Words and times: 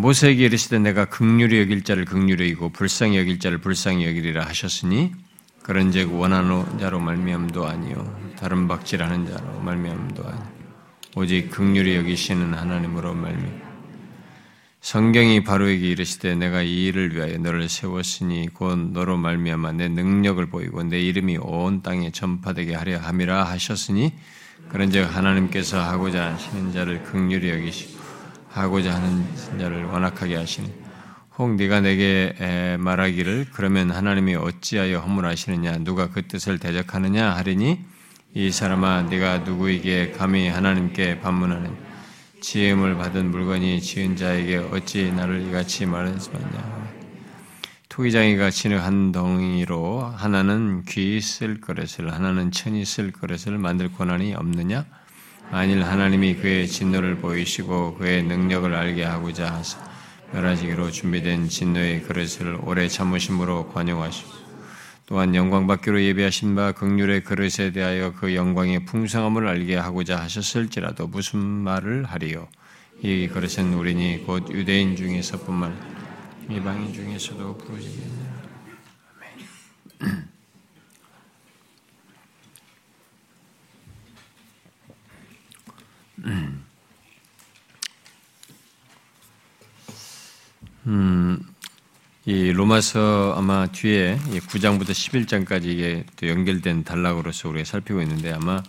모세에게 0.00 0.46
이르시되 0.46 0.78
내가 0.78 1.04
극률이 1.04 1.60
여길 1.60 1.84
자를 1.84 2.04
극률히 2.04 2.44
여기고 2.44 2.70
불쌍히 2.70 3.18
여길 3.18 3.38
자를 3.38 3.58
불쌍히 3.58 4.06
여기리라 4.06 4.44
하셨으니 4.46 5.12
그런즉 5.62 6.14
원하는 6.18 6.78
자로 6.78 7.00
말미암도 7.00 7.66
아니요 7.66 8.32
다른 8.38 8.66
박질하는 8.66 9.26
자로 9.26 9.60
말미암도 9.60 10.26
아니요. 10.26 10.60
오직 11.16 11.50
극률이 11.50 11.96
여기시는 11.96 12.54
하나님으로 12.54 13.14
말미. 13.14 13.42
성경이 14.80 15.44
바로에게 15.44 15.88
이르시되 15.88 16.34
내가 16.36 16.62
이 16.62 16.86
일을 16.86 17.14
위하여 17.14 17.36
너를 17.36 17.68
세웠으니 17.68 18.48
곧 18.54 18.92
너로 18.92 19.18
말미암아 19.18 19.72
내 19.72 19.88
능력을 19.88 20.46
보이고 20.46 20.82
내 20.82 21.00
이름이 21.00 21.36
온 21.42 21.82
땅에 21.82 22.10
전파되게 22.10 22.74
하려 22.74 22.98
함이라 22.98 23.44
하셨으니 23.44 24.14
그런즉 24.70 25.14
하나님께서 25.14 25.82
하고자 25.82 26.32
하시는 26.32 26.72
자를 26.72 27.02
극률히 27.02 27.50
여기시고 27.50 27.99
하고자 28.50 28.94
하는 28.94 29.24
자를 29.58 29.84
완악하게 29.84 30.36
하시니 30.36 30.72
혹 31.38 31.54
네가 31.54 31.80
내게 31.80 32.76
말하기를 32.78 33.46
그러면 33.52 33.90
하나님이 33.90 34.34
어찌하여 34.34 34.98
허물하시느냐 34.98 35.78
누가 35.78 36.10
그 36.10 36.26
뜻을 36.26 36.58
대적하느냐 36.58 37.30
하리니 37.36 37.80
이 38.34 38.50
사람아 38.50 39.02
네가 39.02 39.38
누구에게 39.38 40.12
감히 40.12 40.48
하나님께 40.48 41.20
반문하는 41.20 41.74
지음을 42.40 42.96
받은 42.96 43.30
물건이 43.30 43.80
지은 43.80 44.16
자에게 44.16 44.56
어찌 44.72 45.12
나를 45.12 45.42
이같이 45.48 45.84
말하느냐? 45.84 46.80
토기장이가 47.88 48.50
치는 48.50 48.78
한 48.78 49.12
덩이로 49.12 50.00
하나는 50.16 50.84
귀 50.84 51.20
쓸 51.20 51.60
그릇을 51.60 52.12
하나는 52.12 52.50
천이 52.50 52.84
쓸 52.84 53.10
그릇을 53.12 53.58
만들 53.58 53.92
권한이 53.92 54.34
없느냐 54.34 54.86
만일 55.50 55.82
하나님이 55.82 56.36
그의 56.36 56.68
진노를 56.68 57.16
보이시고 57.16 57.96
그의 57.96 58.22
능력을 58.22 58.72
알게 58.72 59.02
하고자 59.02 59.52
하사 59.52 59.78
멸하시기로 60.32 60.92
준비된 60.92 61.48
진노의 61.48 62.04
그릇을 62.04 62.56
오래 62.62 62.86
참으심으로 62.86 63.68
관용하시고 63.68 64.30
또한 65.06 65.34
영광 65.34 65.66
받기로 65.66 66.00
예비하신 66.02 66.54
바 66.54 66.70
극률의 66.70 67.24
그릇에 67.24 67.72
대하여 67.72 68.12
그 68.12 68.36
영광의 68.36 68.84
풍성함을 68.84 69.48
알게 69.48 69.74
하고자 69.74 70.20
하셨을지라도 70.22 71.08
무슨 71.08 71.40
말을 71.40 72.04
하리요 72.04 72.46
이 73.02 73.26
그릇은 73.26 73.74
우리니 73.74 74.24
곧 74.24 74.48
유대인 74.50 74.94
중에서뿐만 74.94 75.76
이방인 76.48 76.92
중에서도 76.92 77.58
부르짖느니라 77.58 78.30
아멘. 79.98 80.29
음, 90.86 91.40
이 92.24 92.52
로마서 92.52 93.34
아마 93.36 93.66
뒤에 93.66 94.16
9장부터 94.16 94.90
11장까지 94.90 95.64
이게 95.64 96.04
또 96.16 96.28
연결된 96.28 96.84
단락으로서 96.84 97.48
우리가 97.48 97.64
살피고 97.64 98.02
있는데 98.02 98.32
아마 98.32 98.62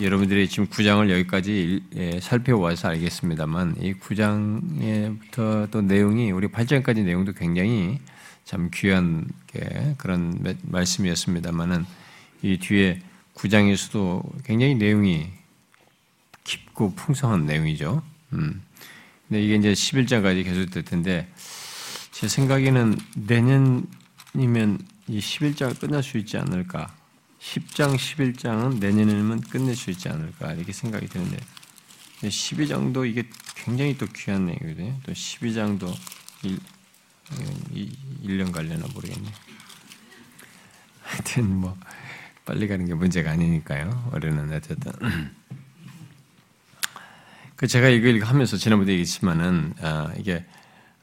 여러분들이 0.00 0.48
지금 0.48 0.66
9장을 0.68 1.10
여기까지 1.10 1.82
예, 1.96 2.20
살펴와서 2.20 2.88
알겠습니다만 2.88 3.76
이 3.80 3.94
9장부터 3.94 5.70
또 5.70 5.82
내용이 5.82 6.30
우리 6.30 6.48
8장까지 6.48 7.04
내용도 7.04 7.32
굉장히 7.32 7.98
참 8.44 8.70
귀한 8.72 9.26
그런 9.98 10.38
말씀이었습니다만은 10.62 11.84
이 12.42 12.58
뒤에 12.58 13.00
9장에서도 13.34 14.44
굉장히 14.44 14.76
내용이 14.76 15.35
깊고 16.46 16.94
풍성한 16.94 17.44
내용이죠. 17.44 18.02
음. 18.32 18.62
근데 19.28 19.42
이게 19.42 19.56
이제 19.56 19.72
11장까지 19.72 20.44
계속될 20.44 20.84
텐데 20.84 21.28
제 22.12 22.28
생각에는 22.28 22.96
내년이면 23.16 24.78
이 25.08 25.18
11장 25.18 25.78
끝날 25.78 26.02
수 26.02 26.16
있지 26.18 26.38
않을까. 26.38 26.94
10장, 27.40 27.96
11장은 27.96 28.78
내년이면 28.78 29.40
끝낼 29.42 29.76
수 29.76 29.90
있지 29.90 30.08
않을까 30.08 30.54
이렇게 30.54 30.72
생각이 30.72 31.06
드는데 31.08 31.36
12장도 32.22 33.08
이게 33.08 33.28
굉장히 33.54 33.98
또 33.98 34.06
귀한 34.06 34.46
내용이거든요. 34.46 34.98
또 35.04 35.12
12장도 35.12 35.94
1, 36.42 36.58
1년 38.24 38.52
갈려나 38.52 38.86
모르겠네. 38.94 39.30
하여튼 41.02 41.56
뭐 41.56 41.76
빨리 42.44 42.68
가는 42.68 42.86
게 42.86 42.94
문제가 42.94 43.32
아니니까요. 43.32 44.10
올해는 44.14 44.52
어쨌든 44.52 44.92
그 47.56 47.66
제가 47.66 47.88
이걸 47.88 48.22
하면서 48.22 48.56
지난번에 48.58 48.92
얘기했지만은 48.92 49.74
아, 49.80 50.12
이게 50.18 50.44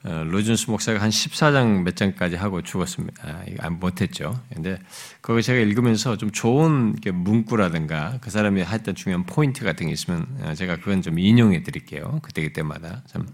어, 0.04 0.24
로준스 0.26 0.70
목사가 0.70 1.02
한 1.02 1.10
14장 1.10 1.84
몇 1.84 1.96
장까지 1.96 2.36
하고 2.36 2.62
죽었습니다. 2.62 3.46
아, 3.60 3.70
못했죠. 3.72 4.40
근데 4.54 4.78
그거 5.22 5.42
제가 5.42 5.60
읽으면서 5.60 6.18
좀 6.18 6.30
좋은 6.30 6.96
문구라든가 7.12 8.20
그 8.22 8.30
사람이 8.30 8.62
했던 8.62 8.94
중요한 8.94 9.26
포인트 9.26 9.64
같은 9.64 9.88
게 9.88 9.94
있으면 9.94 10.28
어, 10.42 10.54
제가 10.54 10.76
그건 10.78 11.02
좀 11.02 11.18
인용해 11.18 11.64
드릴게요. 11.64 12.20
그때 12.22 12.44
그때마다. 12.44 13.02
참, 13.08 13.28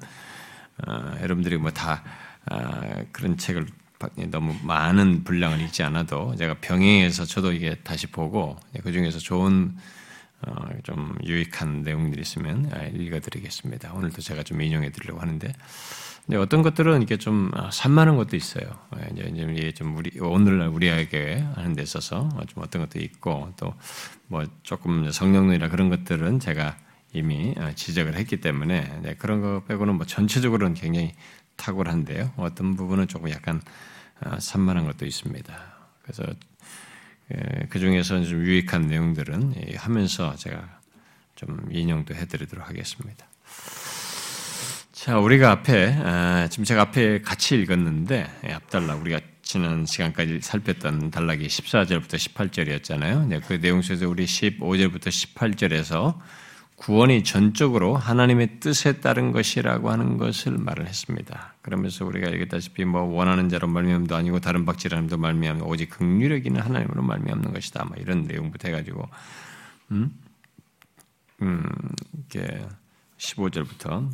어, 0.88 1.18
여러분들이 1.22 1.58
뭐다 1.58 2.04
아, 2.46 2.82
그런 3.12 3.36
책을 3.36 3.66
너무 4.30 4.56
많은 4.64 5.26
분량을 5.26 5.60
읽지 5.60 5.84
않아도 5.84 6.36
제가 6.38 6.56
병행해서 6.62 7.26
저도 7.26 7.52
이게 7.52 7.76
다시 7.84 8.08
보고 8.08 8.58
그 8.82 8.94
중에서 8.94 9.20
좋은 9.20 9.76
어, 9.76 9.99
좀 10.84 11.18
유익한 11.24 11.82
내용들이 11.82 12.22
있으면 12.22 12.70
아, 12.74 12.84
읽어드리겠습니다. 12.84 13.94
오늘도 13.94 14.22
제가 14.22 14.44
좀 14.44 14.62
인용해 14.62 14.92
드리려고 14.92 15.20
하는데, 15.20 15.54
근데 16.26 16.38
어떤 16.38 16.62
것들은 16.62 17.02
이게 17.02 17.18
좀 17.18 17.52
아, 17.54 17.70
산만한 17.72 18.16
것도 18.16 18.36
있어요. 18.36 18.66
예, 19.00 19.10
이제 19.14 19.52
이제 19.54 19.72
좀 19.74 19.98
우리 19.98 20.12
오늘날 20.20 20.70
우리에게 20.70 21.44
하는 21.56 21.74
데 21.74 21.82
있어서 21.82 22.30
좀 22.48 22.64
어떤 22.64 22.82
것도 22.82 23.00
있고 23.00 23.54
또 23.58 23.74
뭐 24.30 24.46
조금 24.64 25.12
성령론이나 25.12 25.70
그런 25.70 25.90
것들은 25.90 26.40
제가 26.40 26.78
이미 27.14 27.56
아, 27.58 27.74
지적을 27.74 28.16
했기 28.16 28.40
때문에 28.40 29.16
그런 29.18 29.42
거 29.42 29.64
빼고는 29.68 29.96
뭐 29.96 30.06
전체적으로는 30.06 30.76
굉장히 30.76 31.16
탁월한데요. 31.58 32.32
어떤 32.38 32.76
부분은 32.76 33.08
조금 33.08 33.32
약간 33.32 33.60
산만한 34.38 34.86
것도 34.86 35.06
있습니다. 35.06 35.54
그래서 36.04 36.24
예, 36.28 36.36
그 37.70 37.80
중에서 37.80 38.24
좀 38.24 38.42
유익한 38.42 38.88
내용들은 38.88 39.54
예, 39.68 39.76
하면서 39.76 40.36
제가 40.36 40.80
좀 41.36 41.68
인용도 41.72 42.16
해드리도록 42.16 42.68
하겠습니다. 42.68 43.26
자, 44.92 45.18
우리가 45.18 45.52
앞에, 45.52 45.96
아, 46.04 46.48
지금 46.50 46.66
제가 46.66 46.82
앞에 46.82 47.22
같이 47.22 47.56
읽었는데, 47.56 48.28
예, 48.48 48.52
앞달락, 48.52 49.00
우리가 49.02 49.22
지난 49.42 49.86
시간까지 49.86 50.42
살폈던 50.42 51.12
단락이 51.12 51.48
14절부터 51.48 52.16
18절이었잖아요. 52.16 53.42
그 53.48 53.60
내용 53.62 53.82
속에서 53.82 54.10
우리 54.10 54.26
15절부터 54.26 55.08
18절에서 55.08 56.20
구원이 56.80 57.26
전적으로 57.26 57.98
하나님의 57.98 58.62
뜻에 58.62 59.02
따른 59.02 59.34
것이라고 59.34 59.92
하는 59.92 60.18
것을 60.18 60.58
말을 60.58 60.88
했습니다. 60.88 61.56
그러면서 61.62 62.06
우리가 62.06 62.28
얘기했다시피 62.28 62.86
뭐 62.86 63.02
원하는 63.02 63.50
자로 63.50 63.68
말미암도 63.68 64.16
아니고 64.16 64.40
다른 64.40 64.64
박지라는도 64.64 65.18
말미암 65.18 65.62
오직 65.64 65.90
극률력 65.90 66.46
있는 66.46 66.62
하나님으로 66.62 67.04
말미암는 67.04 67.52
것이다. 67.52 67.84
뭐 67.84 67.98
이런 67.98 68.24
내용부터 68.24 68.70
해가지고 68.70 69.10
음, 69.92 70.18
음 71.42 71.64
이게 72.18 72.66
15절부터 73.18 74.10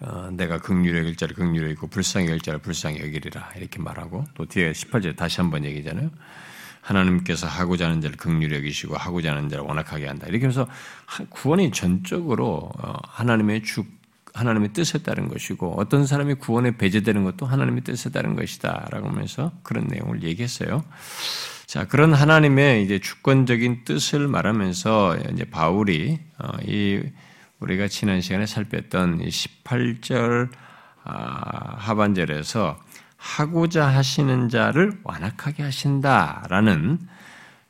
어, 0.00 0.30
내가 0.32 0.58
극률의 0.58 1.06
일자를 1.06 1.34
극률의 1.34 1.72
있고 1.72 1.86
불쌍히 1.86 2.28
일자를 2.28 2.60
불쌍히 2.60 2.98
여기리라 3.00 3.52
이렇게 3.56 3.78
말하고 3.78 4.24
또 4.34 4.46
뒤에 4.46 4.72
18절 4.72 5.16
다시 5.16 5.42
한번 5.42 5.66
얘기잖아요. 5.66 6.10
하나님께서 6.82 7.46
하고자 7.46 7.86
하는 7.86 8.00
자를 8.00 8.16
극률히 8.16 8.56
여기시고 8.56 8.96
하고자 8.96 9.30
하는 9.30 9.48
자를 9.48 9.64
원악하게 9.64 10.06
한다. 10.06 10.26
이렇게 10.28 10.46
해서 10.46 10.66
구원이 11.30 11.70
전적으로 11.70 12.70
어, 12.78 12.94
하나님의 13.08 13.62
주 13.62 13.84
하나님의 14.34 14.72
뜻에 14.72 14.98
따른 15.02 15.28
것이고 15.28 15.74
어떤 15.78 16.06
사람이 16.06 16.34
구원에 16.34 16.76
배제되는 16.76 17.22
것도 17.22 17.44
하나님의 17.46 17.84
뜻에 17.84 18.10
따른 18.10 18.34
것이다라고 18.34 19.08
하면서 19.08 19.52
그런 19.62 19.86
내용을 19.86 20.22
얘기했어요. 20.22 20.84
자, 21.66 21.86
그런 21.86 22.14
하나님의 22.14 22.82
이제 22.82 22.98
주권적인 22.98 23.84
뜻을 23.84 24.28
말하면서 24.28 25.18
이제 25.32 25.44
바울이 25.44 26.18
어, 26.38 26.48
이 26.66 27.02
우리가 27.60 27.88
지난 27.88 28.20
시간에 28.20 28.46
살폈던 28.46 29.20
18절 29.20 30.48
아, 31.04 31.76
하반절에서 31.78 32.78
하고자 33.22 33.86
하시는 33.86 34.48
자를 34.48 34.98
완악하게 35.04 35.62
하신다라는 35.62 36.98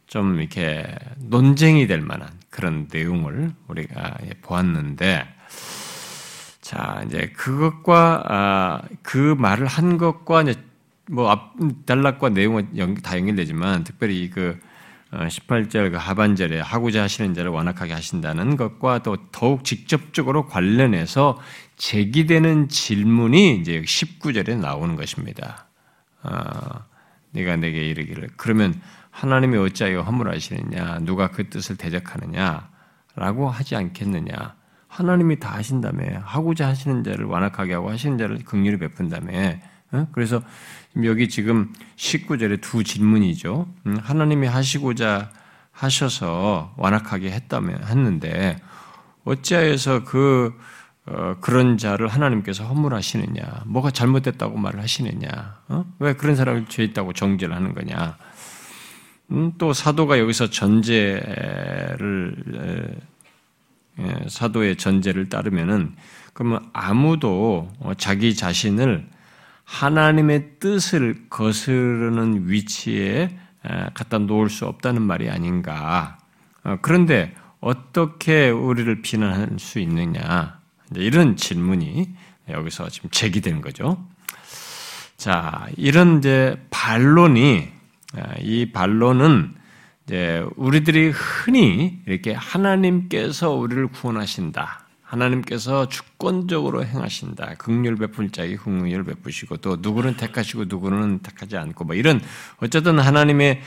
좀 0.06 0.40
이렇게 0.40 0.82
논쟁이 1.18 1.86
될 1.86 2.00
만한 2.00 2.30
그런 2.48 2.88
내용을 2.90 3.52
우리가 3.68 4.16
보았는데, 4.40 5.28
자, 6.62 7.02
이제 7.06 7.32
그것과, 7.36 8.22
아, 8.26 8.82
그 9.02 9.34
말을 9.38 9.66
한 9.66 9.98
것과 9.98 10.42
이제 10.42 10.54
뭐 11.10 11.30
앞, 11.30 11.54
단락과 11.84 12.30
내용은 12.30 12.68
다 13.02 13.18
연결되지만 13.18 13.84
특별히 13.84 14.30
그 14.30 14.58
18절 15.12 15.90
그 15.92 15.96
하반절에 15.98 16.60
하고자 16.60 17.02
하시는 17.02 17.34
자를 17.34 17.50
완악하게 17.50 17.92
하신다는 17.92 18.56
것과 18.56 19.00
또 19.02 19.18
더욱 19.30 19.64
직접적으로 19.64 20.46
관련해서 20.46 21.38
제기되는 21.76 22.68
질문이 22.68 23.56
이제 23.56 23.82
19절에 23.82 24.56
나오는 24.56 24.96
것입니다. 24.96 25.66
아, 26.22 26.86
네가 27.32 27.56
내게 27.56 27.88
이르기를 27.88 28.30
그러면 28.36 28.80
하나님이 29.10 29.58
어찌하여 29.58 30.00
허물하시느냐 30.00 31.00
누가 31.00 31.28
그 31.28 31.50
뜻을 31.50 31.76
대적하느냐라고 31.76 33.50
하지 33.50 33.76
않겠느냐 33.76 34.54
하나님이 34.88 35.38
다 35.38 35.54
하신다며 35.54 36.20
하고자 36.24 36.68
하시는 36.68 37.04
자를 37.04 37.26
완악하게 37.26 37.74
하고 37.74 37.90
하시는 37.90 38.16
자를 38.16 38.38
극률히 38.44 38.78
베푼다며 38.78 39.32
어? 39.38 39.71
그래서 40.12 40.42
여기 41.04 41.28
지금 41.28 41.72
19절에 41.96 42.60
두 42.60 42.82
질문이죠. 42.84 43.66
음, 43.86 43.96
하나님이 44.02 44.46
하시고자 44.46 45.30
하셔서 45.70 46.74
완악하게 46.76 47.30
했다면 47.30 47.84
했는데 47.84 48.58
어찌하여서 49.24 50.04
그 50.04 50.54
어, 51.04 51.36
그런 51.40 51.78
자를 51.78 52.06
하나님께서 52.06 52.64
허물하시느냐? 52.64 53.64
뭐가 53.66 53.90
잘못됐다고 53.90 54.56
말을 54.56 54.80
하시느냐? 54.80 55.56
어? 55.68 55.84
왜 55.98 56.12
그런 56.12 56.36
사람을 56.36 56.66
죄 56.68 56.84
있다고 56.84 57.12
정죄를 57.12 57.54
하는 57.54 57.74
거냐? 57.74 58.16
음, 59.32 59.52
또 59.58 59.72
사도가 59.72 60.20
여기서 60.20 60.50
전제를 60.50 62.36
예, 63.98 64.14
사도의 64.28 64.76
전제를 64.76 65.28
따르면은 65.28 65.96
그러면 66.32 66.70
아무도 66.72 67.70
자기 67.98 68.34
자신을 68.34 69.06
하나님의 69.72 70.58
뜻을 70.60 71.28
거스르는 71.30 72.48
위치에 72.48 73.36
갖다 73.94 74.18
놓을 74.18 74.50
수 74.50 74.66
없다는 74.66 75.00
말이 75.00 75.30
아닌가. 75.30 76.18
어, 76.62 76.76
그런데 76.82 77.34
어떻게 77.60 78.50
우리를 78.50 79.00
비난할 79.02 79.58
수 79.58 79.78
있느냐? 79.78 80.60
이런 80.94 81.36
질문이 81.36 82.14
여기서 82.50 82.90
지금 82.90 83.08
제기되는 83.10 83.62
거죠. 83.62 84.06
자, 85.16 85.66
이런 85.76 86.18
이제 86.18 86.60
반론이 86.70 87.68
이 88.40 88.72
반론은 88.72 89.54
이제 90.04 90.44
우리들이 90.56 91.10
흔히 91.10 92.00
이렇게 92.06 92.34
하나님께서 92.34 93.52
우리를 93.52 93.86
구원하신다. 93.88 94.81
하나님께서 95.12 95.88
주권적으로 95.88 96.84
행하신다. 96.84 97.54
극률 97.58 97.96
베풀 97.96 98.30
자에게 98.30 98.56
극률 98.56 99.04
베푸시고 99.04 99.58
또 99.58 99.76
누구는 99.78 100.16
택하시고 100.16 100.64
누구는 100.64 101.18
택하지 101.18 101.58
않고 101.58 101.84
뭐 101.84 101.94
이런 101.94 102.20
어쨌든 102.60 102.98
하나님의 102.98 103.60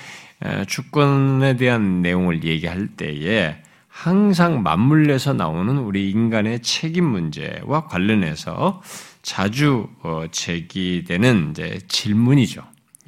주권에 0.67 1.55
대한 1.55 2.01
내용을 2.01 2.43
얘기할 2.43 2.87
때에 2.97 3.61
항상 3.87 4.63
맞물려서 4.63 5.33
나오는 5.33 5.77
우리 5.77 6.09
인간의 6.09 6.61
책임 6.61 7.05
문제와 7.05 7.87
관련해서 7.87 8.81
자주 9.21 9.87
어, 10.01 10.25
제기되는 10.29 11.53
질문이죠. 11.87 12.63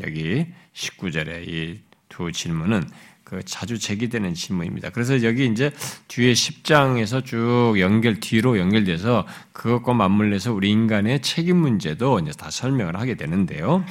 여기 0.05 0.45
19절에 0.73 1.47
이두 1.47 2.31
질문은 2.31 2.83
그 3.27 3.43
자주 3.43 3.77
제기되는 3.77 4.33
질문입니다. 4.35 4.89
그래서 4.91 5.21
여기 5.23 5.47
이제 5.47 5.73
뒤에 6.07 6.31
10장에서 6.31 7.25
쭉 7.25 7.75
연결 7.77 8.21
뒤로 8.21 8.57
연결돼서 8.57 9.27
그것과 9.51 9.93
맞물려서 9.93 10.53
우리 10.53 10.71
인간의 10.71 11.21
책임 11.21 11.57
문제도 11.57 12.19
이제 12.19 12.31
다 12.31 12.49
설명을 12.49 12.95
하게 12.95 13.15
되는데요. 13.15 13.83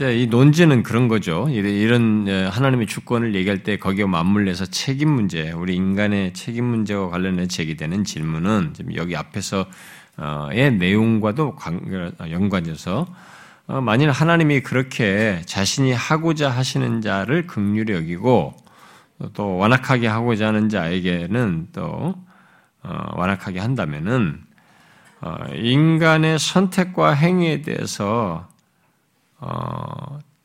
이 0.00 0.26
논지는 0.28 0.82
그런 0.82 1.06
거죠. 1.06 1.48
이런 1.48 2.26
예, 2.26 2.46
하나님의 2.46 2.88
주권을 2.88 3.36
얘기할 3.36 3.62
때 3.62 3.76
거기에 3.78 4.06
맞물려서 4.06 4.66
책임 4.66 5.10
문제, 5.10 5.52
우리 5.52 5.76
인간의 5.76 6.32
책임 6.32 6.64
문제와 6.64 7.10
관련해 7.10 7.46
제기되는 7.46 8.02
질문은 8.02 8.74
여기 8.96 9.14
앞에서의 9.14 10.72
내용과도 10.78 11.56
연관돼서 12.28 13.06
어, 13.08 13.35
만일 13.66 14.10
하나님이 14.10 14.60
그렇게 14.60 15.42
자신이 15.44 15.92
하고자 15.92 16.50
하시는 16.50 17.00
자를 17.00 17.46
극률히 17.46 17.94
여기고 17.94 18.54
또 19.34 19.56
완악하게 19.56 20.06
하고자 20.06 20.48
하는 20.48 20.68
자에게는 20.68 21.68
또 21.72 22.14
어, 22.82 23.04
완악하게 23.14 23.58
한다면은 23.58 24.40
어, 25.20 25.36
인간의 25.54 26.38
선택과 26.38 27.12
행위에 27.14 27.62
대해서 27.62 28.48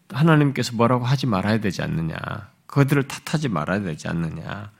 하나님께서 0.10 0.76
뭐라고 0.76 1.06
하지 1.06 1.28
말아야 1.28 1.60
되지 1.60 1.82
않느냐, 1.82 2.18
그들을 2.66 3.08
탓하지 3.08 3.50
말아야 3.50 3.82
되지 3.82 4.08
않느냐. 4.08 4.72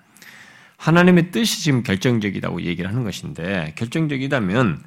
하나님의 0.78 1.32
뜻이 1.32 1.62
지금 1.62 1.84
결정적이라고 1.84 2.64
얘기를 2.64 2.90
하는 2.90 3.04
것인데 3.04 3.74
결정적이다면 3.78 4.82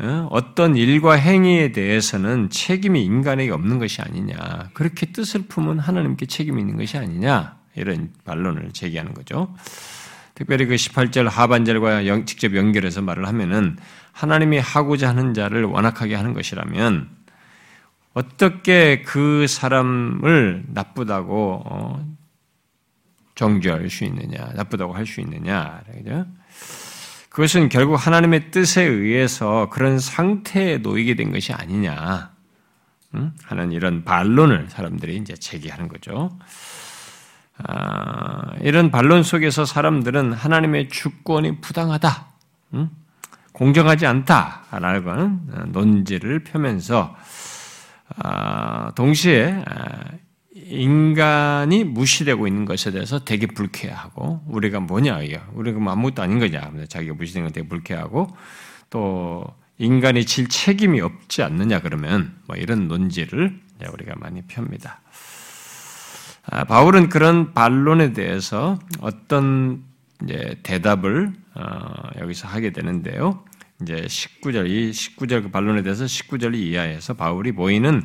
어? 0.00 0.28
어떤 0.30 0.76
일과 0.76 1.14
행위에 1.14 1.72
대해서는 1.72 2.50
책임이 2.50 3.04
인간에게 3.04 3.50
없는 3.50 3.78
것이 3.78 4.00
아니냐. 4.00 4.70
그렇게 4.72 5.06
뜻을 5.06 5.42
품은 5.48 5.80
하나님께 5.80 6.26
책임이 6.26 6.60
있는 6.60 6.76
것이 6.76 6.96
아니냐. 6.96 7.58
이런 7.74 8.12
반론을 8.24 8.70
제기하는 8.72 9.14
거죠. 9.14 9.54
특별히 10.34 10.66
그 10.66 10.76
18절 10.76 11.28
하반절과 11.28 12.02
직접 12.24 12.54
연결해서 12.54 13.02
말을 13.02 13.26
하면은 13.26 13.76
하나님이 14.12 14.58
하고자 14.58 15.08
하는 15.08 15.34
자를 15.34 15.64
완악하게 15.64 16.14
하는 16.14 16.32
것이라면 16.32 17.08
어떻게 18.14 19.02
그 19.02 19.46
사람을 19.46 20.64
나쁘다고 20.68 21.62
어, 21.64 22.16
정죄할 23.34 23.90
수 23.90 24.04
있느냐, 24.04 24.50
나쁘다고 24.54 24.92
할 24.92 25.06
수 25.06 25.20
있느냐. 25.20 25.82
그죠? 25.92 26.26
그것은 27.28 27.68
결국 27.68 27.94
하나님의 27.94 28.50
뜻에 28.50 28.82
의해서 28.82 29.68
그런 29.70 29.98
상태에 29.98 30.78
놓이게 30.78 31.14
된 31.14 31.30
것이 31.30 31.52
아니냐. 31.52 32.30
하는 33.44 33.72
이런 33.72 34.04
반론을 34.04 34.68
사람들이 34.68 35.16
이제 35.16 35.34
제기하는 35.34 35.88
거죠. 35.88 36.36
아, 37.64 38.52
이런 38.60 38.90
반론 38.90 39.22
속에서 39.22 39.64
사람들은 39.64 40.32
하나님의 40.32 40.90
주권이 40.90 41.60
부당하다, 41.60 42.26
공정하지 43.52 44.06
않다라는 44.06 45.72
논지를 45.72 46.44
펴면서 46.44 47.16
아, 48.16 48.92
동시에 48.94 49.62
아, 49.66 49.94
인간이 50.66 51.84
무시되고 51.84 52.46
있는 52.46 52.64
것에 52.64 52.90
대해서 52.90 53.24
되게 53.24 53.46
불쾌하고 53.46 54.42
우리가 54.48 54.80
뭐냐 54.80 55.22
이게 55.22 55.40
우리가 55.54 55.78
뭐 55.78 55.92
아무것도 55.92 56.22
아닌 56.22 56.38
거냐 56.38 56.70
자기가 56.88 57.14
무시된 57.14 57.44
건 57.44 57.52
되게 57.52 57.66
불쾌하고 57.66 58.28
또 58.90 59.46
인간이 59.78 60.26
질 60.26 60.48
책임이 60.48 61.00
없지 61.00 61.42
않느냐 61.42 61.80
그러면 61.80 62.36
뭐 62.46 62.56
이런 62.56 62.88
논지를 62.88 63.58
우리가 63.92 64.14
많이 64.16 64.42
펴니다. 64.42 65.00
아, 66.50 66.64
바울은 66.64 67.08
그런 67.08 67.52
반론에 67.52 68.12
대해서 68.12 68.78
어떤 69.00 69.84
대답을 70.62 71.32
어, 71.54 72.10
여기서 72.20 72.48
하게 72.48 72.72
되는데요. 72.72 73.44
이제 73.82 73.94
19절, 73.94 74.68
이 74.68 74.90
19절 74.90 75.44
그 75.44 75.50
반론에 75.50 75.82
대해서 75.82 76.04
19절 76.04 76.54
이하에서 76.56 77.14
바울이 77.14 77.52
보이는 77.52 78.02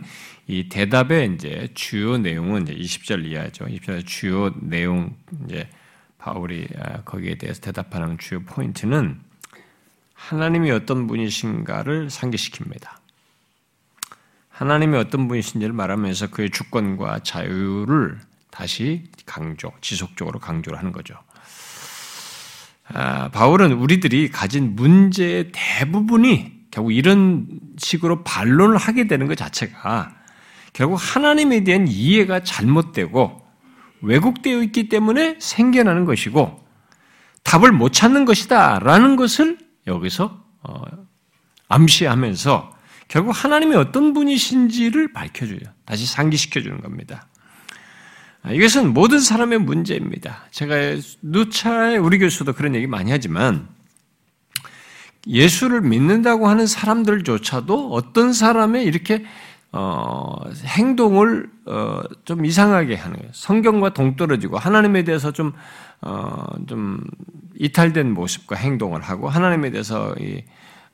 이 0.48 0.68
대답의 0.68 1.36
이제 1.36 1.70
주요 1.74 2.18
내용은 2.18 2.64
이제 2.64 2.74
20절 2.76 3.26
이하죠. 3.26 3.66
20절 3.66 4.06
주요 4.06 4.54
내용 4.60 5.16
이제 5.46 5.70
바울이 6.18 6.68
아, 6.80 7.02
거기에 7.04 7.36
대해서 7.36 7.62
대답하는 7.62 8.18
주요 8.18 8.42
포인트는 8.42 9.20
하나님이 10.14 10.72
어떤 10.72 11.08
분이신가를 11.08 12.08
상기시킵니다. 12.08 12.90
하나님이 14.50 14.98
어떤 14.98 15.28
분이신지를 15.28 15.74
말하면서 15.74 16.30
그의 16.30 16.50
주권과 16.52 17.20
자유를 17.20 18.20
다시 18.52 19.04
강조, 19.26 19.72
지속적으로 19.82 20.40
강조를 20.40 20.78
하는 20.78 20.92
거죠. 20.92 21.16
아, 22.90 23.30
바울은 23.30 23.74
우리들이 23.74 24.30
가진 24.30 24.76
문제의 24.76 25.52
대부분이 25.52 26.68
결국 26.70 26.92
이런 26.92 27.48
식으로 27.78 28.24
반론을 28.24 28.78
하게 28.78 29.08
되는 29.08 29.28
것 29.28 29.36
자체가 29.36 30.23
결국 30.74 30.96
하나님에 30.96 31.64
대한 31.64 31.88
이해가 31.88 32.44
잘못되고 32.44 33.42
왜곡되어 34.02 34.62
있기 34.64 34.90
때문에 34.90 35.38
생겨나는 35.40 36.06
것이고 36.06 36.62
답을 37.44 37.72
못 37.72 37.94
찾는 37.94 38.26
것이다라는 38.26 39.16
것을 39.16 39.58
여기서 39.88 40.44
어, 40.64 40.82
암시하면서 41.70 42.74
결국 43.08 43.32
하나님이 43.32 43.76
어떤 43.76 44.14
분이신지를 44.14 45.14
밝혀줘요. 45.14 45.60
다시 45.86 46.06
상기시켜주는 46.06 46.82
겁니다. 46.82 47.28
아, 48.42 48.52
이것은 48.52 48.94
모든 48.94 49.20
사람의 49.20 49.60
문제입니다. 49.60 50.48
제가 50.52 50.76
누차에 51.22 51.98
우리 51.98 52.18
교수도 52.18 52.54
그런 52.54 52.76
얘기 52.76 52.88
많이 52.88 53.12
하지만 53.12 53.68
예수를 55.28 55.82
믿는다고 55.82 56.48
하는 56.50 56.68
사람들조차도 56.68 57.94
어떤 57.94 58.34
사람의 58.34 58.84
이렇게 58.84 59.24
어, 59.74 60.36
행동을 60.66 61.50
어, 61.66 62.02
좀 62.26 62.46
이상하게 62.46 62.96
하는 62.96 63.18
거예요. 63.18 63.32
성경과 63.34 63.94
동떨어지고 63.94 64.58
하나님에 64.58 65.04
대해서 65.04 65.32
좀, 65.32 65.54
어, 66.02 66.46
좀 66.68 67.04
이탈된 67.56 68.14
모습과 68.14 68.56
행동을 68.56 69.02
하고 69.02 69.30
하나님에 69.30 69.72
대해서 69.72 70.16
이, 70.20 70.44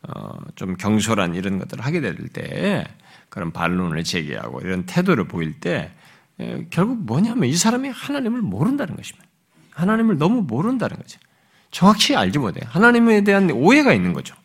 어, 0.07 0.31
좀 0.55 0.75
경솔한 0.77 1.36
이런 1.36 1.59
것들을 1.59 1.86
하게 1.86 2.00
될 2.00 2.15
때 2.31 2.86
그런 3.27 3.51
반론을 3.51 4.03
제기하고 4.03 4.62
이런 4.62 4.86
태도를 4.86 5.27
보일 5.27 5.59
때 5.59 5.91
에, 6.39 6.65
결국 6.69 7.03
뭐냐면 7.05 7.50
이 7.50 7.55
사람이 7.55 7.89
하나님을 7.89 8.41
모른다는 8.41 8.95
것입니다. 8.95 9.27
하나님을 9.71 10.17
너무 10.17 10.41
모른다는 10.41 10.95
거죠. 10.98 11.19
정확히 11.69 12.15
알지 12.15 12.39
못해요. 12.39 12.63
하나님에 12.69 13.24
대한 13.24 13.51
오해가 13.51 13.93
있는 13.93 14.13
거죠. 14.13 14.36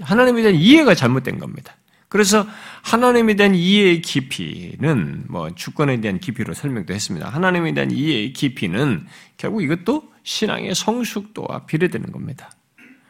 하나님에 0.00 0.42
대한 0.42 0.56
이해가 0.56 0.94
잘못된 0.94 1.38
겁니다. 1.38 1.74
그래서 2.10 2.44
하나님에 2.82 3.34
대한 3.34 3.54
이해의 3.54 4.02
깊이는 4.02 5.26
뭐 5.28 5.54
주권에 5.54 6.00
대한 6.00 6.18
깊이로 6.18 6.54
설명도 6.54 6.92
했습니다. 6.92 7.28
하나님에 7.28 7.72
대한 7.72 7.92
이해의 7.92 8.32
깊이는 8.32 9.06
결국 9.36 9.62
이것도 9.62 10.10
신앙의 10.24 10.74
성숙도와 10.74 11.66
비례되는 11.66 12.10
겁니다. 12.10 12.50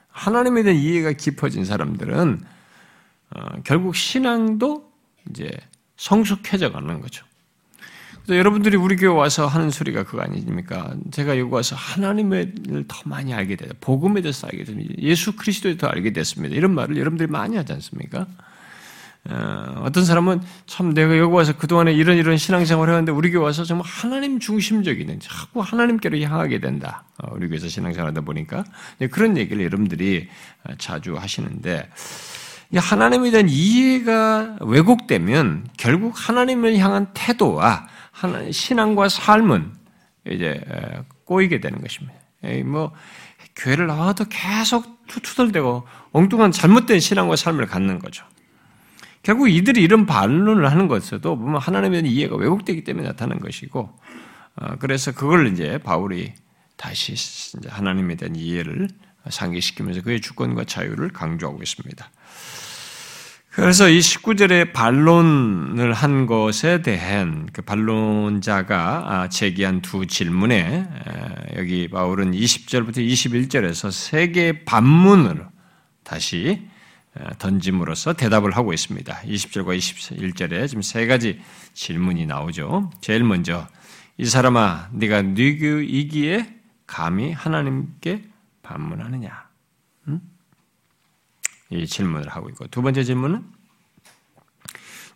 하나님에 0.09 0.63
대한 0.63 0.79
이해가 0.79 1.13
깊어진 1.13 1.65
사람들은 1.65 2.43
어, 3.31 3.41
결국 3.65 3.97
신앙도 3.97 4.93
이제 5.31 5.51
성숙해져 5.97 6.71
가는 6.71 7.01
거죠. 7.01 7.25
그래서 8.23 8.39
여러분들이 8.39 8.77
우리 8.77 8.97
교회 8.97 9.09
와서 9.09 9.47
하는 9.47 9.71
소리가 9.71 10.05
그거 10.05 10.21
아닙니까? 10.21 10.95
제가 11.11 11.39
여기 11.39 11.51
와서 11.51 11.75
하나님을 11.75 12.85
더 12.87 13.01
많이 13.07 13.33
알게 13.33 13.57
되다. 13.57 13.73
복음에 13.81 14.21
대해서 14.21 14.47
알게 14.47 14.65
됩니다. 14.65 14.93
예수 14.99 15.37
그리스도에 15.37 15.79
더 15.79 15.87
알게 15.87 16.13
됐습니다. 16.13 16.55
이런 16.55 16.75
말을 16.75 16.99
여러분들이 16.99 17.31
많이 17.31 17.57
하지 17.57 17.73
않습니까? 17.73 18.27
어, 19.29 19.83
어떤 19.85 20.05
사람은 20.05 20.41
참 20.67 20.95
내가 20.95 21.19
여기 21.19 21.35
와서 21.35 21.55
그동안에 21.57 21.93
이런 21.93 22.17
이런 22.17 22.39
신앙생활을 22.39 22.95
했는데 22.95 23.13
우리 23.13 23.31
교회 23.31 23.45
와서 23.45 23.65
정말 23.65 23.87
하나님 23.87 24.39
중심적인 24.39 25.21
자꾸 25.21 25.61
하나님께로 25.61 26.19
향하게 26.21 26.61
된다. 26.61 27.05
어, 27.19 27.29
우리 27.35 27.49
교회에서 27.49 27.69
신앙생활하다 27.69 28.23
보니까 28.23 28.65
그런 29.11 29.37
얘기를 29.37 29.63
여러분들이 29.63 30.29
자주 30.79 31.17
하시는데 31.17 31.91
하나님에 32.75 33.31
대한 33.31 33.49
이해가 33.49 34.57
왜곡되면 34.61 35.69
결국 35.77 36.15
하나님을 36.17 36.79
향한 36.79 37.09
태도와 37.13 37.89
신앙과 38.51 39.09
삶은 39.09 39.73
이제 40.29 40.63
꼬이게 41.25 41.61
되는 41.61 41.81
것입니다. 41.81 42.19
뭐 42.65 42.93
교회를 43.57 43.87
나와도 43.87 44.27
계속 44.29 45.07
투투덜대고 45.09 45.87
엉뚱한 46.13 46.53
잘못된 46.53 47.01
신앙과 47.01 47.37
삶을 47.37 47.67
갖는 47.67 47.99
거죠. 47.99 48.25
결국 49.23 49.49
이들이 49.49 49.83
이런 49.83 50.07
반론을 50.07 50.71
하는 50.71 50.89
것에도 50.89 51.37
보면 51.37 51.61
하나님에 51.61 52.03
대한 52.03 52.07
이해가 52.07 52.37
왜곡되기 52.37 52.85
때문에 52.85 53.09
나타나는 53.09 53.43
것이고, 53.43 53.99
어, 54.57 54.77
그래서 54.79 55.13
그걸 55.13 55.49
이제 55.49 55.79
바울이 55.79 56.33
다시 56.77 57.15
하나님에 57.69 58.17
대한 58.17 58.35
이해를 58.35 58.89
상기시키면서 59.29 60.03
그의 60.03 60.21
주권과 60.21 60.65
자유를 60.65 61.11
강조하고 61.11 61.63
있습니다. 61.63 62.11
그래서 63.51 63.89
이 63.89 63.99
19절에 63.99 64.73
반론을 64.73 65.93
한 65.93 66.27
것에 66.27 66.83
대한 66.83 67.49
그 67.53 67.63
반론자가 67.63 69.05
아, 69.07 69.29
제기한 69.29 69.83
두 69.83 70.07
질문에 70.07 70.87
여기 71.57 71.89
바울은 71.89 72.31
20절부터 72.31 72.99
21절에서 72.99 73.91
세 73.91 74.29
개의 74.29 74.65
반문으로 74.65 75.47
다시 76.05 76.70
던짐으로써 77.39 78.15
대답을 78.15 78.57
하고 78.57 78.73
있습니다. 78.73 79.15
20절과 79.23 79.77
21절에 79.77 80.69
지금 80.69 80.83
세 80.83 81.07
가지 81.07 81.41
질문이 81.75 82.27
나오죠. 82.27 82.91
제일 83.01 83.25
먼저 83.25 83.67
이 84.17 84.27
사람아 84.27 84.91
네가 84.93 85.23
누구이기에 85.23 86.61
감히 86.87 87.33
하나님께 87.33 88.25
반문하느냐? 88.63 89.49
응? 90.09 90.21
이 91.71 91.87
질문을 91.87 92.29
하고 92.29 92.49
있고 92.51 92.67
두 92.67 92.83
번째 92.83 93.05
질문은 93.05 93.45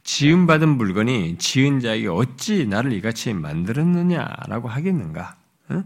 지음받은 0.05 0.69
물건이 0.69 1.39
지은 1.39 1.81
자에게 1.81 2.09
어찌 2.09 2.67
나를 2.67 2.93
이같이 2.93 3.33
만들었느냐라고 3.33 4.69
하겠는가? 4.69 5.37
응? 5.71 5.85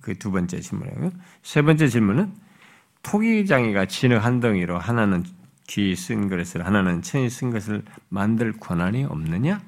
그두 0.00 0.30
번째 0.30 0.60
질문이고요. 0.60 1.10
세 1.42 1.62
번째 1.62 1.88
질문은 1.88 2.45
토기장이가 3.06 3.86
진흙 3.86 4.24
한 4.24 4.40
덩이로 4.40 4.78
하나는 4.78 5.24
귀 5.68 5.94
쓴 5.96 6.28
것을 6.28 6.66
하나는 6.66 7.02
천이 7.02 7.30
쓴 7.30 7.50
것을 7.50 7.82
만들 8.08 8.52
권한이 8.52 9.04
없느냐? 9.04 9.60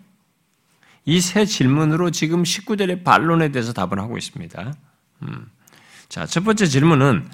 이 1.04 1.20
세 1.20 1.44
질문으로 1.44 2.10
지금 2.10 2.42
19절의 2.42 3.02
반론에 3.04 3.50
대해서 3.50 3.72
답을 3.72 3.98
하고 3.98 4.18
있습니다. 4.18 4.72
음. 5.22 5.46
자, 6.08 6.26
첫 6.26 6.44
번째 6.44 6.66
질문은 6.66 7.26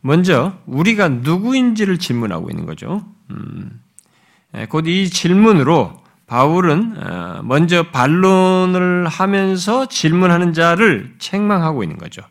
먼저 0.00 0.58
우리가 0.66 1.08
누구인지를 1.08 1.98
질문하고 1.98 2.50
있는 2.50 2.66
거죠. 2.66 3.06
음. 3.30 3.80
예, 4.56 4.66
곧이 4.66 5.08
질문으로 5.08 6.02
바울은 6.26 6.96
어, 7.02 7.42
먼저 7.44 7.90
반론을 7.90 9.06
하면서 9.08 9.86
질문하는 9.86 10.52
자를 10.52 11.14
책망하고 11.18 11.82
있는 11.82 11.96
거죠. 11.96 12.22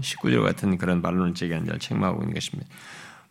19절 0.00 0.40
어? 0.40 0.42
같은 0.42 0.76
그런 0.78 1.02
반론을 1.02 1.34
제기하는 1.34 1.66
자를 1.66 1.78
책망하고 1.78 2.22
있는 2.22 2.34
것입니다. 2.34 2.68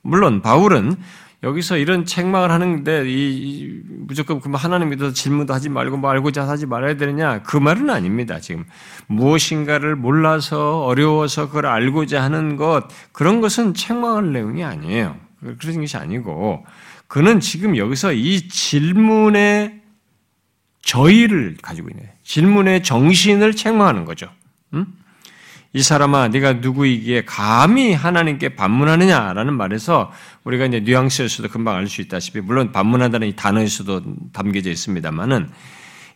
물론 0.02 0.42
바울은 0.42 0.98
여기서 1.44 1.78
이런 1.78 2.06
책망을 2.06 2.52
하는데 2.52 3.04
이, 3.06 3.82
무조건 3.86 4.40
그 4.40 4.50
하나님 4.54 4.90
믿어서 4.90 5.14
질문도 5.14 5.54
하지 5.54 5.68
말고 5.68 5.98
뭐 5.98 6.10
알고자 6.10 6.48
하지 6.48 6.66
말아야 6.66 6.96
되느냐 6.96 7.44
그 7.44 7.58
말은 7.58 7.90
아닙니다. 7.90 8.40
지금 8.40 8.66
무엇인가를 9.08 9.98
몰라서 9.98 10.86
어려워서 10.86 11.48
그걸 11.48 11.66
알고자 11.66 12.24
하는 12.24 12.56
것 12.56 12.88
그런 13.12 13.42
것은 13.42 13.74
책망할 13.74 14.32
내용이 14.32 14.64
아니에요. 14.64 15.18
그런 15.60 15.82
것이 15.82 15.98
아니고 15.98 16.66
그는 17.08 17.42
지금 17.42 17.76
여기서 17.76 18.14
이 18.14 18.48
질문의 18.48 19.82
저희를 20.82 21.58
가지고 21.62 21.90
있는 21.90 22.06
질문의 22.24 22.84
정신을 22.84 23.54
책망하는 23.54 24.06
거죠. 24.06 24.30
음? 24.74 24.86
이 25.76 25.82
사람아 25.82 26.28
네가 26.28 26.54
누구이기에 26.54 27.26
감히 27.26 27.94
하나님께 27.94 28.50
반문하느냐라는 28.50 29.56
말에서 29.56 30.12
우리가 30.44 30.66
이제 30.66 30.80
뉘앙스에서도 30.82 31.50
금방 31.50 31.76
알 31.76 31.88
수 31.88 32.02
있다시피 32.02 32.42
물론 32.42 32.72
반문한다는 32.72 33.28
이 33.28 33.36
단어에서도 33.36 34.02
담겨져 34.34 34.70
있습니다만은 34.70 35.50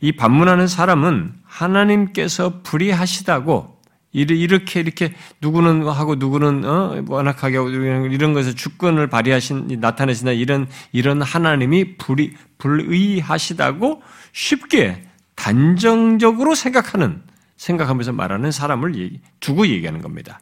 이 0.02 0.12
반문하는 0.12 0.68
사람은 0.68 1.34
하나님께서 1.44 2.62
불의하시다고 2.62 3.78
이렇게 4.14 4.80
이렇게 4.80 5.14
누구는 5.42 5.88
하고 5.88 6.16
누구는 6.16 6.64
어 6.64 7.04
완악하게 7.08 7.58
하고 7.58 7.70
이런 7.70 8.34
것을 8.34 8.56
주권을 8.56 9.08
발휘하신 9.08 9.78
나타내신다 9.80 10.32
이런 10.32 10.68
이런 10.92 11.22
하나님이 11.22 11.98
불의 11.98 12.34
불의하시다고 12.60 14.02
쉽게 14.34 15.04
단정적으로 15.36 16.56
생각하는 16.56 17.22
생각하면서 17.58 18.14
말하는 18.14 18.52
사람을 18.52 19.20
두고 19.40 19.68
얘기하는 19.68 20.02
겁니다. 20.02 20.40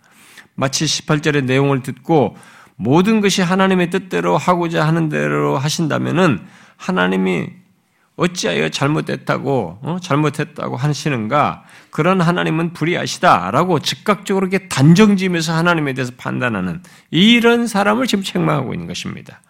마치 0.56 0.86
18절의 0.86 1.46
내용을 1.46 1.84
듣고 1.84 2.38
모든 2.76 3.22
것이 3.22 3.42
하나님의 3.42 3.90
뜻대로 3.90 4.38
하고자 4.38 4.86
하는 4.86 5.10
대로 5.10 5.58
하신다면은 5.58 6.46
하나님이 6.78 7.48
어찌하여 8.18 8.70
잘못됐다고 8.70 9.80
어? 9.82 9.98
잘못했다고 10.02 10.78
하시는가? 10.78 11.66
그런 11.90 12.22
하나님은 12.22 12.74
불의하시다라고 12.74 13.80
즉각적으로 13.80 14.48
이렇게 14.48 14.70
단정지면서 14.70 15.54
하나님에 15.54 15.94
대해서 15.94 16.14
판단하는 16.16 16.82
이런 17.12 17.68
사람을 17.68 18.08
지금 18.08 18.24
책망하고 18.24 18.74
있는 18.74 18.88
것입니다. 18.88 19.42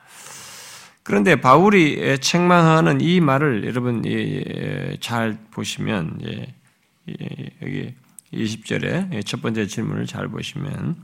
그런데 1.04 1.40
바울이 1.40 2.18
책망하는 2.20 3.02
이 3.02 3.20
말을 3.20 3.66
여러분 3.68 4.02
잘 5.00 5.38
보시면 5.52 6.20
여기 7.62 7.94
20절에 8.34 9.26
첫 9.26 9.42
번째 9.42 9.68
질문을 9.68 10.06
잘 10.06 10.28
보시면 10.28 10.96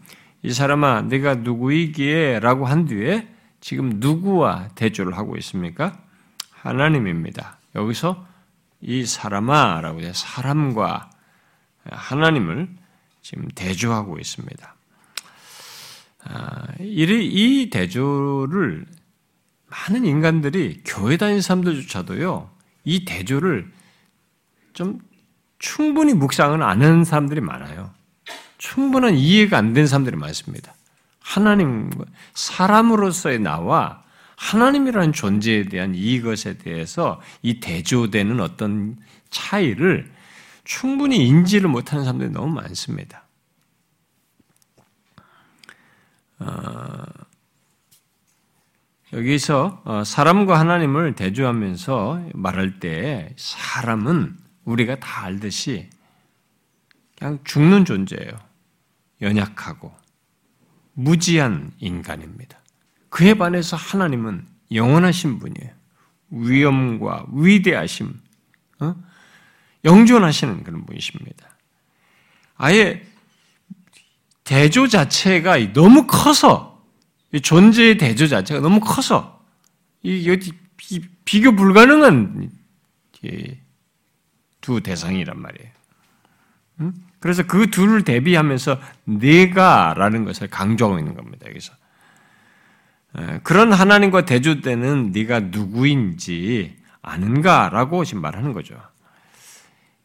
이 0.44 0.52
사람아 0.52 1.04
내가 1.04 1.36
누구이기에 1.36 2.40
라고 2.40 2.66
한 2.66 2.86
뒤에 2.86 3.28
지금 3.60 4.00
누구와 4.00 4.70
대조를 4.76 5.16
하고 5.18 5.38
있습니까? 5.38 6.04
하나님입니다. 6.50 7.60
여기서 7.76 8.28
이 8.82 9.06
사람아 9.06 9.82
라고 9.82 10.02
해서 10.02 10.14
사람과 10.14 11.12
하나님을 11.86 12.70
지금 13.22 13.48
대조하고 13.50 14.18
있습니다. 14.18 14.76
아, 16.24 16.68
이 16.80 17.70
대조를 17.72 18.86
많은 19.68 20.06
인간들이 20.06 20.82
교회 20.84 21.18
다니는 21.18 21.42
사람들조차도요, 21.42 22.50
이 22.84 23.06
대조를 23.06 23.72
좀 24.74 25.00
충분히 25.62 26.14
묵상을 26.14 26.62
안 26.62 26.82
하는 26.82 27.04
사람들이 27.04 27.40
많아요. 27.40 27.92
충분한 28.58 29.16
이해가 29.16 29.60
안 29.60 29.74
된 29.74 29.86
사람들이 29.86 30.16
많습니다. 30.18 30.74
하나님, 31.20 31.92
사람으로서의 32.34 33.40
나와 33.40 34.04
하나님이라는 34.38 35.14
존재에 35.14 35.66
대한 35.66 35.94
이것에 35.94 36.58
대해서 36.58 37.22
이 37.44 37.60
대조되는 37.60 38.40
어떤 38.40 38.98
차이를 39.30 40.12
충분히 40.64 41.28
인지를 41.28 41.70
못하는 41.70 42.06
사람들이 42.06 42.32
너무 42.32 42.52
많습니다. 42.56 43.24
어, 46.40 47.04
여기서 49.14 49.84
어, 49.86 50.04
사람과 50.04 50.60
하나님을 50.60 51.14
대조하면서 51.14 52.30
말할 52.34 52.80
때 52.80 53.36
사람은 53.38 54.41
우리가 54.66 55.00
다 55.00 55.26
알듯이 55.26 55.90
그냥 57.18 57.40
죽는 57.44 57.86
존재예요. 57.86 58.32
연약하고 59.22 59.94
무지한 60.94 61.72
인간입니다. 61.80 62.60
그에 63.10 63.34
반해서 63.34 63.76
하나님은 63.78 64.46
영원하신 64.72 65.40
분이에요. 65.40 65.72
위엄과 66.30 67.28
위대하심, 67.34 68.20
어? 68.80 68.96
영존하시는 69.84 70.64
그런 70.64 70.86
분이십니다. 70.86 71.50
아예 72.56 73.06
대조 74.44 74.88
자체가 74.88 75.74
너무 75.74 76.08
커서 76.08 76.84
존재의 77.42 77.98
대조 77.98 78.28
자체가 78.28 78.62
너무 78.62 78.80
커서 78.80 79.44
이 80.04 80.38
비교 81.26 81.56
불가능한 81.56 82.50
두 84.62 84.82
대상이란 84.82 85.40
말이에요. 85.42 85.70
그래서 87.20 87.44
그 87.44 87.70
둘을 87.70 88.04
대비하면서 88.04 88.80
내가라는 89.04 90.26
것을 90.26 90.48
강조하고 90.48 90.98
있는 90.98 91.14
겁니다. 91.16 91.48
여기서 91.48 91.74
그런 93.44 93.74
하나님과 93.74 94.26
대조되는 94.26 95.12
네가 95.12 95.42
누구인지 95.42 96.78
아는가라고 97.02 98.06
지금 98.06 98.22
말하는 98.22 98.54
거죠. 98.54 98.76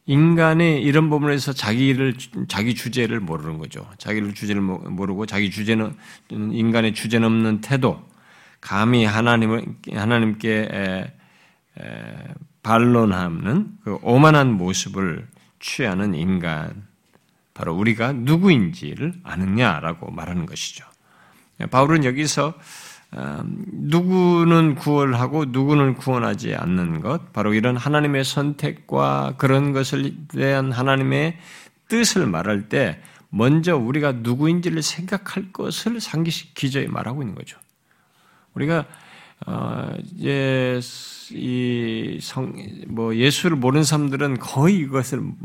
인간의 0.05 0.83
이런 0.83 1.09
부분에서 1.09 1.53
자기를 1.53 2.15
자기 2.47 2.75
주제를 2.75 3.19
모르는 3.19 3.57
거죠. 3.57 3.89
자기를 3.97 4.33
주제를 4.33 4.61
모르고 4.61 5.25
자기 5.25 5.51
주제는 5.51 5.95
인간의 6.29 6.93
주제 6.93 7.19
넘는 7.19 7.61
태도, 7.61 8.07
감히 8.61 9.05
하나님을 9.05 9.65
하나님께 9.93 10.69
에, 10.71 11.13
에, 11.79 12.23
반론하는 12.67 13.77
그 13.85 13.97
오만한 14.01 14.51
모습을 14.51 15.25
취하는 15.57 16.13
인간, 16.13 16.85
바로 17.53 17.73
우리가 17.73 18.11
누구인지를 18.11 19.13
아느냐라고 19.23 20.11
말하는 20.11 20.45
것이죠. 20.45 20.83
바울은 21.71 22.03
여기서 22.03 22.53
음, 23.13 23.63
누구는 23.71 24.75
구원하고 24.75 25.45
누구는 25.45 25.95
구원하지 25.95 26.55
않는 26.55 26.99
것, 26.99 27.31
바로 27.31 27.53
이런 27.53 27.77
하나님의 27.77 28.25
선택과 28.25 29.35
그런 29.37 29.71
것을 29.71 30.13
대한 30.27 30.73
하나님의 30.73 31.37
뜻을 31.87 32.27
말할 32.27 32.67
때 32.67 33.01
먼저 33.29 33.77
우리가 33.77 34.11
누구인지를 34.11 34.81
생각할 34.81 35.53
것을 35.53 36.01
상기시 36.01 36.53
기저에 36.53 36.87
말하고 36.87 37.21
있는 37.21 37.33
거죠. 37.33 37.57
우리가 38.55 38.85
어 39.45 39.93
이제 40.03 40.79
이성 41.31 42.53
뭐 42.87 43.15
예수를 43.15 43.57
모르는 43.57 43.83
사람들은 43.83 44.39
거의 44.39 44.77
이것을 44.77 45.19
뭐 45.19 45.35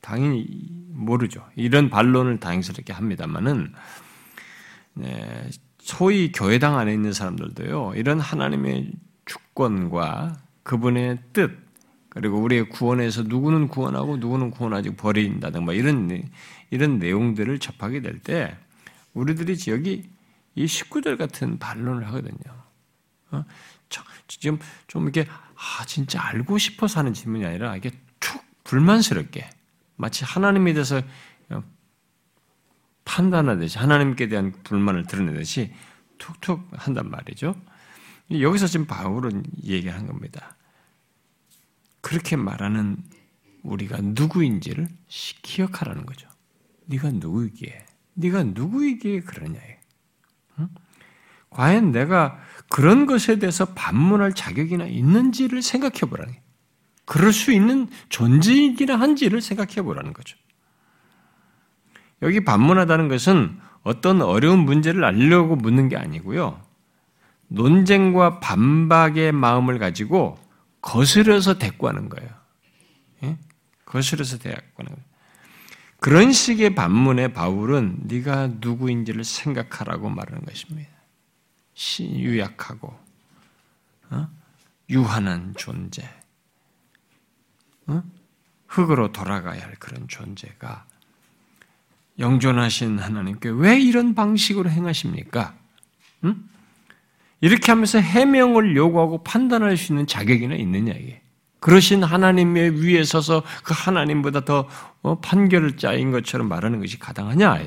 당연히 0.00 0.46
모르죠. 0.88 1.44
이런 1.56 1.90
반론을 1.90 2.40
다행스럽게 2.40 2.92
합니다만은 2.92 3.72
네, 4.94 5.48
소위 5.78 6.30
교회당 6.32 6.78
안에 6.78 6.92
있는 6.92 7.12
사람들도요, 7.12 7.94
이런 7.96 8.20
하나님의 8.20 8.92
주권과 9.24 10.38
그분의 10.62 11.18
뜻, 11.32 11.56
그리고 12.10 12.38
우리의 12.38 12.68
구원에서 12.68 13.22
누구는 13.22 13.68
구원하고 13.68 14.16
누구는 14.16 14.50
구원하지 14.50 14.96
버린다든가 14.96 15.72
이런, 15.72 16.22
이런 16.70 16.98
내용들을 16.98 17.58
접하게 17.60 18.02
될 18.02 18.18
때, 18.18 18.56
우리들이 19.14 19.56
여기 19.68 20.10
이 20.54 20.64
19절 20.64 21.16
같은 21.16 21.58
반론을 21.58 22.06
하거든요. 22.08 22.59
어? 23.32 23.44
지금 24.28 24.58
좀 24.86 25.04
이렇게, 25.04 25.28
아, 25.28 25.84
진짜 25.86 26.24
알고 26.24 26.58
싶어서 26.58 27.00
하는 27.00 27.12
질문이 27.12 27.44
아니라, 27.44 27.76
이게 27.76 27.90
툭 28.20 28.42
불만스럽게, 28.64 29.48
마치 29.96 30.24
하나님에 30.24 30.72
대해서 30.72 31.02
판단하듯이 33.04 33.78
하나님께 33.78 34.28
대한 34.28 34.52
불만을 34.62 35.04
드러내듯이 35.06 35.74
툭툭 36.18 36.68
한단 36.72 37.10
말이죠. 37.10 37.60
여기서 38.30 38.68
지금 38.68 38.86
바울은 38.86 39.42
얘기한 39.64 40.06
겁니다. 40.06 40.56
그렇게 42.00 42.36
말하는 42.36 43.02
우리가 43.62 43.98
누구인지를 44.00 44.88
기억하라는 45.08 46.06
거죠. 46.06 46.28
네가 46.86 47.10
누구이기에, 47.10 47.84
네가 48.14 48.44
누구이기에 48.44 49.20
그러냐에. 49.20 49.80
응? 50.60 50.68
과연 51.50 51.90
내가 51.90 52.38
그런 52.70 53.04
것에 53.04 53.40
대해서 53.40 53.66
반문할 53.66 54.32
자격이나 54.32 54.86
있는지를 54.86 55.60
생각해 55.60 56.08
보라는 56.08 56.32
그럴 57.04 57.32
수 57.32 57.52
있는 57.52 57.88
존재이기나 58.08 58.94
한지를 58.98 59.40
생각해 59.40 59.82
보라는 59.82 60.12
거죠. 60.12 60.38
여기 62.22 62.44
반문하다는 62.44 63.08
것은 63.08 63.58
어떤 63.82 64.22
어려운 64.22 64.60
문제를 64.60 65.04
알려고 65.04 65.56
묻는 65.56 65.88
게 65.88 65.96
아니고요. 65.96 66.62
논쟁과 67.48 68.38
반박의 68.38 69.32
마음을 69.32 69.80
가지고 69.80 70.38
거스려서 70.80 71.58
대꾸하는 71.58 72.08
거예요. 72.08 72.30
예? 73.24 73.36
거스려서 73.84 74.38
대꾸하는 74.38 74.94
거예요. 74.94 75.10
그런 75.98 76.30
식의 76.30 76.76
반문에 76.76 77.32
바울은 77.32 78.02
네가 78.04 78.50
누구인지를 78.60 79.24
생각하라고 79.24 80.08
말하는 80.08 80.44
것입니다. 80.44 80.89
유약하고 82.00 82.98
어? 84.10 84.28
유한한 84.88 85.54
존재, 85.56 86.02
어? 87.86 88.02
흙으로 88.66 89.12
돌아가야 89.12 89.62
할 89.62 89.74
그런 89.76 90.06
존재가 90.08 90.86
영존하신 92.18 92.98
하나님께 92.98 93.48
왜 93.48 93.80
이런 93.80 94.14
방식으로 94.14 94.70
행하십니까? 94.70 95.54
응? 96.24 96.44
이렇게 97.40 97.72
하면서 97.72 97.98
해명을 97.98 98.76
요구하고 98.76 99.24
판단할 99.24 99.76
수 99.76 99.92
있는 99.92 100.06
자격이나 100.06 100.54
있느냐 100.56 100.92
이게. 100.92 101.22
그러신 101.60 102.02
하나님의 102.02 102.82
위에 102.82 103.04
서서 103.04 103.42
그 103.64 103.74
하나님보다 103.76 104.44
더 104.44 104.68
어, 105.02 105.20
판결을 105.20 105.76
짜인 105.76 106.10
것처럼 106.10 106.48
말하는 106.48 106.80
것이 106.80 106.98
가당하냐? 106.98 107.60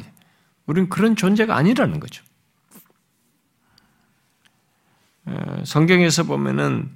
우리는 0.65 0.89
그런 0.89 1.15
존재가 1.15 1.55
아니라는 1.55 1.99
거죠. 1.99 2.23
성경에서 5.63 6.23
보면은 6.23 6.89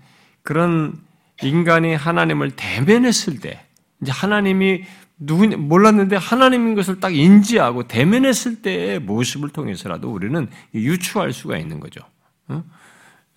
그런 0.43 0.95
인간이 1.41 1.95
하나님을 1.95 2.51
대면했을 2.51 3.39
때, 3.39 3.65
이제 4.01 4.11
하나님이 4.11 4.83
누구 5.19 5.47
몰랐는데 5.47 6.15
하나님인 6.15 6.75
것을 6.75 6.99
딱 6.99 7.15
인지하고 7.15 7.87
대면했을 7.87 8.61
때의 8.61 8.99
모습을 8.99 9.49
통해서라도 9.49 10.11
우리는 10.11 10.47
유추할 10.75 11.33
수가 11.33 11.57
있는 11.57 11.79
거죠. 11.79 12.01
어? 12.47 12.63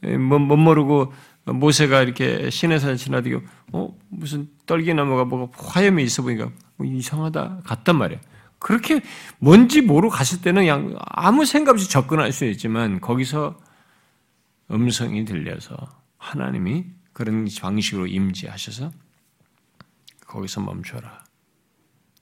뭐, 0.03 0.38
못 0.38 0.57
모르고 0.57 1.12
모세가 1.44 2.03
이렇게 2.03 2.50
시내산 2.50 2.96
지나다고 2.96 3.40
어 3.72 3.96
무슨 4.09 4.48
떨기 4.66 4.92
나무가 4.94 5.24
뭐가 5.24 5.53
화염이 5.57 6.03
있어 6.05 6.22
보니까 6.22 6.50
뭐 6.76 6.87
이상하다 6.87 7.61
같단 7.64 7.96
말이야. 7.96 8.18
그렇게 8.59 9.00
뭔지 9.38 9.81
모르고 9.81 10.12
갔을 10.12 10.42
때는 10.42 10.62
그냥 10.62 10.94
아무 11.07 11.46
생각 11.46 11.72
없이 11.72 11.88
접근할 11.88 12.31
수 12.33 12.44
있지만 12.44 13.00
거기서 13.00 13.59
음성이 14.70 15.24
들려서 15.24 15.76
하나님이 16.18 16.87
그런 17.12 17.48
방식으로 17.61 18.06
임재하셔서 18.06 18.92
거기서 20.26 20.61
멈춰라. 20.61 21.24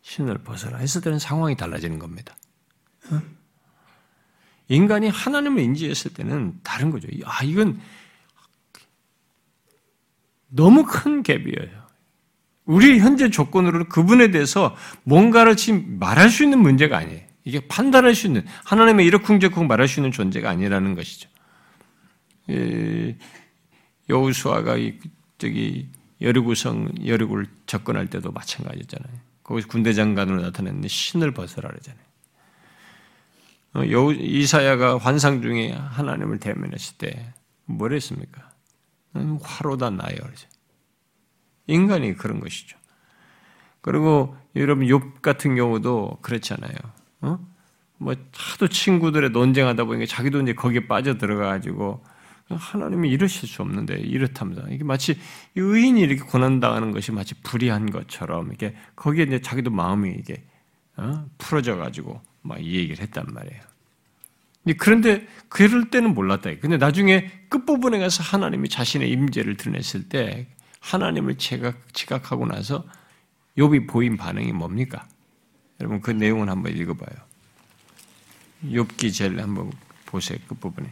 신을 0.02 0.38
벗어라 0.38 0.78
했을 0.78 1.02
때는 1.02 1.18
상황이 1.18 1.56
달라지는 1.56 1.98
겁니다. 1.98 2.36
어? 3.10 3.20
인간이 4.68 5.08
하나님을 5.08 5.62
인지했을 5.62 6.14
때는 6.14 6.58
다른 6.62 6.90
거죠. 6.90 7.08
아, 7.24 7.44
이건 7.44 7.80
너무 10.48 10.84
큰 10.84 11.22
갭이에요. 11.22 11.86
우리 12.64 12.98
현재 12.98 13.30
조건으로 13.30 13.88
그분에 13.88 14.30
대해서 14.30 14.76
뭔가를 15.04 15.56
지금 15.56 15.98
말할 15.98 16.28
수 16.28 16.44
있는 16.44 16.58
문제가 16.60 16.98
아니에요. 16.98 17.26
이게 17.44 17.66
판단할 17.66 18.14
수 18.14 18.26
있는, 18.26 18.44
하나님의 18.64 19.06
이러쿵저쿵 19.06 19.66
말할 19.66 19.88
수 19.88 20.00
있는 20.00 20.12
존재가 20.12 20.50
아니라는 20.50 20.94
것이죠. 20.94 21.30
여우수아가 24.08 24.76
저기 25.38 25.88
여리고성, 26.20 27.06
여리고를 27.06 27.46
접근할 27.66 28.08
때도 28.08 28.32
마찬가지잖아요. 28.32 29.18
거기서 29.42 29.68
군대 29.68 29.92
장관으로 29.92 30.42
나타났는데 30.42 30.88
신을 30.88 31.32
벗어라 31.32 31.68
그러잖아요. 31.70 32.08
어, 33.74 33.84
이사야가 33.84 34.98
환상 34.98 35.42
중에 35.42 35.72
하나님을 35.72 36.38
대면했을 36.38 36.96
때 36.98 37.32
뭐랬습니까? 37.66 38.50
화로다 39.42 39.90
나요. 39.90 40.16
인간이 41.66 42.14
그런 42.14 42.40
것이죠. 42.40 42.78
그리고 43.80 44.36
여러분 44.56 44.86
욥 44.86 45.20
같은 45.22 45.54
경우도 45.54 46.18
그렇잖아요. 46.22 46.74
어? 47.20 47.38
뭐 47.98 48.14
하도 48.32 48.68
친구들의 48.68 49.30
논쟁하다 49.30 49.84
보니까 49.84 50.06
자기도 50.06 50.40
이제 50.40 50.54
거기에 50.54 50.86
빠져 50.86 51.18
들어가 51.18 51.46
가지고 51.46 52.04
하나님이 52.50 53.10
이러실 53.10 53.48
수 53.48 53.62
없는데 53.62 53.98
이렇답니다. 53.98 54.64
이게 54.70 54.84
마치 54.84 55.18
의인이 55.54 56.00
이렇게 56.00 56.22
고난 56.22 56.60
당하는 56.60 56.92
것이 56.92 57.12
마치 57.12 57.34
불의한 57.42 57.90
것처럼 57.90 58.52
이게 58.52 58.74
거기에 58.96 59.24
이제 59.24 59.40
자기도 59.40 59.70
마음이 59.70 60.14
이게 60.18 60.42
어? 60.96 61.26
풀어져 61.38 61.76
가지고 61.76 62.20
막 62.42 62.58
이 62.60 62.76
얘기를 62.76 63.00
했단 63.00 63.26
말이에요. 63.28 63.62
그런데 64.78 65.26
그럴 65.48 65.88
때는 65.90 66.14
몰랐다. 66.14 66.50
근데 66.60 66.76
나중에 66.76 67.30
끝부분에 67.48 67.98
가서 67.98 68.22
하나님이 68.22 68.68
자신의 68.68 69.10
임재를 69.10 69.56
드러냈을 69.56 70.08
때 70.08 70.46
하나님을 70.80 71.38
지각, 71.38 71.94
지각하고 71.94 72.46
나서 72.46 72.84
욥이 73.56 73.88
보인 73.88 74.16
반응이 74.16 74.52
뭡니까? 74.52 75.06
여러분 75.80 76.00
그 76.00 76.10
내용을 76.10 76.50
한번 76.50 76.76
읽어봐요. 76.76 77.16
욥기 78.64 79.12
제일 79.12 79.40
한번 79.40 79.70
보세요. 80.06 80.38
끝부분에. 80.48 80.90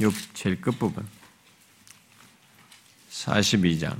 욥 0.00 0.14
제일 0.32 0.58
끝부분. 0.60 1.06
42장. 3.10 3.98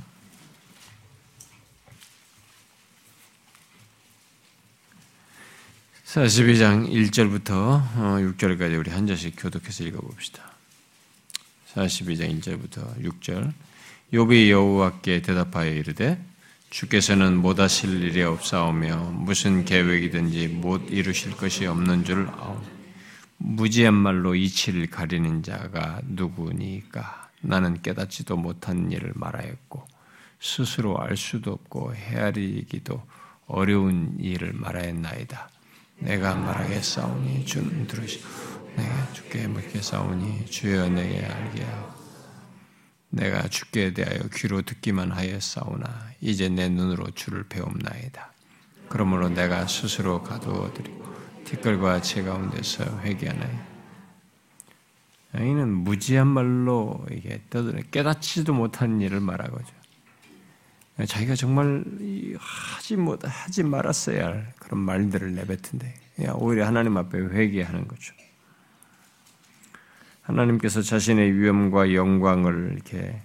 42장 6.05 6.89
1절부터 6.89 8.35
6절까지 8.35 8.79
우리 8.79 8.89
한 8.89 9.05
절씩 9.05 9.35
교독해서 9.37 9.83
읽어봅시다. 9.83 10.51
42장 11.75 12.41
1절부터 12.41 12.99
6절. 13.03 13.53
욥이 14.11 14.49
여호와께 14.49 15.21
대답하여 15.21 15.71
이르되 15.71 16.19
주께서는 16.71 17.37
못하실 17.37 18.01
일이 18.01 18.23
없사오며 18.23 19.11
무슨 19.11 19.63
계획이든지 19.65 20.47
못 20.47 20.89
이루실 20.89 21.37
것이 21.37 21.67
없는 21.67 22.03
줄 22.05 22.27
아오. 22.27 22.80
무지한 23.43 23.95
말로 23.95 24.35
이치를 24.35 24.87
가리는 24.87 25.41
자가 25.41 26.01
누구니까 26.05 27.29
나는 27.41 27.81
깨닫지도 27.81 28.37
못한 28.37 28.91
일을 28.91 29.13
말하였고 29.15 29.87
스스로 30.39 30.99
알 30.99 31.17
수도 31.17 31.53
없고 31.53 31.95
헤아리기도 31.95 33.01
어려운 33.47 34.15
일을 34.19 34.53
말하였나이다. 34.53 35.49
내가 35.99 36.35
말하겠사오니 36.35 37.45
주는 37.45 37.87
들으시고 37.87 38.27
내가 38.75 39.13
주께 39.13 39.47
묻겠사오니 39.47 40.45
주여 40.45 40.89
내게 40.89 41.25
알게 41.25 41.63
하고 41.63 41.91
내가 43.09 43.47
주께 43.49 43.93
대하여 43.93 44.19
귀로 44.33 44.61
듣기만 44.61 45.11
하였사오나 45.11 46.11
이제 46.21 46.47
내 46.47 46.69
눈으로 46.69 47.09
주를 47.11 47.43
배움나이다. 47.49 48.31
그러므로 48.87 49.29
내가 49.29 49.67
스스로 49.67 50.21
가두어드리고 50.23 51.10
티끌과 51.45 52.01
제 52.01 52.23
가운데서 52.23 52.99
회개하나이다. 53.01 53.71
이는 55.39 55.69
무지한 55.69 56.27
말로 56.27 57.05
이게 57.11 57.41
떠드는 57.49 57.83
깨닫지도 57.91 58.53
못한 58.53 58.99
일을 59.01 59.19
말하고죠. 59.19 59.73
자기가 61.07 61.35
정말 61.35 61.83
하지 62.37 62.97
못 62.97 63.25
하지 63.25 63.63
말았어야 63.63 64.25
할 64.25 64.53
그런 64.59 64.79
말들을 64.81 65.33
내뱉은데 65.33 65.93
오히려 66.35 66.67
하나님 66.67 66.97
앞에 66.97 67.17
회개하는 67.17 67.87
거죠. 67.87 68.13
하나님께서 70.21 70.81
자신의 70.81 71.33
위엄과 71.37 71.93
영광을 71.93 72.73
이렇게 72.73 73.21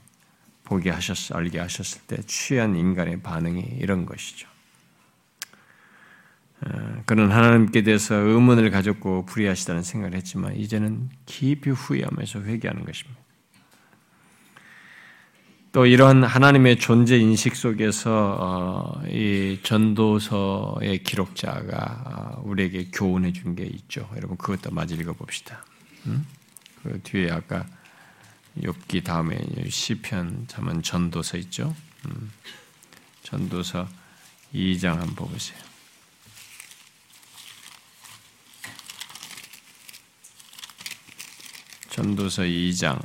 보게 0.65 0.91
하셨, 0.91 1.35
알게 1.35 1.59
하셨을 1.59 2.03
때 2.07 2.17
취한 2.23 2.77
인간의 2.77 3.21
반응이 3.23 3.61
이런 3.81 4.07
것이죠. 4.07 4.49
어, 6.62 7.03
그는 7.05 7.31
하나님께 7.31 7.83
대해서 7.83 8.14
의문을 8.14 8.71
가졌고 8.71 9.27
불의하시다는 9.27 9.83
생각을 9.83 10.16
했지만 10.16 10.57
이제는 10.57 11.11
깊이 11.27 11.71
후회하면서 11.71 12.42
회개하는 12.42 12.85
것입니다. 12.85 13.21
또 15.73 15.85
이러한 15.85 16.25
하나님의 16.25 16.79
존재 16.79 17.19
인식 17.19 17.55
속에서 17.55 18.37
어, 18.40 19.03
이 19.09 19.59
전도서의 19.62 21.03
기록자가 21.03 22.40
우리에게 22.45 22.88
교훈해 22.92 23.33
준 23.35 23.55
게 23.55 23.64
있죠. 23.64 24.09
여러분 24.16 24.38
그것도 24.38 24.71
마저 24.75 24.95
읽어봅시다. 24.95 25.62
그 26.83 27.01
뒤에 27.03 27.31
아까 27.31 27.66
욥기 28.59 29.05
다음에 29.05 29.38
시편 29.69 30.45
잠은 30.47 30.81
전도서 30.83 31.37
있죠. 31.38 31.75
전도서 33.25 33.87
2장 34.55 34.97
한번 34.97 35.29
보세요. 35.29 35.66
전도서 41.97 42.43
2장 42.43 43.03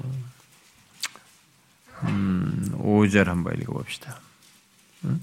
음, 2.03 2.71
5절 2.73 3.23
한번 3.23 3.57
읽어봅시다. 3.61 4.19
응? 5.05 5.21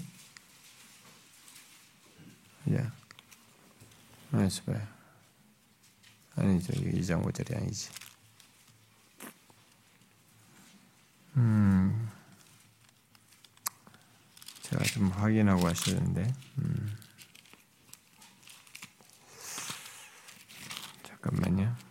야, 2.75 2.91
말씀 4.31 4.65
봐요. 4.65 4.89
아니죠. 6.37 6.73
2장 6.73 7.23
5절이 7.23 7.57
아니지. 7.59 7.91
음, 11.37 12.11
제가 14.63 14.83
좀 14.85 15.09
확인하고 15.09 15.67
하시는데, 15.69 16.33
음. 16.57 16.97
잠깐만요. 21.03 21.88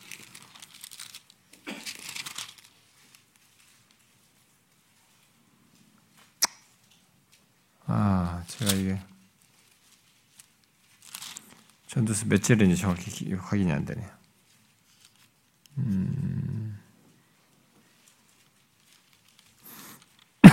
아, 7.87 8.43
제가 8.47 8.73
이게 8.73 8.99
몇 12.25 12.43
절인지 12.43 12.75
정확히 12.75 13.33
확인이 13.33 13.71
안 13.71 13.85
되네요. 13.85 14.09
음. 15.77 16.77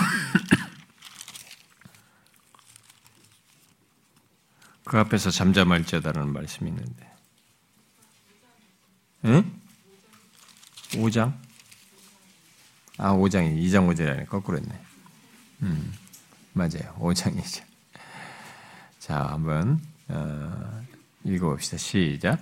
그 4.85 4.99
앞에서 4.99 5.31
잠잠할자다라는 5.31 6.33
말씀이 6.33 6.70
있는데. 6.70 7.12
응? 9.25 9.61
5장? 10.92 11.37
아, 12.99 13.12
5장이 13.12 13.61
2장 13.64 13.88
5절이 13.88 14.09
아니라 14.09 14.27
거꾸로 14.27 14.59
했네. 14.59 14.81
음. 15.62 16.04
맞아요. 16.55 16.95
5장이죠. 16.99 17.62
자, 19.01 19.27
한번 19.31 19.81
어, 20.09 20.83
읽어봅시다. 21.25 21.77
시작. 21.77 22.38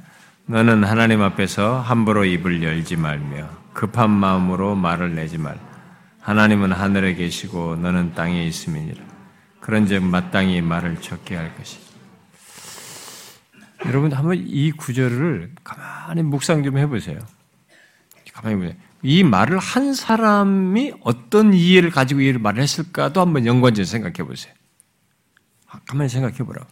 너는 0.46 0.84
하나님 0.84 1.22
앞에서 1.22 1.80
함부로 1.80 2.24
입을 2.24 2.62
열지 2.62 2.96
말며 2.96 3.48
급한 3.72 4.10
마음으로 4.10 4.76
말을 4.76 5.14
내지 5.14 5.38
말. 5.38 5.58
하나님은 6.20 6.72
하늘에 6.72 7.14
계시고 7.14 7.76
너는 7.76 8.14
땅에 8.14 8.44
있음이니라. 8.46 9.02
그런즉 9.60 10.02
마땅히 10.04 10.60
말을 10.60 11.00
적게 11.00 11.34
할 11.36 11.56
것이. 11.56 11.78
여러분 13.86 14.12
한번 14.12 14.36
이 14.36 14.70
구절을 14.72 15.54
가만히 15.64 16.22
묵상 16.22 16.62
좀 16.62 16.78
해보세요. 16.78 17.18
가만히 18.32 18.56
보세요. 18.56 18.74
이 19.02 19.24
말을 19.24 19.58
한 19.58 19.94
사람이 19.94 20.94
어떤 21.00 21.52
이해를 21.52 21.90
가지고 21.90 22.20
이 22.20 22.32
말을 22.32 22.62
했을까도 22.62 23.20
한번 23.20 23.46
연관지어 23.46 23.84
생각해 23.84 24.28
보세요. 24.28 24.54
아, 25.68 25.80
가만히 25.86 26.08
생각해 26.08 26.38
보라고. 26.38 26.68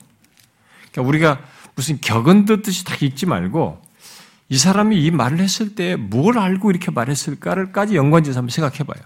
그러니까 0.93 1.09
우리가 1.09 1.45
무슨 1.75 2.01
격언 2.01 2.45
듣듯이 2.45 2.85
딱 2.85 3.03
읽지 3.03 3.27
말고 3.27 3.83
이 4.49 4.59
사람이 4.59 5.03
이 5.03 5.11
말을 5.11 5.39
했을 5.41 5.75
때 5.75 5.97
뭘 5.97 6.39
알고 6.39 6.71
이렇게 6.71 6.91
말했을까를까지 6.91 7.97
연관지어서 7.97 8.39
한번 8.39 8.51
생각해 8.51 8.79
봐요. 8.85 9.03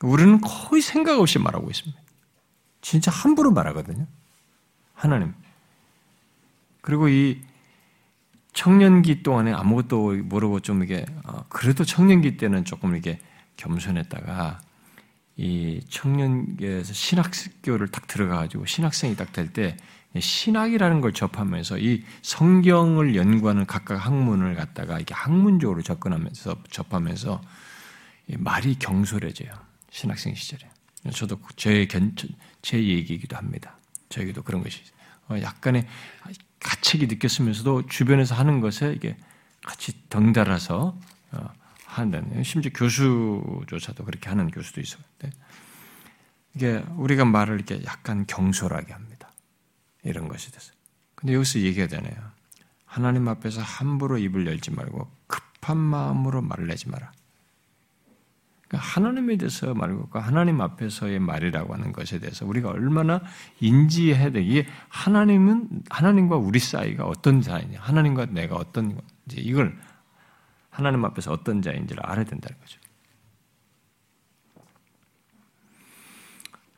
우리는 0.00 0.40
거의 0.40 0.82
생각 0.82 1.20
없이 1.20 1.38
말하고 1.38 1.70
있습니다. 1.70 2.00
진짜 2.80 3.10
함부로 3.12 3.52
말하거든요. 3.52 4.06
하나님. 4.94 5.32
그리고 6.80 7.08
이 7.08 7.40
청년기 8.52 9.22
동안에 9.22 9.52
아무것도 9.52 10.16
모르고 10.24 10.60
좀 10.60 10.82
이게 10.82 11.06
어, 11.24 11.44
그래도 11.48 11.84
청년기 11.84 12.36
때는 12.36 12.64
조금 12.64 12.96
이게 12.96 13.18
겸손했다가 13.56 14.60
이 15.36 15.80
청년기에서 15.88 16.92
신학교를 16.92 17.88
딱 17.88 18.06
들어가가지고 18.06 18.66
신학생이 18.66 19.16
딱 19.16 19.32
될 19.32 19.52
때 19.52 19.76
신학이라는 20.18 21.00
걸 21.00 21.12
접하면서 21.12 21.78
이 21.78 22.04
성경을 22.20 23.16
연구하는 23.16 23.64
각각 23.66 23.96
학문을 23.96 24.54
갖다가 24.54 24.96
이렇게 24.96 25.14
학문적으로 25.14 25.82
접근하면서 25.82 26.64
접하면서 26.70 27.40
말이 28.38 28.74
경솔해져요. 28.78 29.50
신학생 29.90 30.34
시절에. 30.34 30.68
저도 31.12 31.40
제, 31.56 31.88
제 32.60 32.84
얘기이기도 32.84 33.36
합니다. 33.36 33.78
저에게도 34.10 34.42
그런 34.42 34.62
것이 34.62 34.82
어, 35.28 35.36
약간의 35.40 35.86
가책이 36.62 37.06
느꼈으면서도 37.06 37.86
주변에서 37.86 38.34
하는 38.34 38.60
것에 38.60 38.92
이게 38.92 39.16
같이 39.64 39.92
덩달아서 40.08 40.98
어, 41.32 41.50
한다는 41.86 42.42
심지어 42.42 42.70
교수조차도 42.74 44.04
그렇게 44.04 44.28
하는 44.28 44.50
교수도 44.50 44.80
있었는데 44.80 45.30
이게 46.54 46.84
우리가 46.96 47.24
말을 47.24 47.56
이렇게 47.56 47.82
약간 47.84 48.26
경솔하게 48.26 48.92
합니다. 48.92 49.30
이런 50.04 50.28
것이 50.28 50.50
돼서. 50.50 50.72
근데 51.14 51.34
여기서 51.34 51.60
얘기하잖아요. 51.60 52.14
하나님 52.84 53.28
앞에서 53.28 53.62
함부로 53.62 54.18
입을 54.18 54.46
열지 54.46 54.70
말고 54.72 55.10
급한 55.26 55.76
마음으로 55.78 56.42
말을 56.42 56.66
내지 56.66 56.88
마라. 56.88 57.12
그러니까 58.72 58.78
하나님에 58.78 59.36
대해서 59.36 59.74
말고 59.74 60.18
하나님 60.18 60.62
앞에서의 60.62 61.18
말이라고 61.18 61.74
하는 61.74 61.92
것에 61.92 62.18
대해서 62.18 62.46
우리가 62.46 62.70
얼마나 62.70 63.20
인지해야 63.60 64.30
되기 64.30 64.64
하나님은 64.88 65.82
하나님과 65.90 66.36
우리 66.36 66.58
사이가 66.58 67.04
어떤 67.04 67.42
사이냐, 67.42 67.78
하나님과 67.80 68.26
내가 68.26 68.56
어떤 68.56 68.94
건지 68.94 69.36
이걸 69.36 69.78
하나님 70.70 71.04
앞에서 71.04 71.32
어떤 71.32 71.60
자인지를 71.60 72.02
알아야 72.04 72.24
된다는 72.24 72.58
거죠. 72.58 72.80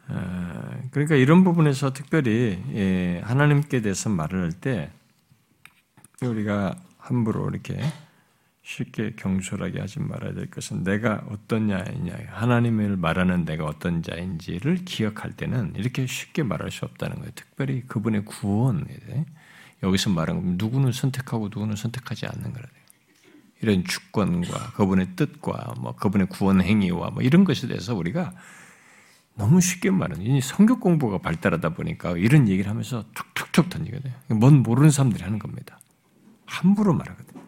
어, 0.08 0.88
그러니까 0.90 1.14
이런 1.14 1.44
부분에서 1.44 1.92
특별히 1.92 2.60
예, 2.74 3.20
하나님께 3.24 3.82
대해서 3.82 4.10
말을 4.10 4.42
할 4.42 4.52
때 4.52 4.90
우리가 6.22 6.76
함부로 6.98 7.48
이렇게 7.48 7.78
쉽게 8.64 9.12
경솔하게 9.16 9.78
하지 9.78 10.00
말아야 10.00 10.32
될 10.32 10.50
것은 10.50 10.84
내가 10.84 11.22
어떤 11.28 11.68
자이냐, 11.68 12.14
하나님을 12.28 12.96
말하는 12.96 13.44
내가 13.44 13.66
어떤 13.66 14.02
자인지를 14.02 14.86
기억할 14.86 15.32
때는 15.32 15.74
이렇게 15.76 16.06
쉽게 16.06 16.42
말할 16.42 16.70
수 16.70 16.86
없다는 16.86 17.16
거예요. 17.16 17.30
특별히 17.34 17.82
그분의 17.82 18.24
구원 18.24 18.86
여기서 19.82 20.10
말하는 20.10 20.42
건 20.42 20.54
누구는 20.56 20.92
선택하고 20.92 21.48
누구는 21.48 21.76
선택하지 21.76 22.26
않는 22.26 22.54
거라. 22.54 22.66
이런 23.60 23.84
주권과 23.84 24.72
그분의 24.72 25.08
뜻과 25.14 25.74
뭐 25.78 25.94
그분의 25.94 26.28
구원 26.28 26.62
행위와 26.62 27.10
뭐 27.10 27.22
이런 27.22 27.44
것에 27.44 27.68
대해서 27.68 27.94
우리가 27.94 28.32
너무 29.36 29.60
쉽게 29.60 29.90
말하는 29.90 30.24
이 30.24 30.40
성격 30.40 30.80
공부가 30.80 31.18
발달하다 31.18 31.70
보니까 31.70 32.16
이런 32.16 32.48
얘기를 32.48 32.70
하면서 32.70 33.04
툭툭툭 33.14 33.68
던지거든요. 33.68 34.14
뭔 34.28 34.62
모르는 34.62 34.90
사람들이 34.90 35.22
하는 35.22 35.38
겁니다. 35.38 35.78
함부로 36.46 36.94
말하거든요. 36.94 37.42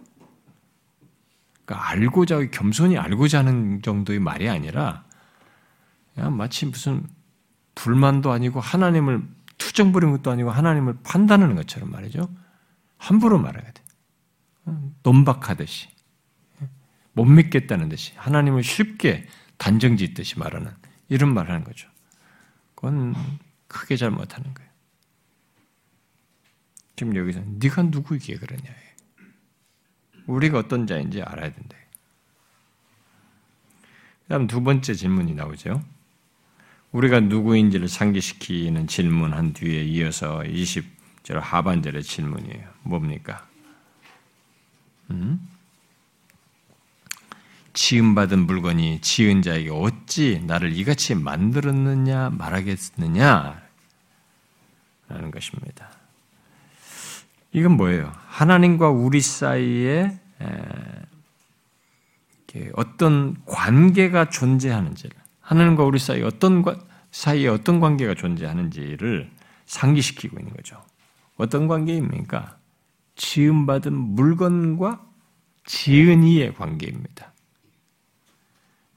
그러니까 1.66 1.90
알고자 1.90 2.46
겸손히 2.50 2.96
알고자 2.96 3.40
하는 3.40 3.83
정도의 3.83 4.20
말이 4.20 4.48
아니라 4.48 5.05
그냥 6.14 6.37
마치 6.37 6.64
무슨 6.64 7.07
불만도 7.74 8.31
아니고 8.33 8.61
하나님을 8.61 9.22
투정 9.59 9.92
부린 9.92 10.12
것도 10.12 10.31
아니고 10.31 10.50
하나님을 10.50 10.98
판단하는 11.02 11.57
것처럼 11.57 11.90
말이죠. 11.90 12.33
함부로 12.96 13.38
말하거든. 13.38 13.85
논박하듯이 15.02 15.88
못 17.12 17.24
믿겠다는 17.24 17.88
듯이 17.88 18.12
하나님을 18.16 18.62
쉽게 18.62 19.26
단정 19.59 19.96
짓듯이 19.96 20.38
말하는 20.38 20.70
이런 21.09 21.35
말을 21.35 21.50
하는 21.50 21.64
거죠. 21.64 21.88
그건 22.74 23.14
크게 23.68 23.96
잘못하는 23.96 24.52
거예요. 24.55 24.70
지금 26.94 27.16
여기서 27.16 27.40
네가 27.44 27.83
누구에게 27.83 28.37
그러냐. 28.37 28.64
우리가 30.27 30.59
어떤 30.59 30.87
자인지 30.87 31.23
알아야 31.23 31.53
된다. 31.53 31.77
그 34.23 34.29
다음 34.29 34.47
두 34.47 34.62
번째 34.62 34.95
질문이 34.95 35.35
나오죠. 35.35 35.83
우리가 36.93 37.21
누구인지를 37.21 37.89
상기시키는 37.89 38.87
질문한 38.87 39.53
뒤에 39.53 39.85
이어서 39.85 40.41
20절 40.41 41.41
하반절의 41.41 42.03
질문이에요. 42.03 42.69
뭡니까? 42.83 43.47
음? 45.11 45.49
지음받은 47.73 48.47
물건이 48.47 49.03
지은 49.03 49.43
자에게 49.43 49.71
어찌 49.71 50.43
나를 50.47 50.75
이같이 50.75 51.15
만들었느냐 51.15 52.31
말하겠느냐 52.31 53.62
라는 55.09 55.31
것입니다. 55.31 55.91
이건 57.57 57.79
뭐예요? 57.79 58.12
하나님과 58.27 58.90
우리 58.90 59.23
사이에 59.23 60.21
어떤 62.75 63.42
관계가 63.47 64.29
존재하는지, 64.29 65.09
하나님과 65.40 65.83
우리 65.85 65.99
사이에 65.99 66.23
어떤 66.23 66.62
사이에 67.11 67.49
어떤 67.49 67.81
관계가 67.81 68.12
존재하는지를 68.12 69.31
상기시키고 69.64 70.38
있는 70.38 70.53
거죠. 70.53 70.85
어떤 71.38 71.66
관계입니까? 71.66 72.59
지음받은 73.14 73.90
물건과 73.95 75.07
지은 75.64 76.25
이의 76.25 76.55
관계입니다. 76.55 77.33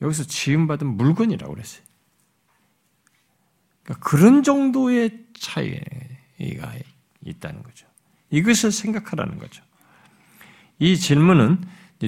여기서 0.01 0.25
지음받은 0.25 0.85
물건이라고 0.85 1.53
그랬어요. 1.53 1.83
그러니까 3.83 4.09
그런 4.09 4.43
정도의 4.43 5.27
차이가 5.33 6.73
있다는 7.23 7.63
거죠. 7.63 7.87
이것을 8.31 8.71
생각하라는 8.71 9.39
거죠. 9.39 9.63
이 10.79 10.97
질문은 10.97 11.59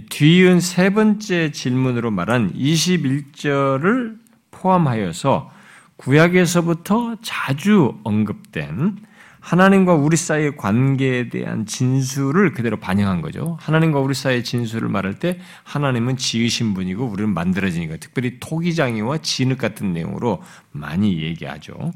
뒤은 0.10 0.62
세 0.62 0.92
번째 0.92 1.52
질문으로 1.52 2.12
말한 2.12 2.54
21절을 2.54 4.20
포함하여서 4.52 5.52
구약에서부터 5.98 7.18
자주 7.22 8.00
언급된 8.04 8.98
하나님과 9.42 9.96
우리 9.96 10.16
사이의 10.18 10.56
관계에 10.56 11.30
대한 11.30 11.66
진술을 11.66 12.54
그대로 12.54 12.78
반영한 12.78 13.22
거죠. 13.22 13.58
하나님과 13.60 14.00
우리 14.00 14.14
사이의 14.14 14.44
진술을 14.44 14.88
말할 14.88 15.16
때 15.16 15.40
하나님은 15.64 16.18
지으신 16.18 16.76
분이고 16.76 17.06
우리는 17.06 17.34
만들어지니까 17.34 17.98
특별히 17.98 18.40
토기장이와 18.40 19.18
진흙 19.18 19.58
같은 19.58 19.94
내용으로 19.94 20.42
많이 20.72 21.22
얘기하죠. 21.22 21.92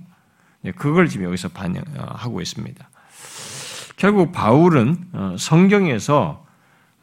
네, 0.62 0.72
그걸 0.72 1.08
지금 1.08 1.28
여기서 1.28 1.50
반영하고 1.50 2.42
있습니다. 2.42 2.90
결국 3.97 4.31
바울은 4.31 4.97
어, 5.13 5.36
성경에서 5.38 6.45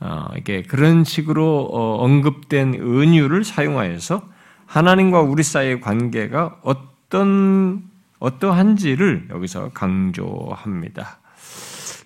어, 0.01 0.27
이렇게 0.35 0.63
그런 0.63 1.05
식으로 1.05 1.69
어, 1.73 2.05
언급된 2.05 2.75
은유를 2.75 3.45
사용하여서 3.45 4.29
하나님과 4.67 5.21
우리 5.21 5.43
사이의 5.43 5.81
관계가 5.81 6.61
어떤 6.63 7.85
어떠한지를 8.19 9.29
여기서 9.31 9.71
강조합니다. 9.71 11.19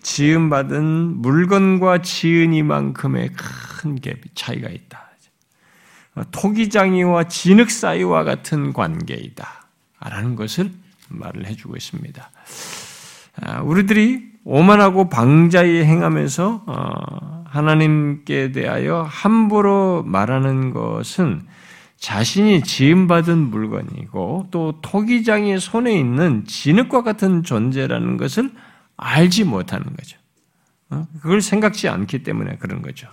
지음받은 0.03 1.21
물건과 1.21 2.03
지은이만큼의 2.03 3.31
큰 3.33 4.01
갭, 4.01 4.19
차이가 4.35 4.69
있다. 4.69 5.07
토기장이와 6.31 7.25
진흙 7.25 7.71
사이와 7.71 8.25
같은 8.25 8.73
관계이다. 8.73 9.47
라는 10.01 10.37
것을 10.37 10.71
말을 11.09 11.47
해주고 11.47 11.77
있습니다. 11.77 12.31
아, 13.43 13.61
우리들이 13.61 14.36
오만하고 14.49 15.09
방자히 15.09 15.83
행하면서 15.83 16.63
어, 16.67 17.45
하나님께 17.47 18.53
대하여 18.53 19.03
함부로 19.03 20.05
말하는 20.07 20.73
것은 20.73 21.43
자신이 21.99 22.63
지음받은 22.63 23.39
물건이고 23.39 24.49
또 24.53 24.79
토기장의 24.83 25.59
손에 25.59 25.99
있는 25.99 26.45
진흙과 26.47 27.03
같은 27.03 27.43
존재라는 27.43 28.19
것을 28.19 28.53
알지 28.97 29.45
못하는 29.45 29.85
거죠. 29.85 30.17
어? 30.91 31.09
그걸 31.21 31.41
생각지 31.41 31.89
않기 31.89 32.23
때문에 32.23 32.57
그런 32.61 32.83
거죠. 32.83 33.09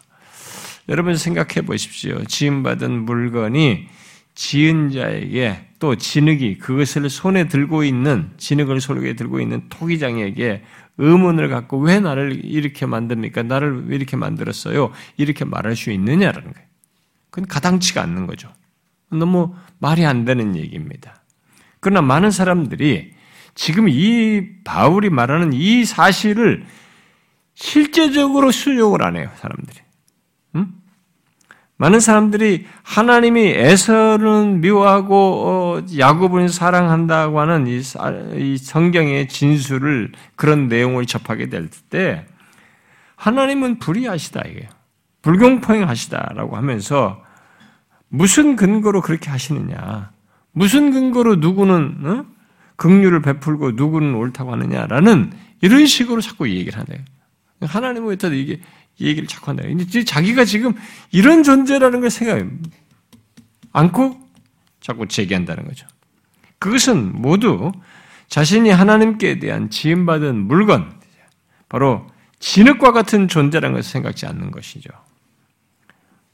여러분 0.88 1.18
생각해 1.18 1.66
보십시오. 1.66 2.24
지음받은 2.26 3.06
물건이 3.06 3.88
지은 4.36 4.92
자에게 4.92 5.70
또 5.80 5.96
진흙이 5.96 6.60
그것을 6.60 7.10
손에 7.10 7.48
들고 7.48 7.84
있는 7.84 8.30
진흙을 8.38 8.82
손에 8.82 9.16
들고 9.16 9.40
있는 9.40 9.64
토기장에게 9.70 10.62
의문을 10.98 11.50
갖고 11.50 11.80
왜 11.80 12.00
나를 12.00 12.46
이렇게 12.46 12.86
만듭니까? 12.86 13.44
나를 13.44 13.88
왜 13.88 13.96
이렇게 13.96 14.16
만들었어요? 14.16 14.92
이렇게 15.18 15.46
말할 15.46 15.76
수 15.76 15.92
있느냐라는 15.92 16.54
거예요. 16.54 16.68
그건 17.30 17.48
가당치가 17.48 18.02
않는 18.04 18.28
거죠. 18.28 18.52
너무 19.10 19.56
말이 19.80 20.06
안 20.06 20.26
되는 20.26 20.56
얘기입니다. 20.56 21.24
그러나 21.80 22.02
많은 22.02 22.32
사람들이 22.32 23.14
지금 23.56 23.90
이 23.90 24.62
바울이 24.64 25.10
말하는 25.10 25.54
이 25.54 25.86
사실을 25.86 26.66
실제적으로 27.56 28.52
수용을 28.52 29.04
안 29.04 29.16
해요, 29.16 29.30
사람들이. 29.36 29.80
음? 30.56 30.74
많은 31.84 32.00
사람들이 32.00 32.66
하나님이 32.84 33.42
에서는 33.42 34.62
미워하고 34.62 35.16
어, 35.46 35.86
야곱은 35.98 36.48
사랑한다고 36.48 37.42
하는 37.42 37.68
이, 37.68 37.82
이 38.38 38.58
성경의 38.58 39.28
진술을 39.28 40.14
그런 40.38 40.70
내용을 40.70 41.06
접하게 41.06 41.50
될 41.50 41.68
때 41.90 42.26
하나님은 43.18 43.80
불의하시다 43.80 44.48
이게요. 44.48 44.70
불공평하시다라고 45.24 46.56
하면서 46.56 47.22
무슨 48.08 48.56
근거로 48.56 49.02
그렇게 49.02 49.30
하시느냐? 49.30 50.12
무슨 50.54 50.92
근거로 50.92 51.36
누구는 51.36 51.98
어? 52.06 52.26
긍휼을 52.78 53.22
베풀고 53.22 53.72
누구는 53.72 54.16
옳다고 54.16 54.54
하느냐라는 54.54 55.34
이런 55.60 55.86
식으로 55.86 56.22
자꾸 56.22 56.50
얘기를 56.50 56.80
하네요. 56.80 57.04
하나님은 57.62 58.08
왜 58.08 58.38
이게 58.40 58.62
얘기를 59.00 59.28
자꾸 59.28 59.52
한다. 59.52 59.64
이제 59.66 60.04
자기가 60.04 60.46
지금 60.46 60.74
이런 61.12 61.44
존재라는 61.44 62.02
걸 62.02 62.10
생각 62.10 62.46
않고 63.72 64.20
자꾸 64.82 65.08
제기한다는 65.08 65.66
거죠. 65.66 65.88
그것은 66.60 67.22
모두 67.22 67.72
자신이 68.28 68.70
하나님께 68.70 69.40
대한 69.40 69.70
지음받은 69.70 70.48
물건, 70.48 70.92
바로 71.70 72.08
진흙과 72.40 72.92
같은 72.92 73.28
존재라는 73.28 73.76
것을 73.76 73.92
생각지 73.92 74.26
않는 74.26 74.52
것이죠. 74.52 74.90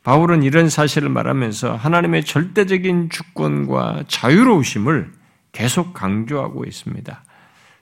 바울은 0.04 0.44
이런 0.44 0.70
사실을 0.70 1.10
말하면서 1.10 1.76
하나님의 1.76 2.26
절대적인 2.26 3.10
주권과 3.10 4.06
자유로우심을 4.08 5.12
계속 5.52 5.94
강조하고 5.94 6.66
있습니다. 6.66 7.24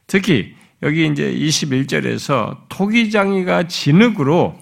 특히 0.08 0.56
여기 0.84 1.08
이제 1.08 1.34
21절에서 1.34 2.58
토기장이가 2.70 3.68
진흙으로 3.68 4.60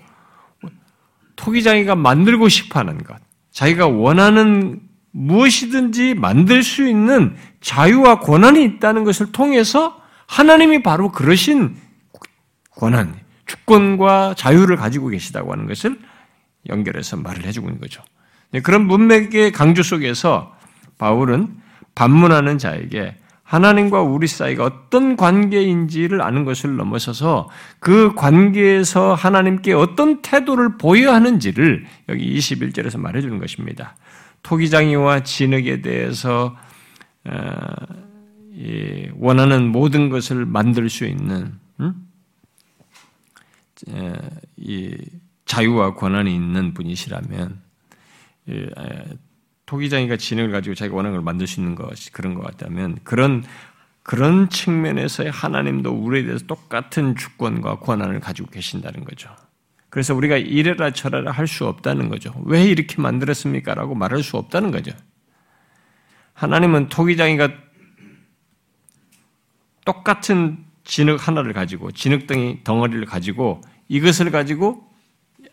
토기장이가 1.36 1.96
만들고 1.96 2.50
싶어 2.50 2.80
하는 2.80 2.98
것, 3.04 3.18
자기가 3.52 3.88
원하는 3.88 4.82
무엇이든지 5.12 6.16
만들 6.16 6.62
수 6.62 6.88
있는 6.88 7.36
자유와 7.62 8.20
권한이 8.20 8.64
있다는 8.66 9.06
것을 9.06 9.32
통해서 9.32 10.02
하나님이 10.28 10.84
바로 10.84 11.12
그러신 11.12 11.76
권한, 12.72 13.16
주권과 13.46 14.34
자유를 14.36 14.76
가지고 14.76 15.08
계시다고 15.08 15.54
하는 15.54 15.68
것을 15.68 15.98
연결해서 16.68 17.18
말을 17.18 17.46
해주고 17.46 17.68
있는 17.68 17.80
거죠. 17.80 18.04
네, 18.52 18.60
그런 18.62 18.86
문맥의 18.88 19.52
강조 19.52 19.84
속에서 19.84 20.54
바울은 20.98 21.56
반문하는 21.94 22.58
자에게 22.58 23.16
하나님과 23.46 24.02
우리 24.02 24.26
사이가 24.28 24.66
어떤 24.66 25.16
관계인지를 25.16 26.22
아는 26.22 26.46
것을 26.46 26.76
넘어서서 26.78 27.48
그 27.80 28.16
관계에서 28.16 29.14
하나님께 29.14 29.74
어떤 29.74 30.24
태도를 30.24 30.78
보여야 30.80 31.14
하는지를 31.14 31.86
여기 32.10 32.36
21절에서 32.38 33.00
말해주는 33.00 33.38
것입니다. 33.38 33.96
토기장이와 34.42 35.22
진흙에 35.24 35.82
대해서 35.82 36.58
어, 37.26 37.56
원하는 39.18 39.68
모든 39.68 40.10
것을 40.10 40.46
만들 40.46 40.90
수 40.90 41.06
있는 41.06 41.54
이 44.58 44.98
자유와 45.46 45.94
권한이 45.94 46.34
있는 46.34 46.74
분이시라면 46.74 47.62
토기장이가 49.66 50.18
진흙을 50.18 50.52
가지고 50.52 50.76
자기가 50.76 50.96
원하는 50.96 51.18
걸 51.18 51.24
만들 51.24 51.48
수 51.48 51.60
있는 51.60 51.76
것이 51.76 52.12
그런 52.12 52.34
것 52.34 52.44
같다면 52.44 53.00
그런 53.04 53.44
그런 54.04 54.50
측면에서의 54.50 55.32
하나님도 55.32 55.92
우리에 55.92 56.26
대해서 56.26 56.46
똑같은 56.46 57.16
주권과 57.16 57.80
권한을 57.80 58.20
가지고 58.20 58.50
계신다는 58.52 59.04
거죠. 59.04 59.36
그래서 59.90 60.14
우리가 60.14 60.38
이래라 60.38 60.92
저래라 60.92 61.32
할 61.32 61.48
수 61.48 61.66
없다는 61.66 62.10
거죠. 62.10 62.34
왜 62.46 62.66
이렇게 62.66 63.02
만들었습니까? 63.02 63.74
라고 63.74 63.96
말할 63.96 64.22
수 64.22 64.38
없다는 64.38 64.70
거죠. 64.72 64.92
하나님은 66.34 66.90
토기장이가 66.90 67.50
똑같은 69.86 70.66
진흙 70.84 71.28
하나를 71.28 71.54
가지고 71.54 71.92
진흙덩이 71.92 72.64
덩어리를 72.64 73.06
가지고 73.06 73.62
이것을 73.88 74.30
가지고 74.30 74.88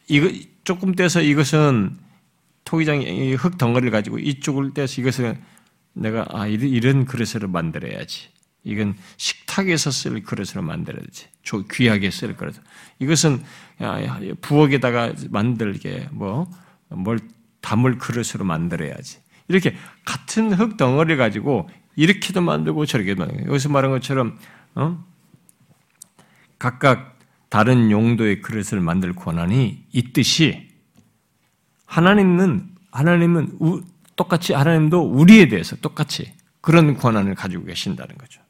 이거 0.08 0.28
조금 0.64 0.94
떼서 0.94 1.22
이것은 1.22 1.96
토기장이 2.64 3.34
흙 3.34 3.58
덩어리를 3.58 3.90
가지고 3.90 4.18
이쪽을 4.18 4.74
떼서 4.74 5.00
이것을 5.00 5.38
내가 5.94 6.26
아 6.30 6.46
이런 6.46 7.04
그릇으로 7.04 7.48
만들어야지. 7.48 8.28
이건 8.64 8.96
식탁에서 9.16 9.90
쓸 9.90 10.22
그릇으로 10.22 10.62
만들어야지. 10.62 11.26
귀하게 11.72 12.10
쓸 12.10 12.36
그릇. 12.36 12.54
이것은 13.00 13.42
부엌에다가 14.40 15.14
만들게 15.30 16.08
뭐 16.12 16.48
뭘 16.94 17.18
담을 17.60 17.98
그릇으로 17.98 18.44
만들어야지. 18.44 19.18
이렇게 19.48 19.76
같은 20.04 20.52
흙 20.52 20.76
덩어리 20.76 21.16
가지고 21.16 21.68
이렇게도 21.96 22.40
만들고 22.40 22.86
저렇게도 22.86 23.24
만들고 23.24 23.50
여기서 23.50 23.68
말한 23.68 23.90
것처럼 23.90 24.38
어? 24.74 25.04
각각 26.58 27.18
다른 27.48 27.90
용도의 27.90 28.40
그릇을 28.40 28.80
만들 28.80 29.12
권한이 29.12 29.84
있듯이 29.92 30.68
하나님은 31.92 32.70
하나님은 32.90 33.56
우, 33.60 33.82
똑같이 34.16 34.54
하나님도 34.54 35.02
우리에 35.02 35.48
대해서 35.48 35.76
똑같이 35.76 36.32
그런 36.62 36.96
권한을 36.96 37.34
가지고 37.34 37.66
계신다는 37.66 38.16
거죠. 38.16 38.40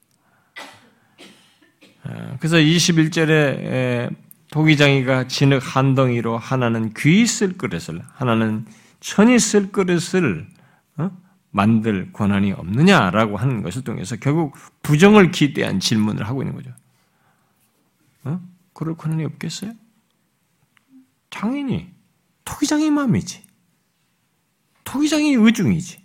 어, 2.05 2.37
그래서 2.39 2.57
21절에 2.57 4.15
도기장이가 4.53 5.27
진흙 5.27 5.61
한 5.77 5.97
덩이로 5.97 6.39
하나는 6.39 6.93
귀 6.95 7.23
있을 7.23 7.59
그릇을 7.59 8.01
하나는 8.13 8.65
천이 9.01 9.41
쓸 9.41 9.73
그릇을 9.73 10.47
어? 10.99 11.11
만들 11.51 12.13
권한이 12.13 12.53
없느냐라고 12.53 13.39
하는 13.39 13.63
것을 13.63 13.83
통해서 13.83 14.15
결국 14.17 14.55
부정을 14.83 15.33
기대한 15.33 15.81
질문을 15.81 16.29
하고 16.29 16.43
있는 16.43 16.55
거죠. 16.55 16.71
어? 18.23 18.41
그럴 18.73 18.97
권한이 18.97 19.25
없겠어요? 19.25 19.73
당연히 21.29 21.93
토기장의 22.45 22.91
마음이지. 22.91 23.43
토기장의 24.85 25.35
의중이지. 25.35 26.03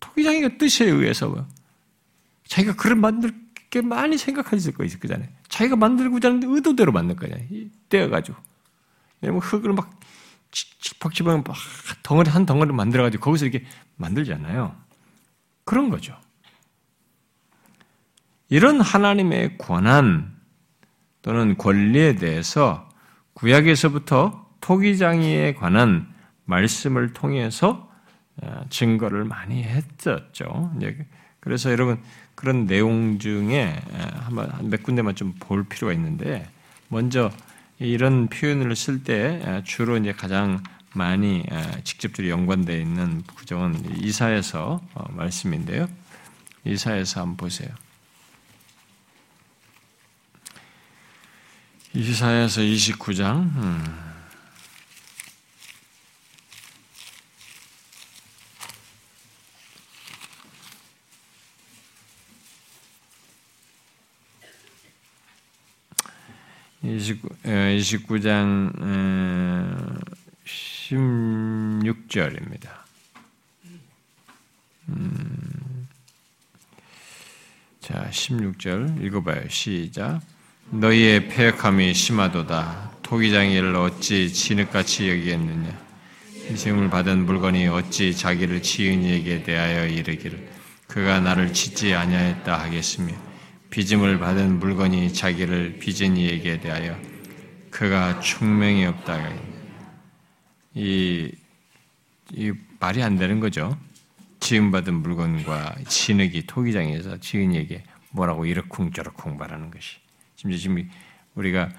토기장의 0.00 0.58
뜻에 0.58 0.86
의해서 0.86 1.46
자기가 2.46 2.74
글을 2.76 2.96
만들 2.96 3.34
게 3.70 3.80
많이 3.80 4.18
생각하실 4.18 4.74
거 4.74 4.84
있을 4.84 4.98
거잖아요. 4.98 5.28
자기가 5.48 5.76
만들고자 5.76 6.28
하는데 6.28 6.46
의도대로 6.48 6.90
만들 6.92 7.16
거잖아요. 7.16 7.46
떼어가지고. 7.88 8.36
왜냐면 9.20 9.40
흙을 9.40 9.72
막팍 9.72 11.14
집어면 11.14 11.44
막 11.46 11.56
덩어리 12.02 12.30
한 12.30 12.46
덩어리 12.46 12.72
만들어가지고 12.72 13.22
거기서 13.22 13.46
이렇게 13.46 13.64
만들잖아요. 13.96 14.76
그런 15.64 15.90
거죠. 15.90 16.18
이런 18.48 18.80
하나님의 18.80 19.58
권한 19.58 20.36
또는 21.22 21.56
권리에 21.56 22.16
대해서 22.16 22.88
구약에서부터 23.34 24.49
토기장이에 24.60 25.54
관한 25.54 26.08
말씀을 26.44 27.12
통해서 27.12 27.90
어, 28.42 28.64
증거를 28.70 29.24
많이 29.24 29.62
했었죠. 29.62 30.72
그래서 31.40 31.70
여러분 31.70 32.02
그런 32.34 32.66
내용 32.66 33.18
중에 33.18 33.78
한번 34.24 34.70
몇 34.70 34.82
군데만 34.82 35.14
좀 35.14 35.34
볼 35.40 35.64
필요가 35.64 35.92
있는데 35.94 36.48
먼저 36.88 37.30
이런 37.78 38.28
표현을 38.28 38.76
쓸 38.76 39.02
때 39.02 39.62
주로 39.64 39.96
이제 39.96 40.12
가장 40.12 40.62
많이 40.94 41.44
직접적으로 41.84 42.30
연관되어 42.30 42.76
있는 42.78 43.22
구정은 43.22 44.02
이사에서 44.02 44.80
어, 44.94 45.12
말씀인데요. 45.12 45.86
이사에서 46.64 47.20
한번 47.22 47.36
보세요. 47.36 47.70
이사에서 51.94 52.60
29장. 52.60 53.56
음. 53.56 54.09
29, 66.82 68.22
장 68.22 68.72
16절입니다. 70.46 72.70
음, 74.88 75.86
자, 77.80 78.08
16절 78.10 79.04
읽어봐요. 79.04 79.46
시작. 79.50 80.22
너희의 80.70 81.28
폐역함이 81.28 81.92
심하도다. 81.92 82.92
토기장이를 83.02 83.76
어찌 83.76 84.32
진흙같이 84.32 85.10
여기겠느냐. 85.10 85.78
희생을 86.48 86.88
받은 86.88 87.26
물건이 87.26 87.68
어찌 87.68 88.16
자기를 88.16 88.62
지은 88.62 89.02
이에게 89.02 89.42
대하여 89.42 89.86
이르기를 89.86 90.48
그가 90.86 91.20
나를 91.20 91.52
짓지 91.52 91.94
아니하였다 91.94 92.58
하겠으며 92.58 93.29
빚음을 93.70 94.18
받은 94.18 94.58
물건이 94.58 95.12
자기를 95.12 95.78
빚은 95.78 96.16
이에게 96.16 96.60
대하여 96.60 96.98
그가 97.70 98.20
충명이 98.20 98.84
없다. 98.84 99.32
이 100.74 101.32
말이 102.78 103.02
안 103.02 103.16
되는 103.16 103.40
거죠. 103.40 103.78
지음받은 104.40 104.94
물건과 104.94 105.76
진흙이 105.86 106.46
토기장에서 106.46 107.18
지은에게 107.18 107.84
뭐라고 108.10 108.44
이러쿵저러쿵 108.46 109.36
말하는 109.36 109.70
것이. 109.70 109.98
지금 110.34 110.56
지금 110.56 110.90
우리가 111.34 111.70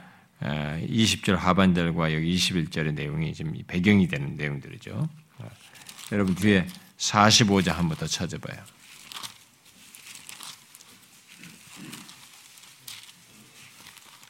20절 0.41 1.35
하반절과 1.35 2.13
여기 2.13 2.35
21절의 2.35 2.93
내용이 2.93 3.33
지금 3.33 3.53
배경이 3.67 4.07
되는 4.07 4.35
내용들이죠. 4.37 5.09
여러분 6.11 6.35
뒤에 6.35 6.67
45장 6.97 7.73
한번 7.73 7.97
더 7.97 8.05
찾아봐요. 8.05 8.59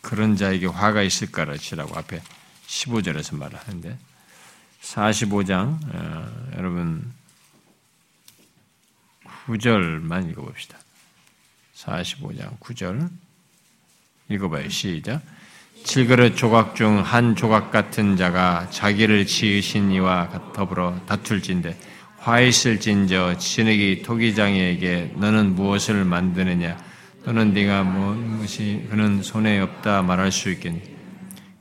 그런 0.02 0.36
자에게 0.36 0.68
화가 0.68 1.04
있을 1.04 1.32
까라치라고 1.32 1.97
앞에 1.97 2.22
15절에서 2.68 3.38
말하는데 3.38 3.97
45장 4.82 5.78
어, 5.93 6.52
여러분 6.58 7.12
9절만 9.45 10.30
읽어봅시다. 10.32 10.78
45장 11.76 12.60
9절 12.60 13.10
읽어봐요. 14.30 14.70
시작. 14.70 15.22
칠그릇 15.84 16.38
조각 16.38 16.76
중 16.76 17.02
한 17.02 17.36
조각 17.36 17.72
같은 17.72 18.16
자가 18.16 18.70
자기를 18.70 19.26
지으신 19.26 19.91
이와 19.91 20.54
더불어 20.54 20.99
다툴진대 21.08 21.76
화 22.18 22.39
있을진저 22.39 23.39
진흙이 23.39 24.04
토기장에게 24.04 25.14
너는 25.16 25.56
무엇을 25.56 26.06
만드느냐 26.06 26.78
너는 27.24 27.54
네가 27.54 27.84
무엇이 27.84 28.88
그는 28.90 29.22
손에 29.22 29.60
없다 29.60 30.02
말할 30.02 30.32
수 30.32 30.50
있겠니 30.50 30.82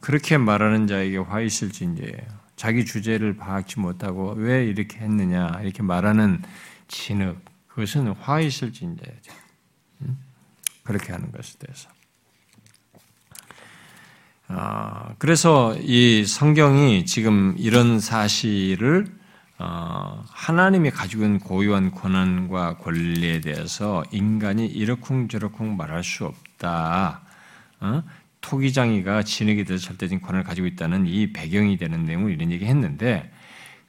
그렇게 0.01 0.39
말하는 0.39 0.87
자에게 0.87 1.19
화 1.19 1.43
있을진저예요. 1.43 2.41
자기 2.57 2.85
주제를 2.85 3.37
파악지 3.37 3.79
못하고 3.79 4.33
왜 4.37 4.65
이렇게 4.65 4.99
했느냐 4.99 5.61
이렇게 5.63 5.83
말하는 5.83 6.43
진흙 6.89 7.45
그것은 7.69 8.09
화 8.13 8.41
있을진저죠. 8.41 9.33
그렇게 10.83 11.13
하는 11.13 11.31
것에 11.31 11.59
대해서. 11.59 11.89
아, 14.49 15.15
그래서 15.19 15.77
이 15.79 16.25
성경이 16.25 17.07
지금 17.07 17.55
이런 17.59 18.01
사실을 18.01 19.07
어, 19.07 19.20
하나님이 19.61 20.91
가지고 20.91 21.25
있는 21.25 21.39
고유한 21.39 21.91
권한과 21.91 22.79
권리에 22.79 23.41
대해서 23.41 24.03
인간이 24.11 24.67
이러쿵저러쿵 24.67 25.77
말할 25.77 26.03
수 26.03 26.25
없다. 26.25 27.21
어? 27.81 28.03
토기장이가 28.41 29.23
진흙에 29.23 29.65
대해서 29.65 29.87
절대적인 29.87 30.23
권한을 30.23 30.45
가지고 30.45 30.67
있다는 30.67 31.07
이 31.07 31.33
배경이 31.33 31.77
되는 31.77 32.05
내용을 32.07 32.33
이런 32.33 32.51
얘기 32.51 32.65
했는데 32.65 33.31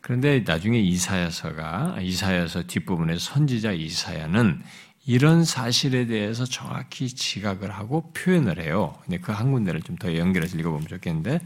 그런데 0.02 0.44
나중에 0.46 0.78
이사야서가 0.80 1.98
이사야서 2.02 2.64
뒷부분에 2.64 3.18
선지자 3.18 3.72
이사야는 3.72 4.62
이런 5.06 5.46
사실에 5.46 6.06
대해서 6.06 6.46
정확히 6.46 7.08
지각을 7.08 7.72
하고 7.72 8.12
표현을 8.14 8.60
해요. 8.62 8.96
근데 9.04 9.20
그 9.20 9.32
한 9.32 9.52
군데를 9.52 9.82
좀 9.82 9.96
더 9.98 10.16
연결해서 10.16 10.58
읽어보면 10.58 10.88
좋겠는데 10.88 11.40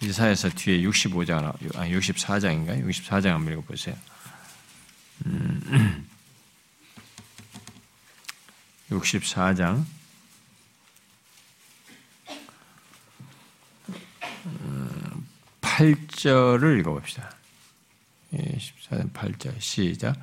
이사야서 0.00 0.50
뒤에 0.50 0.82
65장, 0.82 1.44
아 1.74 1.88
64장인가요? 1.88 2.86
64장 2.86 3.26
한번 3.28 3.54
읽어보세요. 3.54 3.96
음, 5.26 6.06
64장 8.90 9.84
8절을 15.60 16.80
읽어봅시다. 16.80 17.30
14장 18.32 19.12
8절 19.12 19.60
시작. 19.60 20.16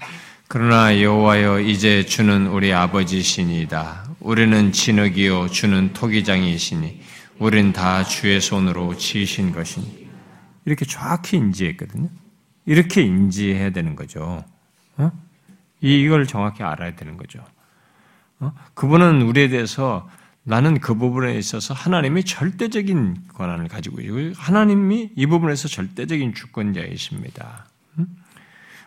그러나 0.48 1.02
여호와여 1.02 1.62
이제 1.62 2.06
주는 2.06 2.48
우리 2.48 2.74
아버지시니다. 2.74 4.08
우리는 4.20 4.72
진흙이요 4.72 5.50
주는 5.50 5.94
토기장이시니 5.94 7.02
우리는 7.40 7.74
다 7.74 8.04
주의 8.04 8.40
손으로 8.40 8.96
지으신 8.96 9.52
것이니. 9.52 10.10
이렇게 10.66 10.86
정확히 10.86 11.38
인지했거든요. 11.38 12.10
이렇게 12.66 13.02
인지해야 13.02 13.72
되는 13.72 13.96
거죠. 13.96 14.46
어? 14.98 15.12
이걸 15.82 16.26
정확히 16.26 16.64
알아야 16.64 16.96
되는 16.96 17.18
거죠. 17.18 17.44
어? 18.40 18.54
그분은 18.74 19.22
우리에 19.24 19.50
대해서 19.50 20.10
나는 20.44 20.80
그 20.80 20.96
부분에 20.96 21.38
있어서 21.38 21.74
하나님이 21.74 22.24
절대적인 22.24 23.28
권한을 23.34 23.68
가지고 23.68 24.02
있고 24.02 24.34
하나님이 24.36 25.12
이 25.16 25.26
부분에서 25.26 25.68
절대적인 25.68 26.34
주권자이십니다. 26.34 27.66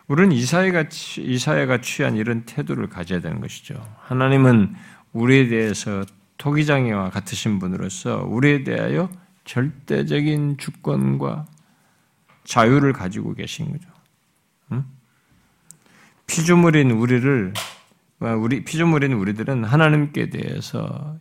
우리는 0.07 0.31
이사야가, 0.31 0.85
이사야가 1.17 1.81
취한 1.81 2.15
이런 2.15 2.43
태도를 2.45 2.87
가져야 2.87 3.19
되는 3.19 3.41
것이죠. 3.41 3.75
하나님은 4.03 4.75
우리에 5.11 5.47
대해서 5.47 6.05
토기장애와 6.37 7.09
같으신 7.09 7.59
분으로서 7.59 8.23
우리에 8.25 8.63
대하여 8.63 9.09
절대적인 9.45 10.57
주권과 10.57 11.45
자유를 12.43 12.93
가지고 12.93 13.33
계신 13.33 13.71
거죠. 13.71 13.89
피조물인 16.27 16.91
우리를 16.91 17.53
우리 18.39 18.63
피조물인 18.63 19.13
우리들은 19.13 19.63
하나님께 19.63 20.29
대해서 20.29 21.17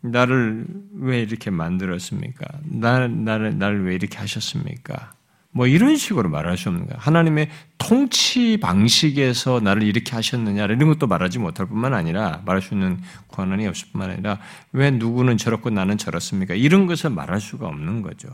나를 0.00 0.66
왜 0.94 1.20
이렇게 1.20 1.50
만들었습니까? 1.50 2.46
나, 2.64 3.06
나를, 3.06 3.58
나를 3.58 3.84
왜 3.84 3.94
이렇게 3.94 4.18
하셨습니까? 4.18 5.14
뭐 5.54 5.66
이런 5.66 5.96
식으로 5.96 6.30
말할 6.30 6.56
수 6.56 6.70
없는 6.70 6.86
거야. 6.86 6.98
하나님의 6.98 7.50
통치 7.76 8.58
방식에서 8.58 9.60
나를 9.60 9.82
이렇게 9.82 10.12
하셨느냐 10.12 10.64
이런 10.64 10.88
것도 10.88 11.06
말하지 11.06 11.38
못할 11.38 11.66
뿐만 11.66 11.92
아니라 11.92 12.42
말할 12.46 12.62
수 12.62 12.74
있는 12.74 13.00
권한이 13.28 13.66
없을 13.66 13.88
뿐만 13.92 14.10
아니라 14.10 14.38
왜 14.72 14.90
누구는 14.90 15.36
저렇고 15.36 15.68
나는 15.70 15.98
저렇습니까? 15.98 16.54
이런 16.54 16.86
것을 16.86 17.10
말할 17.10 17.40
수가 17.40 17.66
없는 17.68 18.00
거죠. 18.00 18.28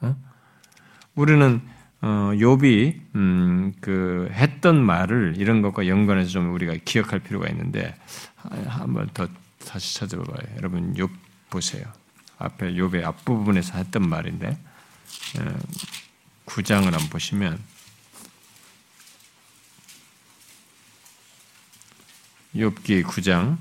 어? 0.00 0.16
우리는 1.14 1.60
어, 2.00 2.30
욥이 2.34 3.00
음, 3.14 3.72
그 3.80 4.28
했던 4.32 4.84
말을 4.84 5.34
이런 5.36 5.62
것과 5.62 5.86
연관해서 5.86 6.30
좀 6.30 6.52
우리가 6.52 6.74
기억할 6.84 7.20
필요가 7.20 7.48
있는데 7.48 7.94
한번 8.66 9.08
더 9.14 9.28
다시 9.64 9.96
찾아봐요. 9.98 10.56
여러분 10.56 10.94
욥 10.94 11.08
보세요. 11.50 11.84
앞에 12.38 12.72
욥의 12.72 13.04
앞부분에서 13.04 13.78
했던 13.78 14.08
말인데 14.08 14.56
9장을 16.48 16.84
한번 16.84 17.08
보시면 17.10 17.62
욥기 22.56 23.04
9장 23.04 23.58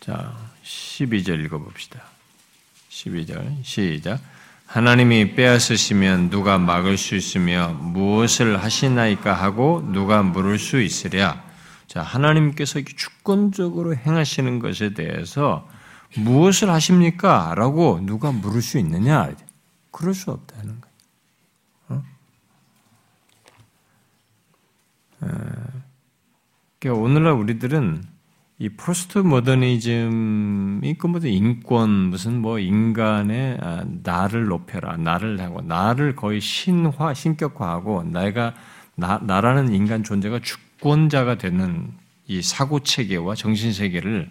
자 0.00 0.36
12절 0.62 1.44
읽어봅시다. 1.44 2.02
12절 2.90 3.64
시작 3.64 4.20
하나님이 4.66 5.34
빼앗으시면 5.34 6.30
누가 6.30 6.58
막을 6.58 6.96
수 6.96 7.14
있으며 7.14 7.68
무엇을 7.68 8.62
하시나이까 8.62 9.34
하고 9.34 9.82
누가 9.92 10.22
물을 10.22 10.58
수 10.58 10.80
있으랴. 10.80 11.44
자, 11.86 12.00
하나님께서 12.00 12.80
주권적으로 12.96 13.94
행하시는 13.94 14.60
것에 14.60 14.94
대해서 14.94 15.68
무엇을 16.16 16.70
하십니까? 16.70 17.54
라고 17.56 18.00
누가 18.02 18.32
물을 18.32 18.62
수 18.62 18.78
있느냐? 18.78 19.30
그럴 19.90 20.14
수 20.14 20.30
없다는 20.30 20.80
거예요. 20.80 20.92
어? 21.88 22.02
그러니까 26.78 27.02
오늘날 27.02 27.32
우리들은 27.34 28.04
이 28.58 28.68
포스트 28.68 29.18
모더니즘이 29.18 30.94
그 30.96 31.06
모든 31.08 31.30
인권 31.30 31.90
무슨 31.90 32.40
뭐 32.40 32.60
인간의 32.60 33.58
아, 33.60 33.84
나를 34.04 34.44
높여라 34.46 34.98
나를 34.98 35.40
하고 35.40 35.62
나를 35.62 36.14
거의 36.14 36.40
신화 36.40 37.12
신격화하고 37.12 38.04
내가 38.04 38.54
나, 38.94 39.18
나라는 39.18 39.74
인간 39.74 40.04
존재가 40.04 40.40
주권자가 40.40 41.38
되는 41.38 41.92
이 42.28 42.40
사고 42.40 42.78
체계와 42.78 43.34
정신 43.34 43.72
세계를 43.72 44.30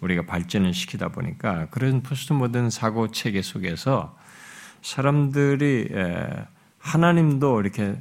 우리가 0.00 0.26
발전을 0.26 0.74
시키다 0.74 1.08
보니까 1.08 1.66
그런 1.70 2.02
포스트 2.02 2.32
모던 2.32 2.70
사고 2.70 3.10
체계 3.10 3.42
속에서 3.42 4.16
사람들이 4.82 5.88
하나님도 6.78 7.60
이렇게 7.60 8.00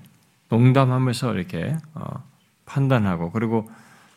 농담하면서 0.49 1.33
이렇게 1.33 1.75
어, 1.93 2.23
판단하고 2.65 3.31
그리고 3.31 3.69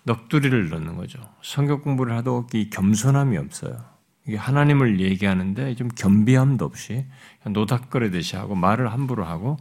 넋두리를 0.04 0.68
넣는 0.70 0.96
거죠. 0.96 1.18
성경 1.42 1.80
공부를 1.80 2.16
하도 2.16 2.46
이 2.54 2.70
겸손함이 2.70 3.36
없어요. 3.36 3.78
이게 4.26 4.36
하나님을 4.36 5.00
얘기하는데 5.00 5.74
좀 5.74 5.88
겸비함도 5.88 6.64
없이 6.64 7.06
노닥거리듯이 7.44 8.36
하고 8.36 8.54
말을 8.54 8.92
함부로 8.92 9.24
하고 9.24 9.56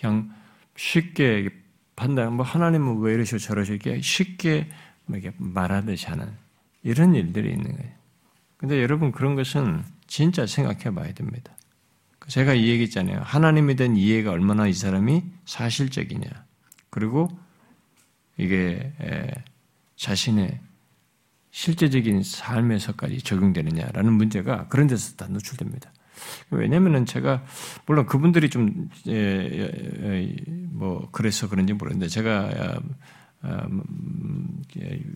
그냥 0.00 0.30
쉽게 0.76 1.50
판단, 1.96 2.32
뭐 2.34 2.44
하나님은 2.44 3.00
왜 3.00 3.14
이러시고 3.14 3.38
저러시고 3.38 3.74
이렇게 3.74 4.00
쉽게 4.00 4.68
뭐 5.06 5.18
말하듯이 5.36 6.06
하는 6.06 6.32
이런 6.84 7.14
일들이 7.16 7.50
있는 7.50 7.76
거예요. 7.76 7.92
근데 8.56 8.80
여러분 8.80 9.10
그런 9.10 9.34
것은 9.34 9.82
진짜 10.06 10.46
생각해 10.46 10.94
봐야 10.94 11.12
됩니다. 11.12 11.56
제가 12.28 12.54
이 12.54 12.68
얘기했잖아요. 12.68 13.20
하나님에 13.22 13.74
대한 13.74 13.96
이해가 13.96 14.30
얼마나 14.30 14.66
이 14.66 14.72
사람이 14.72 15.24
사실적이냐. 15.44 16.28
그리고 16.90 17.28
이게 18.36 18.92
자신의 19.96 20.60
실제적인 21.50 22.22
삶에서까지 22.22 23.22
적용되느냐라는 23.22 24.12
문제가 24.12 24.68
그런 24.68 24.86
데서 24.86 25.16
다 25.16 25.26
노출됩니다. 25.28 25.92
왜냐면은 26.50 27.04
제가 27.06 27.44
물론 27.86 28.06
그분들이 28.06 28.48
좀뭐 28.48 28.70
그래서 31.12 31.48
그런지 31.48 31.72
모르는데 31.72 32.08
제가 32.08 32.80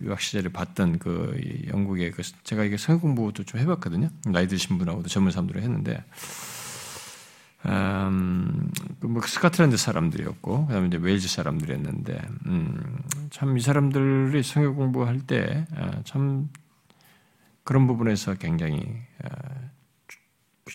유학 0.03 0.21
시절에 0.21 0.49
봤던 0.49 0.99
그 0.99 1.39
영국의 1.67 2.11
그 2.11 2.21
제가 2.43 2.63
이게 2.63 2.77
성경 2.77 3.01
공부도 3.01 3.43
좀 3.43 3.59
해봤거든요. 3.59 4.09
나이 4.25 4.47
드신 4.47 4.77
분하고도 4.77 5.09
전문 5.09 5.31
사람들을 5.31 5.61
했는데 5.61 6.03
음, 7.65 8.71
그뭐 9.01 9.21
스코틀랜드 9.21 9.75
사람들이었고 9.75 10.67
그다음에 10.67 10.87
이제 10.87 10.97
웨일즈 10.97 11.27
사람들이었는데 11.27 12.21
음, 12.45 12.97
참 13.31 13.55
이 13.57 13.59
사람들이 13.59 14.43
성경 14.43 14.75
공부할 14.75 15.21
때참 15.27 16.49
아, 16.53 16.59
그런 17.63 17.85
부분에서 17.87 18.35
굉장히 18.35 18.81
아, 19.23 19.29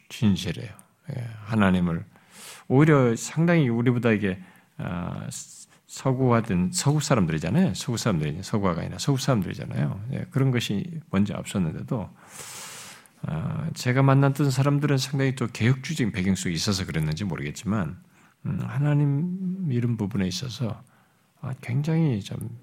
진실해요. 0.09 0.71
예, 1.17 1.27
하나님을 1.45 2.05
오히려 2.69 3.15
상당히 3.17 3.69
우리보다 3.69 4.11
이게 4.11 4.39
아, 4.77 5.27
서구화된 5.95 6.71
서구 6.73 6.99
사람들이잖아요. 6.99 7.75
서구 7.75 7.97
사람들이 7.99 8.43
서구화가 8.43 8.81
아니라 8.81 8.99
서구 8.99 9.19
사람들이잖아요. 9.19 10.07
예, 10.13 10.27
그런 10.31 10.51
것이 10.51 11.01
먼저 11.11 11.35
앞섰는데도 11.35 12.11
아, 13.23 13.71
제가 13.75 14.03
만났던 14.03 14.51
사람들은 14.51 14.99
상당히 14.99 15.37
또 15.37 15.47
개혁주의적인 15.47 16.11
배경 16.13 16.35
속에 16.35 16.53
있어서 16.53 16.85
그랬는지 16.85 17.23
모르겠지만 17.25 18.03
음, 18.47 18.59
하나님 18.63 19.69
이런 19.71 19.97
부분에 19.97 20.27
있어서 20.27 20.83
아, 21.41 21.55
굉장히 21.61 22.21
좀 22.23 22.59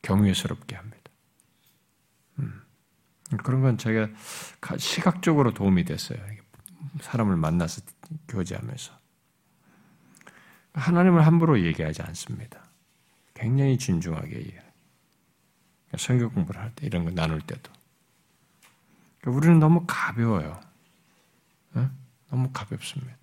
경외스럽게 0.00 0.76
합니다. 0.76 1.02
음, 2.38 2.62
그런 3.42 3.60
건 3.60 3.76
제가 3.76 4.08
시각적으로 4.78 5.52
도움이 5.52 5.84
됐어요. 5.84 6.18
사람을 7.02 7.36
만나서 7.36 7.82
교제하면서 8.28 9.03
하나님을 10.74 11.26
함부로 11.26 11.60
얘기하지 11.64 12.02
않습니다. 12.02 12.60
굉장히 13.32 13.78
진중하게 13.78 14.36
얘기해요. 14.36 14.62
성경 15.96 16.28
공부를 16.30 16.60
할 16.60 16.70
때 16.74 16.86
이런 16.86 17.04
거 17.04 17.10
나눌 17.12 17.40
때도 17.40 17.70
그러니까 19.20 19.38
우리는 19.38 19.58
너무 19.60 19.84
가벼워요. 19.86 20.60
네? 21.74 21.88
너무 22.30 22.50
가볍습니다. 22.52 23.14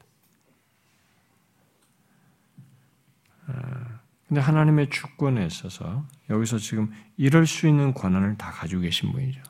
아, 3.48 4.00
근데 4.28 4.40
하나님의 4.40 4.90
주권에 4.90 5.46
있어서 5.46 6.06
여기서 6.30 6.58
지금 6.58 6.94
이럴 7.18 7.46
수 7.46 7.68
있는 7.68 7.94
권한을 7.94 8.38
다 8.38 8.52
가지고 8.52 8.82
계신 8.84 9.12
분이죠. 9.12 9.42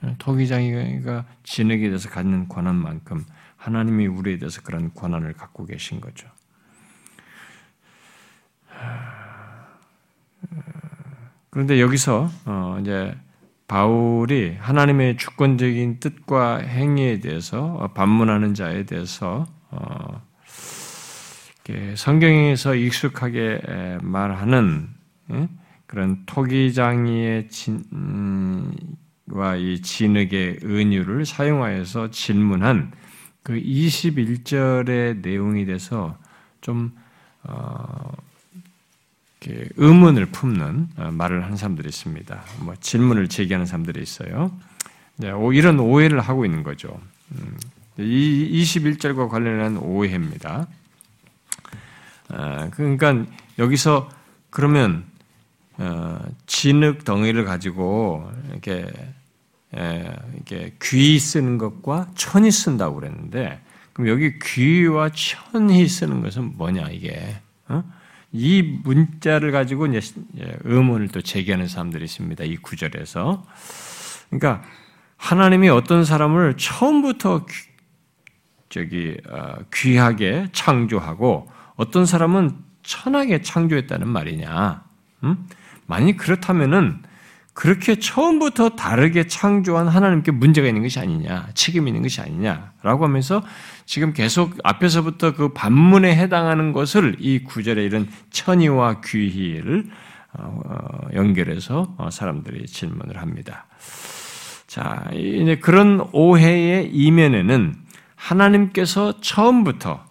네? 0.00 0.16
토기장이가 0.18 1.24
진에게 1.44 1.86
대해서 1.88 2.10
갖는 2.10 2.48
권한만큼 2.48 3.24
하나님이 3.56 4.08
우리에 4.08 4.38
대해서 4.38 4.60
그런 4.62 4.92
권한을 4.92 5.34
갖고 5.34 5.64
계신 5.64 6.00
거죠. 6.00 6.28
아, 8.78 9.66
그런데 11.50 11.80
여기서 11.80 12.30
어, 12.46 12.78
이제 12.80 13.14
바울이 13.68 14.56
하나님의 14.58 15.16
주권적인 15.16 16.00
뜻과 16.00 16.58
행위에 16.58 17.20
대해서 17.20 17.90
반문하는 17.94 18.54
자에 18.54 18.84
대해서 18.84 19.46
어, 19.70 20.22
성경에서 21.94 22.74
익숙하게 22.74 23.98
말하는 24.02 24.88
그런 25.86 26.22
토기장이의 26.26 27.48
진과 27.48 28.76
이 29.56 29.80
진흙의 29.80 30.60
은유를 30.64 31.24
사용하여서 31.24 32.10
질문한 32.10 32.92
그 33.42 33.54
21절의 33.54 35.20
내용이 35.20 35.64
돼서 35.66 36.16
좀 36.60 36.92
어, 37.44 38.12
의문을 39.76 40.26
품는 40.26 40.88
어, 40.96 41.10
말을 41.12 41.44
하는 41.44 41.56
사람들이 41.56 41.88
있습니다. 41.88 42.42
뭐 42.60 42.74
질문을 42.80 43.28
제기하는 43.28 43.66
사람들이 43.66 44.02
있어요. 44.02 44.52
네, 45.16 45.30
이런 45.52 45.78
오해를 45.80 46.20
하고 46.20 46.44
있는 46.44 46.62
거죠. 46.62 47.00
음, 47.32 47.56
이 47.98 48.62
21절과 48.62 49.28
관련한 49.28 49.76
오해입니다. 49.76 50.66
아, 52.28 52.70
그러니까 52.70 53.24
여기서 53.58 54.08
그러면 54.50 55.04
어, 55.78 56.20
진흙 56.46 57.04
덩이를 57.04 57.44
가지고 57.44 58.30
이렇게 58.50 58.86
이렇게 59.72 60.74
귀 60.82 61.18
쓰는 61.18 61.56
것과 61.56 62.08
천이 62.14 62.50
쓴다고 62.50 62.96
그랬는데 62.96 63.60
그럼 63.92 64.08
여기 64.08 64.38
귀와 64.38 65.10
천이 65.10 65.88
쓰는 65.88 66.20
것은 66.20 66.56
뭐냐 66.56 66.88
이게? 66.90 67.36
어? 67.68 67.82
이 68.32 68.62
문자를 68.62 69.52
가지고 69.52 69.86
이제 69.86 70.00
의문을 70.64 71.08
또 71.08 71.20
제기하는 71.20 71.68
사람들이 71.68 72.04
있습니다. 72.04 72.44
이 72.44 72.56
구절에서. 72.56 73.44
그러니까 74.30 74.62
하나님이 75.16 75.68
어떤 75.68 76.04
사람을 76.04 76.56
처음부터 76.56 77.46
귀, 77.46 77.54
저기 78.70 79.16
어, 79.28 79.56
귀하게 79.72 80.48
창조하고 80.52 81.50
어떤 81.76 82.06
사람은 82.06 82.56
천하게 82.82 83.42
창조했다는 83.42 84.08
말이냐? 84.08 84.82
음? 85.24 85.46
만약 85.86 86.16
그렇다면은 86.16 87.02
그렇게 87.54 87.98
처음부터 87.98 88.70
다르게 88.70 89.26
창조한 89.26 89.86
하나님께 89.86 90.32
문제가 90.32 90.66
있는 90.68 90.82
것이 90.82 90.98
아니냐, 90.98 91.48
책임 91.54 91.86
있는 91.86 92.02
것이 92.02 92.20
아니냐라고 92.20 93.04
하면서 93.04 93.42
지금 93.84 94.12
계속 94.14 94.56
앞에서부터 94.64 95.34
그 95.34 95.52
반문에 95.52 96.16
해당하는 96.16 96.72
것을 96.72 97.16
이 97.18 97.42
구절에 97.44 97.84
이런 97.84 98.08
천의와 98.30 99.02
귀희를 99.02 99.90
어, 100.34 100.60
어, 100.64 101.08
연결해서 101.12 101.94
어, 101.98 102.10
사람들이 102.10 102.66
질문을 102.66 103.18
합니다. 103.18 103.66
자, 104.66 105.06
이제 105.12 105.56
그런 105.56 106.08
오해의 106.12 106.88
이면에는 106.90 107.74
하나님께서 108.16 109.20
처음부터 109.20 110.02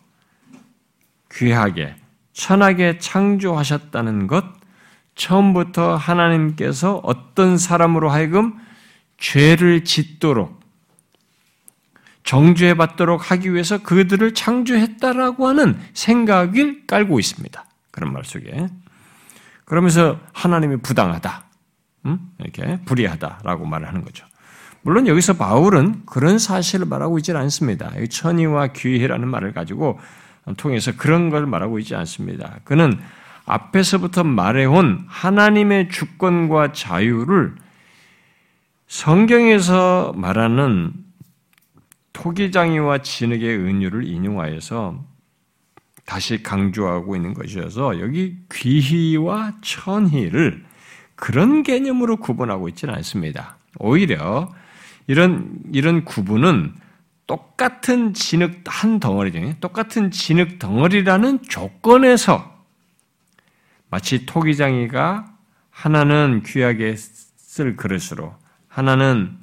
귀하게, 1.31 1.95
천하게 2.33 2.99
창조하셨다는 2.99 4.27
것, 4.27 4.60
처음부터 5.15 5.95
하나님께서 5.95 7.01
어떤 7.03 7.57
사람으로 7.57 8.09
하여금 8.09 8.57
죄를 9.17 9.83
짓도록 9.83 10.59
정죄해 12.23 12.75
받도록 12.75 13.31
하기 13.31 13.53
위해서 13.53 13.79
그들을 13.79 14.33
창조했다라고 14.33 15.47
하는 15.47 15.79
생각을 15.93 16.85
깔고 16.87 17.19
있습니다. 17.19 17.65
그런 17.91 18.13
말 18.13 18.23
속에. 18.23 18.67
그러면서 19.65 20.19
하나님이 20.33 20.77
부당하다. 20.77 21.43
음? 22.05 22.19
이렇게 22.39 22.79
불의하다라고 22.85 23.65
말을 23.65 23.87
하는 23.87 24.03
거죠. 24.03 24.25
물론 24.83 25.07
여기서 25.07 25.33
바울은 25.33 26.05
그런 26.05 26.39
사실을 26.39 26.85
말하고 26.87 27.17
있지 27.19 27.31
않습니다. 27.31 27.91
천의와 28.09 28.67
귀해라는 28.67 29.27
말을 29.27 29.53
가지고 29.53 29.99
통해서 30.57 30.91
그런 30.95 31.29
걸 31.29 31.45
말하고 31.45 31.79
있지 31.79 31.95
않습니다. 31.95 32.59
그는 32.63 32.99
앞에서부터 33.51 34.23
말해온 34.23 35.03
하나님의 35.07 35.89
주권과 35.89 36.71
자유를 36.71 37.55
성경에서 38.87 40.13
말하는 40.15 40.93
토기장이와 42.13 42.99
진흙의 42.99 43.57
은유를 43.57 44.07
인용하여서 44.07 45.03
다시 46.05 46.43
강조하고 46.43 47.15
있는 47.17 47.33
것이어서 47.33 47.99
여기 47.99 48.37
귀희와 48.51 49.55
천희를 49.61 50.63
그런 51.15 51.63
개념으로 51.63 52.17
구분하고 52.17 52.69
있지는 52.69 52.93
않습니다. 52.95 53.57
오히려 53.79 54.49
이런 55.07 55.51
이런 55.73 56.05
구분은 56.05 56.73
똑같은 57.27 58.13
진흙 58.13 58.63
한 58.65 58.99
덩어리죠. 58.99 59.55
똑같은 59.59 60.09
진흙 60.09 60.57
덩어리라는 60.57 61.43
조건에서 61.43 62.50
마치 63.91 64.25
토기장이가 64.25 65.25
하나는 65.69 66.41
귀하게 66.43 66.95
쓸 66.95 67.75
그릇으로 67.75 68.33
하나는 68.67 69.37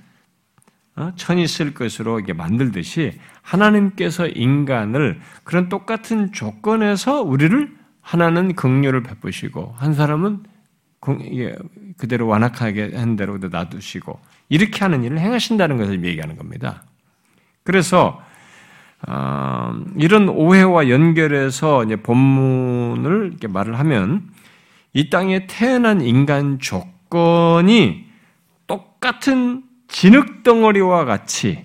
어? 0.97 1.13
천이 1.15 1.47
쓸 1.47 1.75
것으로 1.75 2.19
이게 2.19 2.33
만들듯이 2.33 3.21
하나님께서 3.43 4.27
인간을 4.27 5.21
그런 5.45 5.69
똑같은 5.69 6.33
조건에서 6.33 7.23
우리를 7.23 7.77
하나는 8.01 8.57
긍휼을 8.57 9.03
베푸시고 9.03 9.75
한 9.77 9.95
사람은 9.95 10.43
그대로 11.99 12.27
완악하게 12.27 12.97
한 12.97 13.17
대로 13.17 13.37
놔두시고 13.39 14.19
이렇게 14.49 14.81
하는 14.81 15.05
일을 15.05 15.21
행하신다는 15.21 15.77
것을 15.77 16.05
얘기하는 16.05 16.37
겁니다. 16.37 16.83
그래서 17.63 18.21
어, 19.07 19.79
이런 19.97 20.29
오해와 20.29 20.89
연결해서 20.89 21.85
본문을 22.03 23.29
이렇게 23.29 23.47
말을 23.47 23.79
하면 23.79 24.29
이 24.99 25.11
땅에 25.11 25.47
태어난 25.47 26.01
인간 26.01 26.59
조건이 26.59 28.07
똑같은 28.67 29.63
진흙 29.87 30.43
덩어리와 30.43 31.05
같이 31.05 31.65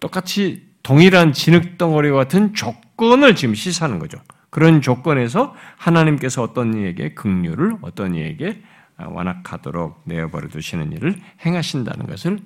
똑같이 0.00 0.66
동일한 0.82 1.32
진흙 1.32 1.78
덩어리와 1.78 2.24
같은 2.24 2.52
조건을 2.52 3.36
지금 3.36 3.54
시사하는 3.54 4.00
거죠. 4.00 4.18
그런 4.50 4.80
조건에서 4.82 5.54
하나님께서 5.76 6.42
어떤 6.42 6.74
이에게 6.74 7.14
긍휼을 7.14 7.76
어떤 7.82 8.16
이에게 8.16 8.60
완악하도록 8.96 10.00
내어버려 10.02 10.48
두시는 10.48 10.90
일을 10.94 11.14
행하신다는 11.46 12.06
것을 12.06 12.40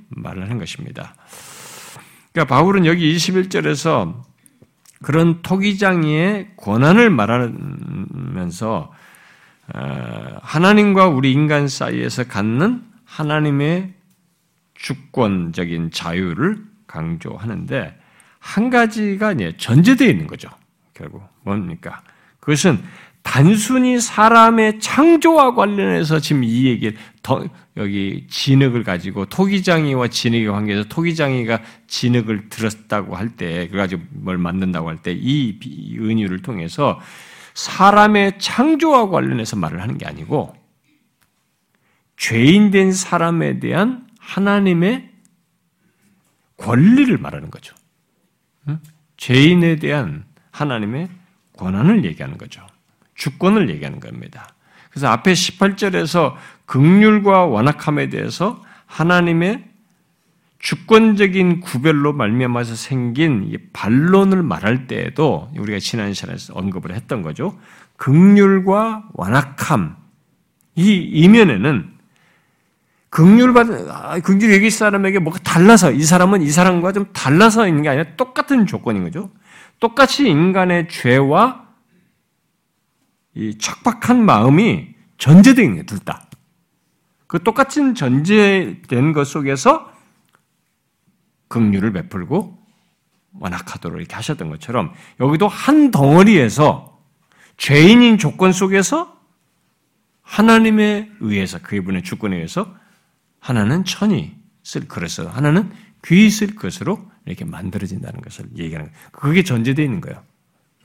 한 0.50 0.58
것입니다. 0.58 1.14
그러니까 2.32 2.54
바울은 2.54 2.84
여기 2.84 3.16
21절에서 3.16 4.14
그런 5.02 5.40
토기장이의 5.40 6.50
권한을 6.58 7.08
말하면서 7.08 8.92
어, 8.92 9.01
하나님과 9.72 11.08
우리 11.08 11.32
인간 11.32 11.68
사이에서 11.68 12.24
갖는 12.24 12.82
하나님의 13.04 13.94
주권적인 14.74 15.90
자유를 15.92 16.58
강조하는데 16.86 17.98
한 18.38 18.70
가지가 18.70 19.34
전제되어 19.56 20.08
있는 20.08 20.26
거죠. 20.26 20.48
결국 20.94 21.22
뭡니까? 21.44 22.02
그것은 22.40 22.82
단순히 23.22 24.00
사람의 24.00 24.80
창조와 24.80 25.54
관련해서 25.54 26.18
지금 26.18 26.42
이 26.42 26.66
얘기를 26.66 26.96
더 27.22 27.46
여기 27.76 28.26
진흙을 28.28 28.82
가지고 28.82 29.26
토기장이와 29.26 30.08
진흙의 30.08 30.48
관계에서 30.48 30.84
토기장이가 30.88 31.60
진흙을 31.86 32.48
들었다고 32.48 33.14
할 33.14 33.36
때, 33.36 33.68
그 33.70 33.76
가지고 33.76 34.02
뭘 34.10 34.38
만든다고 34.38 34.88
할 34.88 34.98
때 34.98 35.12
이 35.12 35.56
은유를 36.00 36.42
통해서 36.42 37.00
사람의 37.54 38.38
창조와 38.38 39.08
관련해서 39.08 39.56
말을 39.56 39.80
하는 39.82 39.98
게 39.98 40.06
아니고 40.06 40.54
죄인 42.16 42.70
된 42.70 42.92
사람에 42.92 43.58
대한 43.58 44.06
하나님의 44.18 45.10
권리를 46.56 47.16
말하는 47.18 47.50
거죠. 47.50 47.74
죄인에 49.16 49.76
대한 49.76 50.24
하나님의 50.50 51.08
권한을 51.56 52.04
얘기하는 52.04 52.38
거죠. 52.38 52.64
주권을 53.14 53.70
얘기하는 53.70 54.00
겁니다. 54.00 54.54
그래서 54.90 55.08
앞에 55.08 55.32
18절에서 55.32 56.34
극률과 56.66 57.46
완악함에 57.46 58.08
대해서 58.08 58.62
하나님의 58.86 59.71
주권적인 60.62 61.60
구별로 61.60 62.12
말미암아서 62.12 62.76
생긴 62.76 63.52
반론을 63.72 64.44
말할 64.44 64.86
때에도 64.86 65.50
우리가 65.58 65.80
지난 65.80 66.14
시간에서 66.14 66.54
언급을 66.54 66.94
했던 66.94 67.20
거죠. 67.20 67.58
극률과 67.96 69.08
완악함 69.12 69.96
이 70.76 70.94
이면에는 70.94 71.90
극률 73.10 73.52
받은 73.52 73.90
아, 73.90 74.20
극률 74.20 74.52
얘기 74.52 74.70
사람에게 74.70 75.18
뭐가 75.18 75.40
달라서 75.40 75.90
이 75.90 76.02
사람은 76.04 76.42
이 76.42 76.48
사람과 76.48 76.92
좀 76.92 77.06
달라서 77.12 77.66
있는 77.66 77.82
게 77.82 77.88
아니라 77.88 78.16
똑같은 78.16 78.64
조건인 78.64 79.02
거죠. 79.02 79.30
똑같이 79.80 80.28
인간의 80.28 80.88
죄와 80.88 81.66
이 83.34 83.58
척박한 83.58 84.24
마음이 84.24 84.94
전제되어 85.18 85.64
있는 85.64 85.86
둘 85.86 85.98
다. 85.98 86.22
그 87.26 87.42
똑같은 87.42 87.96
전제된 87.96 89.12
것 89.12 89.26
속에서 89.26 89.91
긍휼을 91.52 91.92
베풀고 91.92 92.58
완악하도록 93.38 93.98
이렇게 93.98 94.14
하셨던 94.14 94.48
것처럼 94.48 94.92
여기도 95.20 95.48
한 95.48 95.90
덩어리에서 95.90 96.98
죄인인 97.58 98.18
조건 98.18 98.52
속에서 98.52 99.20
하나님에 100.22 101.10
의해서 101.20 101.58
그분의 101.58 102.02
주권에 102.02 102.36
의해서 102.36 102.74
하나는 103.38 103.84
천이 103.84 104.34
쓸 104.62 104.88
그릇으로 104.88 105.30
하나는 105.30 105.70
귀쓸 106.04 106.54
것으로 106.54 107.10
이렇게 107.26 107.44
만들어진다는 107.44 108.22
것을 108.22 108.46
얘기하는 108.56 108.90
거예요. 108.90 109.08
그게 109.12 109.42
전제되어 109.44 109.84
있는 109.84 110.00
거예요. 110.00 110.22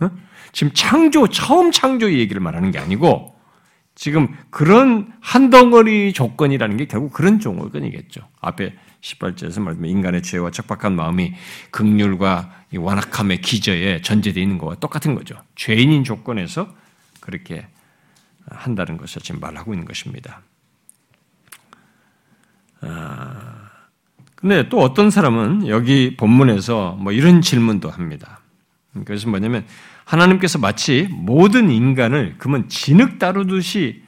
어? 0.02 0.12
지금 0.52 0.74
창조, 0.74 1.28
처음 1.28 1.72
창조 1.72 2.12
얘기를 2.12 2.42
말하는 2.42 2.72
게 2.72 2.80
아니고 2.80 3.36
지금 3.96 4.36
그런 4.50 5.12
한 5.22 5.50
덩어리 5.50 6.14
조건이라는 6.14 6.78
게 6.78 6.86
결국 6.86 7.14
그런 7.14 7.40
조건이겠죠. 7.40 8.22
앞에 8.42 8.76
18절에서 9.02 9.62
말하면 9.62 9.90
인간의 9.90 10.24
죄와 10.24 10.52
척박한 10.52 10.96
마음이 10.96 11.34
극률과 11.72 12.66
완악함의 12.76 13.42
기저에 13.42 14.02
전제되어 14.02 14.42
있는 14.42 14.58
것과 14.58 14.76
똑같은 14.76 15.16
거죠. 15.16 15.42
죄인인 15.56 16.04
조건에서 16.04 16.74
그렇게 17.22 17.68
한다는 18.50 18.98
것을 18.98 19.22
지금 19.22 19.40
말하고 19.40 19.74
있는 19.74 19.86
것입니다. 19.86 20.42
아, 22.82 23.70
근데 24.36 24.70
또 24.70 24.80
어떤 24.80 25.10
사람은 25.10 25.68
여기 25.68 26.16
본문에서 26.16 26.98
뭐 27.00 27.12
이런 27.12 27.42
질문도 27.42 27.90
합니다. 27.90 28.40
그것은 28.94 29.30
뭐냐면 29.30 29.66
하나님께서 30.06 30.60
마치 30.60 31.08
모든 31.12 31.70
인간을 31.70 32.36
그러면 32.38 32.70
진흙 32.70 33.20
다루듯이 33.20 34.04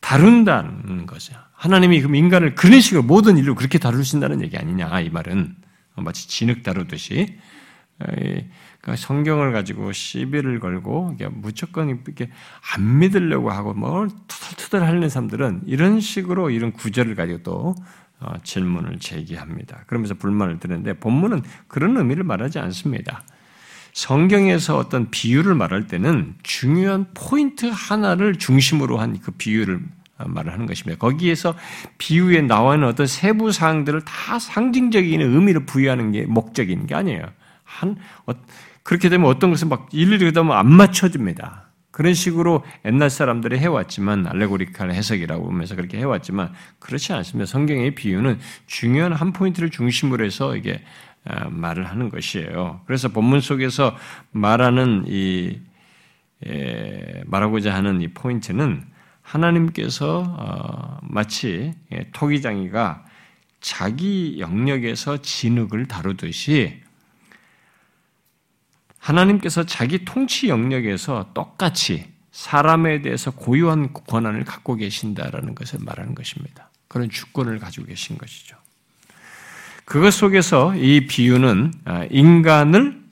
다룬다는 0.00 1.06
거죠. 1.06 1.34
하나님이 1.62 2.00
그럼 2.00 2.16
인간을 2.16 2.56
그런 2.56 2.80
식으로 2.80 3.04
모든 3.04 3.38
일로 3.38 3.54
그렇게 3.54 3.78
다루신다는 3.78 4.42
얘기 4.42 4.56
아니냐 4.56 4.98
이 5.00 5.10
말은 5.10 5.54
마치 5.94 6.26
진흙 6.26 6.64
다루듯이 6.64 7.38
그러니까 7.98 8.96
성경을 8.96 9.52
가지고 9.52 9.92
시비를 9.92 10.58
걸고 10.58 11.16
무조건 11.30 11.88
이렇게 11.88 12.30
안 12.74 12.98
믿으려고 12.98 13.52
하고 13.52 13.74
뭘 13.74 14.08
투덜투덜 14.26 14.82
하는 14.82 15.08
사람들은 15.08 15.62
이런 15.66 16.00
식으로 16.00 16.50
이런 16.50 16.72
구절을 16.72 17.14
가지고 17.14 17.42
또 17.44 17.74
어, 18.18 18.34
질문을 18.42 18.98
제기합니다. 18.98 19.84
그러면서 19.86 20.14
불만을 20.14 20.58
드는데 20.58 20.94
본문은 20.94 21.42
그런 21.68 21.96
의미를 21.96 22.24
말하지 22.24 22.58
않습니다. 22.58 23.22
성경에서 23.92 24.78
어떤 24.78 25.10
비유를 25.10 25.54
말할 25.54 25.86
때는 25.86 26.34
중요한 26.42 27.06
포인트 27.14 27.66
하나를 27.66 28.36
중심으로 28.36 28.98
한 28.98 29.20
그 29.20 29.30
비유를 29.32 29.80
말을 30.18 30.52
하는 30.52 30.66
것입니다. 30.66 30.98
거기에서 30.98 31.54
비유에 31.98 32.42
나와 32.42 32.74
있는 32.74 32.88
어떤 32.88 33.06
세부 33.06 33.52
사항들을 33.52 34.02
다 34.04 34.38
상징적인 34.38 35.20
의미를 35.20 35.66
부여하는 35.66 36.12
게 36.12 36.26
목적인 36.26 36.86
게 36.86 36.94
아니에요. 36.94 37.22
한 37.64 37.96
어, 38.26 38.32
그렇게 38.82 39.08
되면 39.08 39.28
어떤 39.28 39.50
것은 39.50 39.68
막 39.68 39.88
일일이 39.92 40.24
그다 40.26 40.40
안 40.40 40.72
맞춰집니다. 40.72 41.68
그런 41.90 42.14
식으로 42.14 42.64
옛날 42.86 43.10
사람들이 43.10 43.58
해왔지만 43.58 44.26
알레고리칼 44.26 44.92
해석이라고 44.92 45.50
하면서 45.50 45.76
그렇게 45.76 45.98
해왔지만 45.98 46.52
그렇지 46.78 47.12
않습니다. 47.12 47.46
성경의 47.46 47.94
비유는 47.94 48.38
중요한 48.66 49.12
한 49.12 49.32
포인트를 49.32 49.70
중심으로 49.70 50.24
해서 50.24 50.56
이게 50.56 50.82
어, 51.24 51.48
말을 51.50 51.88
하는 51.88 52.08
것이에요. 52.08 52.80
그래서 52.86 53.08
본문 53.08 53.40
속에서 53.40 53.96
말하는 54.32 55.04
이 55.06 55.60
말하고자 57.26 57.72
하는 57.72 58.00
이 58.02 58.08
포인트는 58.08 58.82
하나님께서 59.22 60.24
어, 60.38 60.98
마치 61.02 61.74
예, 61.92 62.08
토기장이가 62.12 63.04
자기 63.60 64.36
영역에서 64.38 65.22
진흙을 65.22 65.86
다루듯이 65.86 66.82
하나님께서 68.98 69.64
자기 69.64 70.04
통치 70.04 70.48
영역에서 70.48 71.30
똑같이 71.34 72.12
사람에 72.30 73.02
대해서 73.02 73.30
고유한 73.30 73.92
권한을 73.92 74.44
갖고 74.44 74.74
계신다라는 74.76 75.54
것을 75.54 75.80
말하는 75.82 76.14
것입니다. 76.14 76.70
그런 76.88 77.10
주권을 77.10 77.58
가지고 77.58 77.86
계신 77.86 78.18
것이죠. 78.18 78.56
그것 79.84 80.12
속에서 80.12 80.74
이 80.76 81.06
비유는 81.06 81.72
아, 81.84 82.04
인간을 82.10 83.02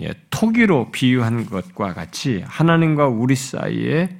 예, 0.00 0.14
토기로 0.30 0.90
비유한 0.90 1.46
것과 1.46 1.94
같이 1.94 2.42
하나님과 2.46 3.06
우리 3.06 3.34
사이에 3.34 4.16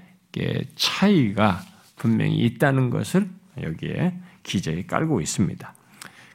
차이가 0.76 1.62
분명히 1.96 2.36
있다는 2.38 2.90
것을 2.90 3.28
여기에 3.62 4.14
기저에 4.42 4.84
깔고 4.86 5.20
있습니다. 5.20 5.74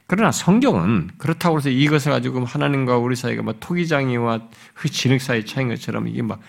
그러나 0.06 0.30
성경은 0.30 1.10
그렇다고 1.16 1.56
해서 1.58 1.70
이것을 1.70 2.12
가지고 2.12 2.44
하나님과 2.44 2.98
우리 2.98 3.16
사이가 3.16 3.42
뭐 3.42 3.54
토기장이와 3.58 4.48
진흙 4.90 5.20
사이 5.20 5.46
차이인 5.46 5.68
것처럼 5.68 6.08
이게 6.08 6.20
막 6.20 6.40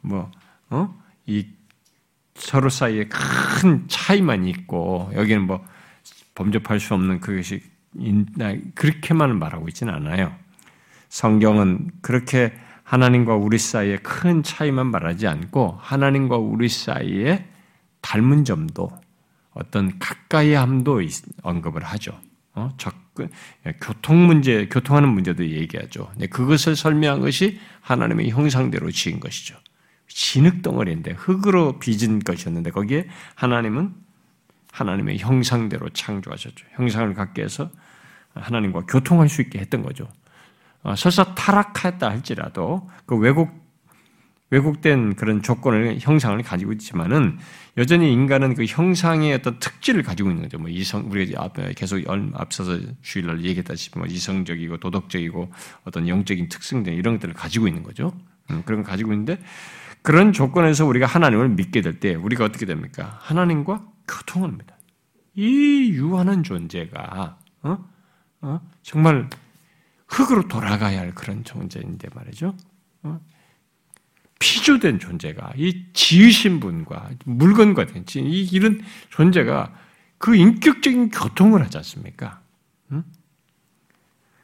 뭐, 0.00 0.30
어? 0.70 0.94
이 1.26 1.46
서로 2.34 2.70
사이에 2.70 3.08
큰 3.08 3.86
차이만 3.88 4.46
있고 4.46 5.10
여기는 5.14 5.42
뭐 5.42 5.64
범접할 6.34 6.80
수 6.80 6.94
없는 6.94 7.20
그것이 7.20 7.62
그렇게만 8.74 9.38
말하고 9.38 9.68
있지는 9.68 9.92
않아요. 9.92 10.34
성경은 11.10 11.90
그렇게 12.00 12.54
하나님과 12.90 13.36
우리 13.36 13.56
사이에 13.56 13.98
큰 13.98 14.42
차이만 14.42 14.88
말하지 14.88 15.28
않고 15.28 15.78
하나님과 15.80 16.38
우리 16.38 16.68
사이에 16.68 17.46
닮은 18.00 18.44
점도 18.44 18.90
어떤 19.52 19.96
가까이 20.00 20.54
함도 20.54 21.00
언급을 21.42 21.84
하죠. 21.84 22.20
어, 22.52 22.70
접근, 22.78 23.30
예, 23.64 23.76
교통 23.80 24.26
문제, 24.26 24.66
교통하는 24.66 25.08
문제도 25.08 25.46
얘기하죠. 25.46 26.10
네, 26.16 26.26
그것을 26.26 26.74
설명한 26.74 27.20
것이 27.20 27.60
하나님의 27.80 28.30
형상대로 28.30 28.90
지은 28.90 29.20
것이죠. 29.20 29.56
진흙 30.08 30.62
덩어리인데 30.62 31.12
흙으로 31.12 31.78
빚은 31.78 32.18
것이었는데 32.18 32.72
거기에 32.72 33.06
하나님은 33.36 33.94
하나님의 34.72 35.18
형상대로 35.18 35.90
창조하셨죠. 35.90 36.66
형상을 36.72 37.14
갖게 37.14 37.44
해서 37.44 37.70
하나님과 38.34 38.86
교통할 38.86 39.28
수 39.28 39.42
있게 39.42 39.60
했던 39.60 39.82
거죠. 39.82 40.08
어, 40.82 40.96
설사 40.96 41.34
타락했다 41.34 42.08
할지라도 42.08 42.88
그 43.06 43.16
왜곡 43.16 43.60
왜곡된 44.50 45.14
그런 45.14 45.42
조건을 45.42 45.98
형상을 46.00 46.42
가지고 46.42 46.72
있지만은 46.72 47.38
여전히 47.76 48.12
인간은 48.12 48.54
그 48.54 48.64
형상의 48.64 49.32
어떤 49.34 49.60
특질을 49.60 50.02
가지고 50.02 50.30
있는 50.30 50.42
거죠. 50.42 50.58
뭐 50.58 50.68
이성 50.68 51.08
우리가 51.08 51.50
계속 51.76 52.00
앞서서 52.34 52.78
주일날 53.00 53.44
얘기했다시피 53.44 53.98
뭐 53.98 54.08
이성적이고 54.08 54.78
도덕적이고 54.78 55.52
어떤 55.84 56.08
영적인 56.08 56.48
특성 56.48 56.82
등 56.82 56.94
이런 56.94 57.14
것들을 57.14 57.32
가지고 57.34 57.68
있는 57.68 57.84
거죠. 57.84 58.12
음, 58.50 58.62
그런 58.64 58.82
걸 58.82 58.90
가지고 58.90 59.12
있는데 59.12 59.38
그런 60.02 60.32
조건에서 60.32 60.84
우리가 60.84 61.06
하나님을 61.06 61.50
믿게 61.50 61.80
될 61.80 62.00
때 62.00 62.16
우리가 62.16 62.44
어떻게 62.44 62.66
됩니까? 62.66 63.18
하나님과 63.20 63.84
교통합니다. 64.08 64.76
이 65.36 65.90
유한한 65.92 66.42
존재가 66.42 67.38
어? 67.62 67.78
어? 68.40 68.60
정말 68.82 69.30
흙으로 70.10 70.48
돌아가야 70.48 71.00
할 71.00 71.14
그런 71.14 71.44
존재인데 71.44 72.08
말이죠. 72.14 72.56
어? 73.02 73.20
피조된 74.40 74.98
존재가 74.98 75.52
이 75.56 75.86
지으신 75.92 76.60
분과 76.60 77.10
물건과 77.24 77.86
이 78.16 78.48
이런 78.50 78.80
존재가 79.10 79.72
그 80.18 80.34
인격적인 80.34 81.10
교통을 81.10 81.62
하지 81.62 81.78
않습니까? 81.78 82.40
응? 82.92 83.04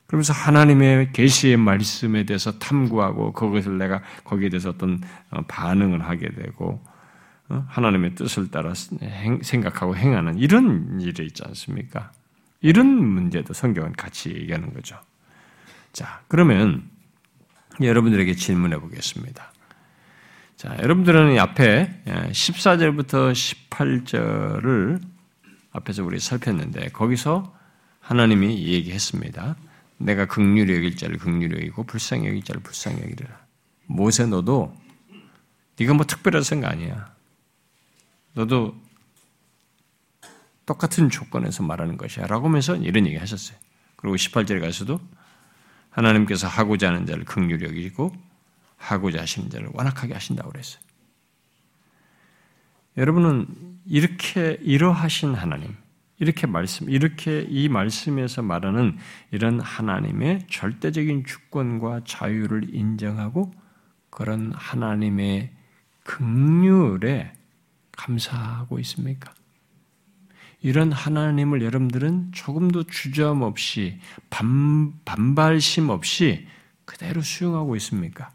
그러면서 0.06 0.32
하나님의 0.32 1.12
계시의 1.12 1.56
말씀에 1.56 2.24
대해서 2.24 2.58
탐구하고 2.58 3.32
그것을 3.32 3.78
내가 3.78 4.02
거기에 4.24 4.50
대해서 4.50 4.70
어떤 4.70 5.02
어, 5.30 5.42
반응을 5.48 6.02
하게 6.04 6.30
되고 6.30 6.82
어? 7.48 7.64
하나님의 7.68 8.14
뜻을 8.14 8.50
따라 8.50 8.72
생각하고 9.42 9.96
행하는 9.96 10.38
이런 10.38 11.00
일이 11.00 11.26
있지 11.26 11.42
않습니까? 11.44 12.12
이런 12.60 12.86
문제도 12.86 13.52
성경은 13.52 13.92
같이 13.92 14.30
얘기하는 14.30 14.72
거죠. 14.72 14.98
자, 15.96 16.20
그러면 16.28 16.90
여러분들에게 17.80 18.34
질문해 18.34 18.80
보겠습니다. 18.80 19.50
자, 20.54 20.76
여러분들은 20.82 21.38
앞에 21.38 22.02
14절부터 22.04 23.30
예, 23.30 23.32
18절을 23.32 25.00
앞에서 25.72 26.04
우리 26.04 26.20
살폈는데 26.20 26.90
거기서 26.90 27.56
하나님이 28.00 28.66
얘기했습니다. 28.66 29.56
내가 29.96 30.26
극률히 30.26 30.74
여길 30.76 30.96
자를 30.96 31.16
극률히 31.16 31.60
여기고 31.62 31.84
불쌍히 31.84 32.26
여길 32.26 32.42
자를 32.42 32.62
불쌍히 32.62 33.00
여기리라. 33.00 33.30
모세 33.86 34.26
너도 34.26 34.76
네가 35.78 35.94
뭐 35.94 36.04
특별해서인 36.04 36.60
거 36.60 36.66
아니야. 36.66 37.14
너도 38.34 38.78
똑같은 40.66 41.08
조건에서 41.08 41.62
말하는 41.62 41.96
것이야. 41.96 42.26
라고 42.26 42.48
하면서 42.48 42.76
이런 42.76 43.06
얘기 43.06 43.16
하셨어요. 43.16 43.56
그리고 43.96 44.16
18절에 44.16 44.60
가서도 44.60 45.00
하나님께서 45.96 46.46
하고자 46.46 46.88
하는 46.88 47.06
자를 47.06 47.24
극률히 47.24 47.66
여기고 47.66 48.14
하고자 48.76 49.22
하시는 49.22 49.48
자를 49.48 49.70
완악하게 49.72 50.12
하신다고 50.12 50.50
그랬어요. 50.52 50.82
여러분은 52.98 53.46
이렇게 53.86 54.58
이러하신 54.60 55.34
하나님, 55.34 55.74
이렇게 56.18 56.46
말씀, 56.46 56.90
이렇게 56.90 57.46
이 57.48 57.68
말씀에서 57.68 58.42
말하는 58.42 58.98
이런 59.30 59.60
하나님의 59.60 60.46
절대적인 60.50 61.24
주권과 61.24 62.02
자유를 62.06 62.74
인정하고 62.74 63.52
그런 64.10 64.52
하나님의 64.54 65.50
극률에 66.04 67.32
감사하고 67.92 68.78
있습니까? 68.80 69.35
이런 70.66 70.90
하나님을 70.90 71.62
여러분들은 71.62 72.32
조금도 72.32 72.88
주저함 72.88 73.42
없이 73.42 74.00
반, 74.30 74.94
반발심 75.04 75.90
없이 75.90 76.44
그대로 76.84 77.22
수용하고 77.22 77.76
있습니까? 77.76 78.32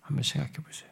한번 0.00 0.22
생각해 0.22 0.54
보세요. 0.54 0.88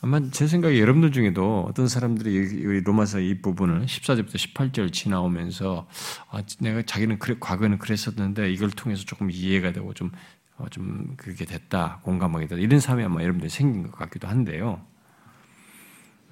아마 0.00 0.20
제 0.32 0.48
생각에 0.48 0.80
여러분들 0.80 1.12
중에도 1.12 1.64
어떤 1.68 1.86
사람들이 1.86 2.80
로마서 2.80 3.20
이 3.20 3.40
부분을 3.40 3.86
14절부터 3.86 4.34
18절 4.34 4.92
지나오면서 4.92 5.86
아, 6.28 6.42
내가 6.58 6.82
자기는 6.82 7.20
그래, 7.20 7.36
과거에는 7.38 7.78
그랬었는데 7.78 8.50
이걸 8.50 8.72
통해서 8.72 9.04
조금 9.04 9.30
이해가 9.30 9.72
되고 9.72 9.94
좀, 9.94 10.10
어, 10.56 10.68
좀 10.70 11.14
그게 11.16 11.44
됐다, 11.44 12.00
공감하게 12.02 12.48
됐다. 12.48 12.60
이런 12.60 12.80
사람이 12.80 13.04
아마 13.04 13.22
여러분들이 13.22 13.48
생긴 13.48 13.84
것 13.84 13.92
같기도 13.92 14.26
한데요. 14.26 14.84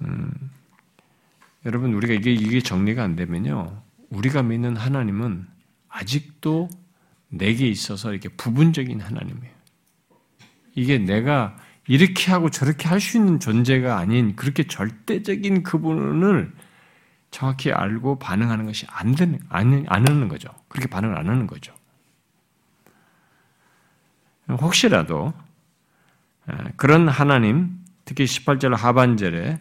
음, 0.03 0.51
여러분, 1.65 1.93
우리가 1.93 2.13
이게, 2.13 2.31
이게 2.31 2.61
정리가 2.61 3.03
안 3.03 3.15
되면요. 3.15 3.81
우리가 4.09 4.43
믿는 4.43 4.75
하나님은 4.75 5.47
아직도 5.89 6.69
내게 7.29 7.67
있어서 7.67 8.11
이렇게 8.11 8.29
부분적인 8.29 9.01
하나님이에요. 9.01 9.53
이게 10.75 10.97
내가 10.97 11.55
이렇게 11.87 12.31
하고 12.31 12.49
저렇게 12.49 12.87
할 12.87 12.99
수 12.99 13.17
있는 13.17 13.39
존재가 13.39 13.97
아닌 13.97 14.35
그렇게 14.35 14.63
절대적인 14.63 15.63
그분을 15.63 16.51
정확히 17.31 17.71
알고 17.71 18.19
반응하는 18.19 18.65
것이 18.65 18.85
안 18.89 19.15
되는, 19.15 19.39
안, 19.49 19.85
안 19.87 20.07
하는 20.07 20.27
거죠. 20.27 20.49
그렇게 20.67 20.87
반응을 20.87 21.17
안 21.17 21.27
하는 21.27 21.47
거죠. 21.47 21.73
혹시라도 24.49 25.33
그런 26.75 27.07
하나님, 27.07 27.79
특히 28.05 28.25
18절 28.25 28.75
하반절에 28.75 29.59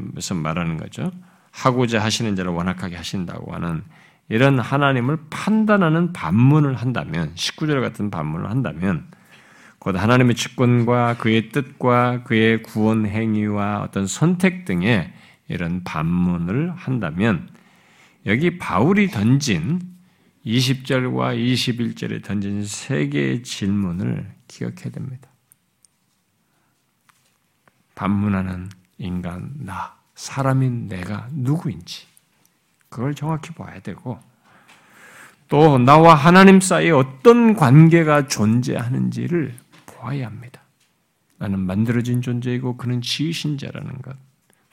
무슨 0.00 0.36
말하는 0.36 0.76
거죠. 0.76 1.10
하고자 1.50 2.02
하시는 2.02 2.34
자를 2.36 2.52
완악하게 2.52 2.96
하신다고 2.96 3.52
하는 3.54 3.82
이런 4.28 4.58
하나님을 4.58 5.18
판단하는 5.30 6.12
반문을 6.12 6.74
한다면, 6.74 7.34
19절 7.34 7.80
같은 7.80 8.10
반문을 8.10 8.48
한다면, 8.48 9.06
곧 9.82 9.96
하나님의 9.96 10.36
주권과 10.36 11.16
그의 11.16 11.48
뜻과 11.48 12.22
그의 12.22 12.62
구원 12.62 13.04
행위와 13.04 13.82
어떤 13.82 14.06
선택 14.06 14.64
등의 14.64 15.12
이런 15.48 15.82
반문을 15.82 16.70
한다면 16.70 17.50
여기 18.24 18.58
바울이 18.58 19.08
던진 19.08 19.80
20절과 20.46 21.36
21절에 21.36 22.22
던진 22.22 22.64
세 22.64 23.08
개의 23.08 23.42
질문을 23.42 24.32
기억해야 24.46 24.90
됩니다. 24.92 25.28
반문하는 27.96 28.70
인간 28.98 29.52
나, 29.58 29.94
사람인 30.14 30.88
내가 30.88 31.28
누구인지 31.32 32.06
그걸 32.88 33.14
정확히 33.14 33.52
봐야 33.52 33.80
되고 33.80 34.18
또 35.48 35.78
나와 35.78 36.14
하나님 36.14 36.60
사이에 36.60 36.90
어떤 36.90 37.54
관계가 37.54 38.26
존재하는지를 38.28 39.54
보아야 39.86 40.26
합니다. 40.26 40.62
나는 41.38 41.58
만들어진 41.60 42.22
존재이고 42.22 42.76
그는 42.76 43.02
지으신 43.02 43.58
자라는 43.58 44.00
것. 44.00 44.16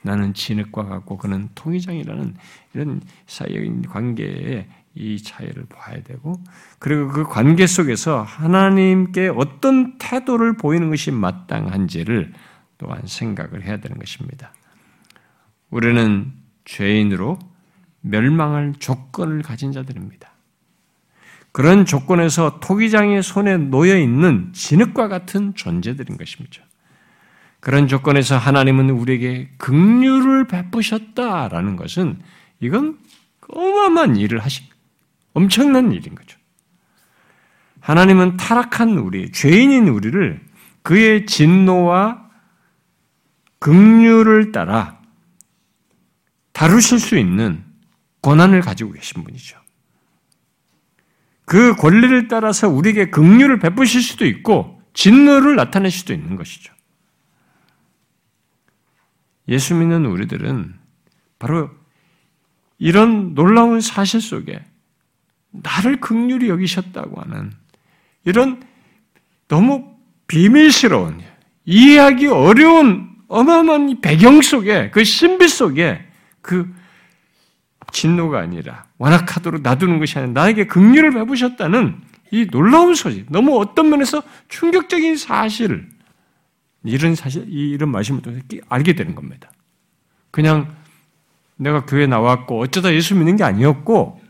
나는 0.01 0.34
진흙과 0.34 0.86
같고 0.86 1.17
그는 1.17 1.49
통의장이라는 1.55 2.36
이런 2.74 3.01
사이의 3.28 3.82
관계에 3.89 4.67
이 4.95 5.22
차이를 5.22 5.65
봐야 5.70 6.01
되고 6.01 6.41
그리고 6.78 7.09
그 7.09 7.24
관계 7.24 7.67
속에서 7.67 8.22
하나님께 8.22 9.32
어떤 9.36 9.97
태도를 9.97 10.57
보이는 10.57 10.89
것이 10.89 11.11
마땅한지를 11.11 12.34
또한 12.80 13.03
생각을 13.05 13.63
해야 13.63 13.77
되는 13.77 13.99
것입니다. 13.99 14.51
우리는 15.69 16.34
죄인으로 16.65 17.38
멸망할 18.01 18.73
조건을 18.80 19.43
가진 19.43 19.71
자들입니다. 19.71 20.32
그런 21.51 21.86
조건에서 21.86 22.59
토기장의 22.59 23.21
손에 23.21 23.57
놓여 23.57 23.97
있는 23.97 24.51
진흙과 24.53 25.07
같은 25.07 25.53
존재들인 25.55 26.17
것입니다. 26.17 26.63
그런 27.59 27.88
조건에서 27.88 28.38
하나님은 28.38 28.89
우리에게 28.91 29.51
긍휼을 29.57 30.47
베푸셨다라는 30.47 31.75
것은 31.75 32.19
이건 32.61 32.97
어마어마한 33.49 34.15
일을 34.15 34.39
하신 34.39 34.65
엄청난 35.34 35.91
일인 35.91 36.15
거죠. 36.15 36.39
하나님은 37.82 38.38
타락한 38.38 38.97
우리, 38.99 39.32
죄인인 39.32 39.88
우리를 39.88 40.39
그의 40.84 41.25
진노와 41.25 42.28
긍휼을 43.60 44.51
따라 44.51 45.01
다루실 46.53 46.99
수 46.99 47.18
있는 47.18 47.64
권한을 48.22 48.62
가지고 48.62 48.91
계신 48.91 49.24
분이죠. 49.24 49.60
그 51.45 51.76
권리를 51.76 52.28
따라서 52.28 52.70
우리에게 52.70 53.10
긍휼을 53.10 53.60
베푸실 53.60 54.01
수도 54.01 54.26
있고 54.26 54.82
진노를 54.93 55.55
나타낼 55.55 55.91
수도 55.91 56.14
있는 56.14 56.36
것이죠. 56.36 56.74
예수 59.47 59.74
믿는 59.74 60.05
우리들은 60.05 60.78
바로 61.39 61.72
이런 62.78 63.34
놀라운 63.34 63.82
사실 63.82 64.22
속에 64.22 64.64
나를 65.49 65.99
극률이 65.99 66.49
여기셨다고 66.49 67.20
하는 67.22 67.51
이런 68.26 68.62
너무 69.47 69.97
비밀스러운 70.28 71.22
이해하기 71.66 72.28
어려운 72.28 73.09
어마어마한 73.30 74.01
배경 74.01 74.41
속에 74.41 74.89
그 74.89 75.03
신비 75.03 75.47
속에 75.47 76.05
그 76.41 76.69
진노가 77.91 78.39
아니라 78.39 78.86
완악하도록 78.97 79.61
놔두는 79.61 79.99
것이 79.99 80.19
아니라 80.19 80.34
나에게 80.41 80.67
극률을 80.67 81.11
베푸셨다는 81.11 82.01
이 82.32 82.45
놀라운 82.47 82.93
소식, 82.93 83.25
너무 83.32 83.59
어떤 83.59 83.89
면에서 83.89 84.21
충격적인 84.49 85.17
사실, 85.17 85.89
이런 86.84 87.15
사실, 87.15 87.45
이런 87.49 87.89
말씀을 87.89 88.21
통해서 88.21 88.43
알게 88.67 88.93
되는 88.93 89.15
겁니다. 89.15 89.51
그냥 90.32 90.75
내가 91.55 91.86
교회 91.86 92.05
나왔고 92.05 92.59
어쩌다 92.59 92.93
예수 92.93 93.15
믿는 93.15 93.36
게 93.36 93.43
아니었고, 93.43 94.21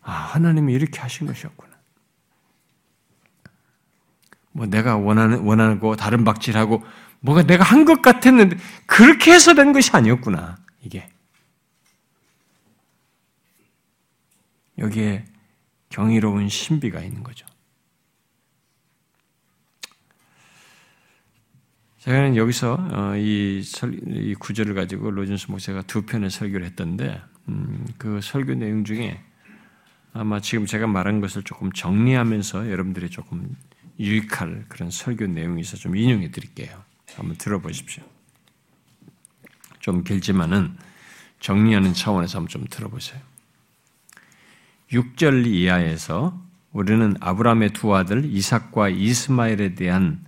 아, 0.00 0.12
하나님이 0.12 0.72
이렇게 0.72 1.00
하신 1.00 1.26
것이었구나. 1.26 1.71
뭐 4.52 4.66
내가 4.66 4.96
원하는, 4.96 5.40
원하고 5.40 5.96
다른 5.96 6.24
박질하고 6.24 6.82
뭐가 7.20 7.44
내가 7.44 7.64
한 7.64 7.84
것 7.84 8.02
같았는데 8.02 8.56
그렇게 8.86 9.32
해서 9.32 9.54
된 9.54 9.72
것이 9.72 9.90
아니었구나. 9.92 10.56
이게. 10.82 11.08
여기에 14.78 15.24
경이로운 15.90 16.48
신비가 16.48 17.00
있는 17.00 17.22
거죠. 17.22 17.46
제가 21.98 22.34
여기서 22.34 22.74
어, 22.90 23.14
이, 23.16 23.62
구절을 24.40 24.74
가지고 24.74 25.12
로준스 25.12 25.50
목사가 25.52 25.82
두 25.82 26.02
편의 26.02 26.30
설교를 26.30 26.66
했던데 26.66 27.22
음, 27.48 27.86
그 27.96 28.20
설교 28.20 28.54
내용 28.54 28.84
중에 28.84 29.20
아마 30.12 30.40
지금 30.40 30.66
제가 30.66 30.88
말한 30.88 31.20
것을 31.20 31.44
조금 31.44 31.70
정리하면서 31.70 32.70
여러분들이 32.70 33.08
조금 33.08 33.54
유익할 33.98 34.66
그런 34.68 34.90
설교 34.90 35.26
있어 35.60 35.76
좀 35.76 35.96
인용해 35.96 36.30
드릴게요. 36.30 36.82
한번 37.14 37.36
들어보십시오. 37.36 38.02
좀 39.80 40.04
길지만은 40.04 40.76
정리하는 41.40 41.92
차원에서 41.94 42.38
한번 42.38 42.48
좀 42.48 42.64
들어보세요. 42.68 43.20
6절 44.92 45.46
이하에서 45.46 46.40
우리는 46.72 47.16
아브라함의 47.20 47.70
두 47.70 47.94
아들 47.94 48.24
이삭과 48.24 48.90
이스마엘에 48.90 49.74
대한 49.74 50.24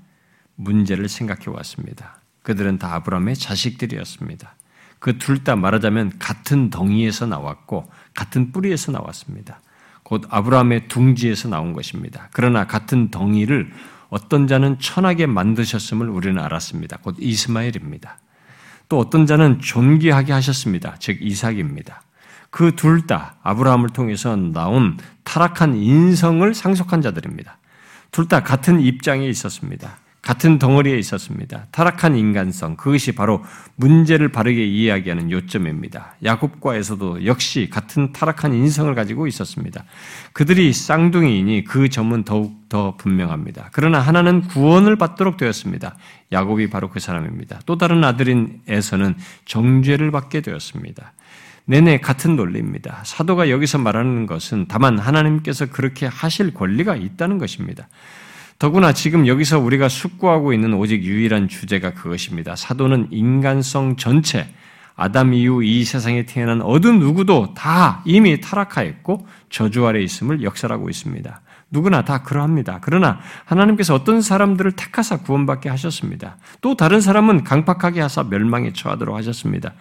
문제를 0.56 1.08
생각해 1.08 1.44
왔습니다. 1.46 2.20
그들은 2.42 2.78
다 2.78 2.94
아브라함의 2.94 3.36
자식들이었습니다. 3.36 4.54
그 4.98 5.18
둘 5.18 5.44
다 5.44 5.54
말하자면 5.54 6.18
같은 6.18 6.70
덩이에서 6.70 7.26
나왔고 7.26 7.90
같은 8.14 8.52
뿌리에서 8.52 8.90
나왔습니다. 8.92 9.60
곧 10.04 10.22
아브라함의 10.28 10.86
둥지에서 10.88 11.48
나온 11.48 11.72
것입니다. 11.72 12.28
그러나 12.32 12.66
같은 12.66 13.10
덩이를 13.10 13.72
어떤 14.10 14.46
자는 14.46 14.78
천하게 14.78 15.26
만드셨음을 15.26 16.08
우리는 16.08 16.40
알았습니다. 16.40 16.98
곧 16.98 17.16
이스마엘입니다. 17.18 18.18
또 18.88 18.98
어떤 19.00 19.26
자는 19.26 19.60
존귀하게 19.60 20.32
하셨습니다. 20.32 20.94
즉 21.00 21.18
이삭입니다. 21.20 22.02
그 22.50 22.76
둘 22.76 23.08
다 23.08 23.34
아브라함을 23.42 23.88
통해서 23.88 24.36
나온 24.36 24.96
타락한 25.24 25.74
인성을 25.74 26.54
상속한 26.54 27.02
자들입니다. 27.02 27.58
둘 28.12 28.28
다 28.28 28.44
같은 28.44 28.80
입장에 28.80 29.26
있었습니다. 29.28 29.96
같은 30.24 30.58
덩어리에 30.58 30.98
있었습니다. 30.98 31.66
타락한 31.70 32.16
인간성, 32.16 32.76
그것이 32.76 33.12
바로 33.12 33.44
문제를 33.76 34.30
바르게 34.30 34.64
이해하게 34.64 35.10
하는 35.10 35.30
요점입니다. 35.30 36.14
야곱과에서도 36.24 37.26
역시 37.26 37.68
같은 37.70 38.12
타락한 38.12 38.54
인성을 38.54 38.92
가지고 38.94 39.26
있었습니다. 39.26 39.84
그들이 40.32 40.72
쌍둥이이니 40.72 41.64
그 41.64 41.90
점은 41.90 42.24
더욱 42.24 42.54
더 42.70 42.96
분명합니다. 42.96 43.68
그러나 43.72 44.00
하나는 44.00 44.40
구원을 44.48 44.96
받도록 44.96 45.36
되었습니다. 45.36 45.94
야곱이 46.32 46.70
바로 46.70 46.88
그 46.88 47.00
사람입니다. 47.00 47.60
또 47.66 47.76
다른 47.76 48.02
아들인 48.02 48.62
에서는 48.66 49.16
정죄를 49.44 50.10
받게 50.10 50.40
되었습니다. 50.40 51.12
내내 51.66 51.98
같은 52.00 52.36
논리입니다. 52.36 53.02
사도가 53.04 53.50
여기서 53.50 53.78
말하는 53.78 54.26
것은 54.26 54.66
다만 54.68 54.98
하나님께서 54.98 55.66
그렇게 55.66 56.06
하실 56.06 56.54
권리가 56.54 56.96
있다는 56.96 57.38
것입니다. 57.38 57.88
더구나 58.58 58.92
지금 58.92 59.26
여기서 59.26 59.58
우리가 59.58 59.88
숙고하고 59.88 60.52
있는 60.52 60.74
오직 60.74 61.02
유일한 61.02 61.48
주제가 61.48 61.94
그것입니다. 61.94 62.56
사도는 62.56 63.08
인간성 63.10 63.96
전체, 63.96 64.46
아담 64.96 65.34
이후 65.34 65.64
이 65.64 65.84
세상에 65.84 66.24
태어난 66.24 66.62
어느 66.62 66.86
누구도 66.86 67.54
다 67.54 68.02
이미 68.04 68.40
타락하였고 68.40 69.26
저주 69.50 69.86
아래 69.86 70.00
있음을 70.00 70.42
역설하고 70.42 70.88
있습니다. 70.88 71.40
누구나 71.70 72.04
다 72.04 72.22
그러합니다. 72.22 72.78
그러나 72.80 73.18
하나님께서 73.44 73.94
어떤 73.94 74.22
사람들을 74.22 74.72
택하사 74.72 75.16
구원받게 75.18 75.68
하셨습니다. 75.68 76.36
또 76.60 76.76
다른 76.76 77.00
사람은 77.00 77.42
강팍하게 77.42 78.00
하사 78.00 78.22
멸망에 78.22 78.72
처하도록 78.72 79.16
하셨습니다. 79.16 79.72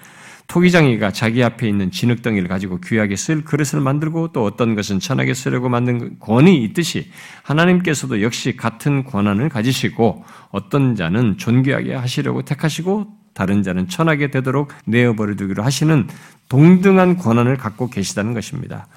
토기장이가 0.48 1.12
자기 1.12 1.44
앞에 1.44 1.68
있는 1.68 1.90
진흙덩이를 1.90 2.48
가지고 2.48 2.80
귀하게 2.82 3.16
쓸 3.16 3.44
그릇을 3.44 3.80
만들고 3.80 4.34
또 4.34 4.44
어떤 4.44 4.76
것은 4.76 5.00
천하게 5.00 5.34
쓰려고 5.34 5.70
만든 5.70 6.20
권이 6.20 6.64
있듯이 6.66 7.10
하나님께서도 7.44 8.22
역시 8.22 8.56
같은 8.56 9.04
권한을 9.04 9.50
가지시고 9.50 10.24
어떤 10.52 10.96
자는 10.96 11.38
존귀하게 11.38 11.96
하시려고 11.96 12.44
택하시고 12.44 13.08
다른 13.34 13.64
자는 13.64 13.88
천하게 13.88 14.30
되도록 14.30 14.72
내어버려 14.86 15.36
두기로 15.36 15.64
하시는 15.64 16.08
동등한 16.50 17.18
권한을 17.18 17.58
갖고 17.58 17.90
계시다는 17.90 18.34
것입니다. 18.34 18.88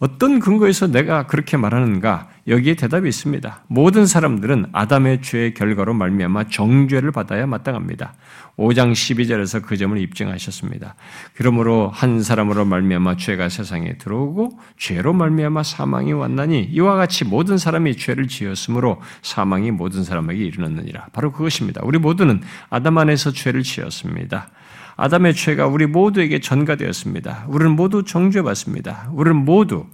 어떤 0.00 0.40
근거에서 0.40 0.88
내가 0.88 1.26
그렇게 1.26 1.56
말하는가? 1.56 2.28
여기에 2.48 2.74
대답이 2.74 3.08
있습니다. 3.08 3.64
모든 3.68 4.06
사람들은 4.06 4.66
아담의 4.72 5.22
죄의 5.22 5.54
결과로 5.54 5.94
말미암아 5.94 6.48
정죄를 6.48 7.12
받아야 7.12 7.46
마땅합니다. 7.46 8.14
5장 8.56 8.92
12절에서 8.92 9.62
그 9.62 9.76
점을 9.76 9.98
입증하셨습니다. 9.98 10.94
그러므로 11.34 11.90
한 11.92 12.22
사람으로 12.22 12.64
말미암아 12.64 13.16
죄가 13.16 13.48
세상에 13.48 13.98
들어오고 13.98 14.58
죄로 14.78 15.12
말미암아 15.12 15.62
사망이 15.62 16.12
왔나니 16.12 16.68
이와 16.70 16.96
같이 16.96 17.24
모든 17.24 17.58
사람이 17.58 17.96
죄를 17.96 18.28
지었으므로 18.28 19.00
사망이 19.22 19.70
모든 19.70 20.04
사람에게 20.04 20.44
이르렀느니라. 20.44 21.08
바로 21.12 21.32
그것입니다. 21.32 21.80
우리 21.84 21.98
모두는 21.98 22.42
아담 22.70 22.98
안에서 22.98 23.32
죄를 23.32 23.62
지었습니다. 23.62 24.50
아담의 24.96 25.34
죄가 25.34 25.66
우리 25.66 25.86
모두에게 25.86 26.38
전가되었습니다. 26.38 27.46
우리는 27.48 27.74
모두 27.74 28.04
정죄받습니다. 28.04 29.10
우리는 29.12 29.44
모두 29.44 29.86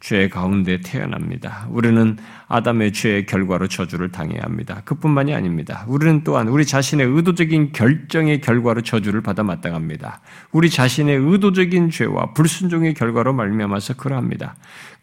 죄 0.00 0.28
가운데 0.28 0.80
태어납니다. 0.80 1.66
우리는 1.70 2.16
아담의 2.46 2.92
죄의 2.92 3.26
결과로 3.26 3.66
저주를 3.66 4.12
당해야 4.12 4.42
합니다. 4.42 4.82
그뿐만이 4.84 5.34
아닙니다. 5.34 5.84
우리는 5.88 6.22
또한 6.22 6.48
우리 6.48 6.64
자신의 6.64 7.06
의도적인 7.06 7.72
결정의 7.72 8.40
결과로 8.40 8.82
저주를 8.82 9.22
받아 9.22 9.42
마땅합니다. 9.42 10.20
우리 10.52 10.70
자신의 10.70 11.16
의도적인 11.16 11.90
죄와 11.90 12.32
불순종의 12.34 12.94
결과로 12.94 13.32
말미암아서 13.32 13.94
그러합니다. 13.94 14.54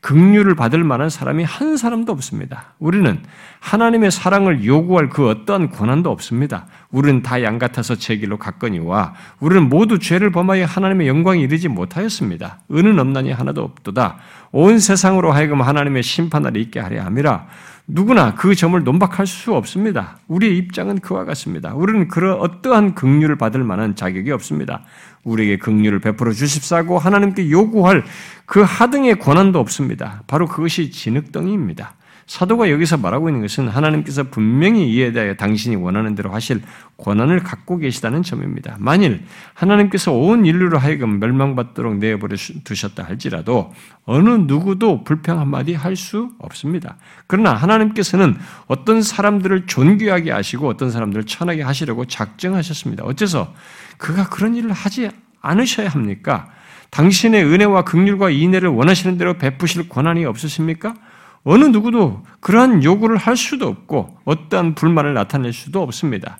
긍휼을 0.06 0.53
받을 0.53 0.84
만한 0.84 1.10
사람이 1.10 1.43
한 1.43 1.78
사람도 1.78 2.12
없습니다. 2.12 2.76
우리는 2.78 3.24
하나님의 3.60 4.12
사랑을 4.12 4.64
요구할 4.64 5.10
그 5.10 5.28
어떠한 5.28 5.72
권한도 5.72 6.12
없습니다. 6.12 6.68
우리는 6.91 7.24
다 7.24 7.41
양 7.41 7.58
같아서 7.58 7.95
제 7.95 8.16
길로 8.18 8.38
갔거니와 8.38 9.16
우리는 9.39 9.68
모두 9.68 9.97
죄를 9.97 10.32
범하여 10.32 10.66
하나님의 10.66 11.08
영광에 11.08 11.41
이르지 11.41 11.70
못하였습니다. 11.70 12.60
은은 12.72 12.99
없나니 12.99 13.32
하나도 13.32 13.64
없도다. 13.64 14.18
온 14.51 14.78
세상으로 14.78 15.32
하여금 15.32 15.64
하나님의 15.64 16.03
심판을 16.03 16.56
있게 16.58 16.80
하려 16.80 17.03
함이라. 17.03 17.47
누구나 17.88 18.34
그 18.34 18.56
점을 18.56 18.82
논박할 18.84 19.28
수 19.28 19.53
없습니다. 19.53 20.18
우리의 20.28 20.58
입장은 20.58 20.99
그와 20.99 21.24
같습니다. 21.26 21.74
우리는 21.76 22.08
그런 22.08 22.39
어떠한 22.39 22.95
긍휼을 22.95 23.38
받을 23.38 23.64
만한 23.64 23.95
자격이 23.95 24.32
없습니다. 24.32 24.82
우리에게 25.24 25.58
긍휼을 25.58 25.99
베풀어 25.99 26.32
주십사고 26.32 26.97
하나님께 26.97 27.51
요구할 27.51 28.03
그 28.46 28.62
하등의 28.62 29.20
권한도 29.20 29.60
없습니다. 29.60 30.24
바로 30.28 30.48
그것이 30.48 30.91
진흙덩이입니다. 30.91 31.96
사도가 32.28 32.72
여기서 32.72 32.98
말하고 32.98 33.30
있는 33.30 33.41
것은 33.41 33.68
하나님께서 33.68 34.24
분명히 34.24 34.91
이에 34.91 35.12
대하여 35.12 35.36
당신이 35.36 35.76
원하는 35.76 36.16
대로 36.16 36.32
하실 36.32 36.62
권한을 36.98 37.43
갖고 37.43 37.78
계시다는 37.78 38.24
점입니다. 38.24 38.78
만일 38.80 39.24
하나님께서 39.54 40.12
온 40.12 40.43
인류로 40.43 40.80
하여금 40.80 41.20
멸망받도록 41.20 41.98
내버려 41.98 42.36
두셨다 42.64 43.04
할지라도 43.04 43.74
어느 44.06 44.30
누구도 44.30 45.04
불평 45.04 45.39
한마디 45.39 45.74
할 45.74 45.96
수 45.96 46.32
없습니다. 46.39 46.98
그러나 47.28 47.54
하나님께서는 47.54 48.38
어떤 48.68 49.02
사람들을 49.02 49.68
존귀하게 49.68 50.32
하시고 50.32 50.68
어떤 50.68 50.91
사람들을 50.91 51.26
천하게 51.26 51.62
하시려고 51.62 52.06
작정하셨습니다. 52.06 53.06
어째서 53.06 53.54
그가 53.98 54.28
그런 54.30 54.56
일을 54.56 54.74
하지 54.74 55.10
않으셔야 55.41 55.89
합니까? 55.89 56.50
당신의 56.92 57.44
은혜와 57.44 57.84
극률과 57.84 58.30
인애를 58.30 58.70
원하시는 58.70 59.18
대로 59.18 59.38
베푸실 59.38 59.90
권한이 59.90 60.26
없으십니까? 60.26 60.96
어느 61.44 61.66
누구도 61.66 62.24
그러한 62.40 62.84
요구를 62.84 63.18
할 63.18 63.38
수도 63.38 63.68
없고 63.68 64.18
어떠한 64.26 64.76
불만을 64.76 65.14
나타낼 65.14 65.54
수도 65.54 65.82
없습니다. 65.84 66.40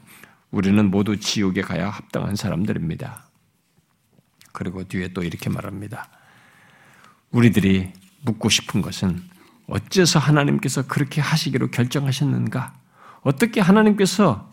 우리는 0.52 0.89
모두 0.89 1.18
지옥에 1.20 1.62
가야 1.62 1.89
합당한 1.89 2.36
사람들입니다. 2.36 3.26
그리고 4.52 4.84
뒤에 4.84 5.10
또 5.10 5.22
이렇게 5.22 5.50
말합니다. 5.50 6.10
우리들이 7.32 7.91
묻고 8.24 8.50
싶은 8.50 8.82
것은 8.82 9.22
어째서 9.68 10.20
하나님께서 10.20 10.88
그렇게 10.88 11.22
하시기로 11.22 11.72
결정하셨는가? 11.72 12.74
어떻게 13.22 13.62
하나님께서 13.62 14.50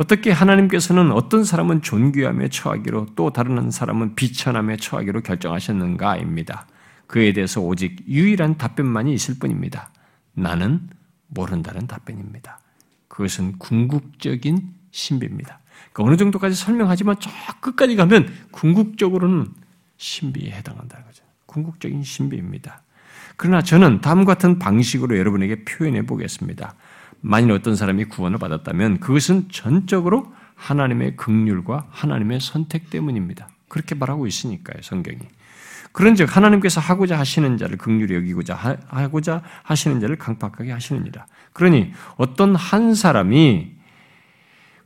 어떻게 0.00 0.30
하나님께서는 0.30 1.12
어떤 1.12 1.44
사람은 1.44 1.82
존귀함에 1.82 2.48
처하기로 2.48 3.08
또 3.16 3.34
다른 3.34 3.70
사람은 3.70 4.14
비천함에 4.14 4.78
처하기로 4.78 5.20
결정하셨는가입니다. 5.20 6.66
그에 7.06 7.34
대해서 7.34 7.60
오직 7.60 8.08
유일한 8.08 8.56
답변만이 8.56 9.12
있을 9.12 9.34
뿐입니다. 9.38 9.90
나는 10.32 10.88
모른다는 11.26 11.86
답변입니다. 11.86 12.60
그것은 13.08 13.58
궁극적인 13.58 14.72
신비입니다. 14.90 15.60
그러니까 15.92 16.04
어느 16.04 16.16
정도까지 16.16 16.54
설명하지만 16.54 17.16
저 17.20 17.30
끝까지 17.60 17.94
가면 17.94 18.32
궁극적으로는 18.52 19.48
신비에 19.98 20.50
해당한다는 20.52 21.04
거죠. 21.04 21.24
궁극적인 21.44 22.04
신비입니다. 22.04 22.80
그러나 23.36 23.60
저는 23.60 24.00
다음과 24.00 24.32
같은 24.32 24.58
방식으로 24.58 25.18
여러분에게 25.18 25.66
표현해 25.66 26.06
보겠습니다. 26.06 26.74
만일 27.20 27.52
어떤 27.52 27.76
사람이 27.76 28.06
구원을 28.06 28.38
받았다면 28.38 29.00
그것은 29.00 29.48
전적으로 29.50 30.32
하나님의 30.54 31.16
극률과 31.16 31.86
하나님의 31.90 32.40
선택 32.40 32.90
때문입니다. 32.90 33.48
그렇게 33.68 33.94
말하고 33.94 34.26
있으니까요, 34.26 34.82
성경이. 34.82 35.18
그런즉 35.92 36.36
하나님께서 36.36 36.80
하고자 36.80 37.18
하시는 37.18 37.56
자를 37.56 37.76
극률히 37.76 38.14
여기고자 38.14 38.54
하 38.54 39.08
고자 39.08 39.42
하시는 39.62 40.00
자를 40.00 40.16
강팍하게 40.16 40.70
하시느니라. 40.70 41.26
그러니 41.52 41.92
어떤 42.16 42.54
한 42.54 42.94
사람이 42.94 43.72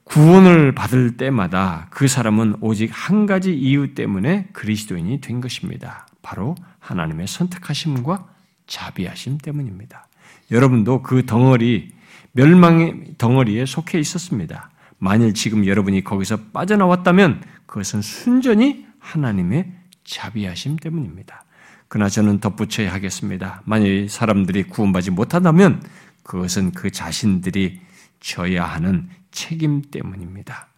구원을 0.04 0.74
받을 0.74 1.16
때마다 1.16 1.88
그 1.90 2.08
사람은 2.08 2.56
오직 2.60 2.90
한 2.92 3.26
가지 3.26 3.54
이유 3.54 3.94
때문에 3.94 4.48
그리스도인이 4.52 5.20
된 5.20 5.40
것입니다. 5.40 6.06
바로 6.22 6.54
하나님의 6.78 7.26
선택하심과 7.26 8.26
자비하심 8.66 9.38
때문입니다. 9.38 10.06
여러분도 10.50 11.02
그 11.02 11.26
덩어리 11.26 11.93
멸망의 12.34 13.14
덩어리에 13.18 13.64
속해 13.66 13.98
있었습니다. 13.98 14.70
만일 14.98 15.34
지금 15.34 15.66
여러분이 15.66 16.04
거기서 16.04 16.38
빠져나왔다면 16.52 17.42
그것은 17.66 18.02
순전히 18.02 18.86
하나님의 18.98 19.72
자비하심 20.04 20.76
때문입니다. 20.76 21.44
그러나 21.88 22.08
저는 22.08 22.40
덧붙여야 22.40 22.92
하겠습니다. 22.92 23.62
만일 23.64 24.08
사람들이 24.08 24.64
구원받지 24.64 25.10
못한다면 25.10 25.82
그것은 26.22 26.72
그 26.72 26.90
자신들이 26.90 27.80
져야 28.20 28.64
하는 28.64 29.08
책임 29.30 29.82
때문입니다. 29.82 30.68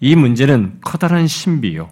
이 0.00 0.14
문제는 0.14 0.78
커다란 0.82 1.26
신비요. 1.26 1.90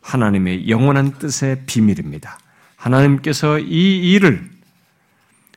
하나님의 0.00 0.68
영원한 0.68 1.12
뜻의 1.12 1.64
비밀입니다. 1.66 2.38
하나님께서 2.76 3.58
이 3.58 4.12
일을 4.12 4.50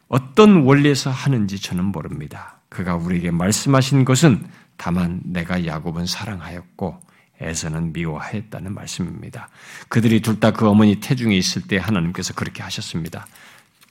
어떤 0.08 0.62
원리에서 0.64 1.12
하는지 1.12 1.60
저는 1.60 1.86
모릅니다. 1.86 2.57
그가 2.70 2.96
우리에게 2.96 3.32
말씀하신 3.32 4.06
것은 4.06 4.46
다만 4.78 5.22
내가 5.26 5.66
야곱은 5.66 6.06
사랑하였고 6.06 7.02
에서는 7.40 7.94
미워하였다는 7.94 8.74
말씀입니다. 8.74 9.50
그들이 9.90 10.22
둘 10.22 10.40
다 10.40 10.52
그 10.52 10.68
어머니 10.68 11.00
태중에 11.00 11.36
있을 11.36 11.62
때 11.64 11.78
하나님께서 11.78 12.34
그렇게 12.34 12.64
하셨습니다. 12.64 13.28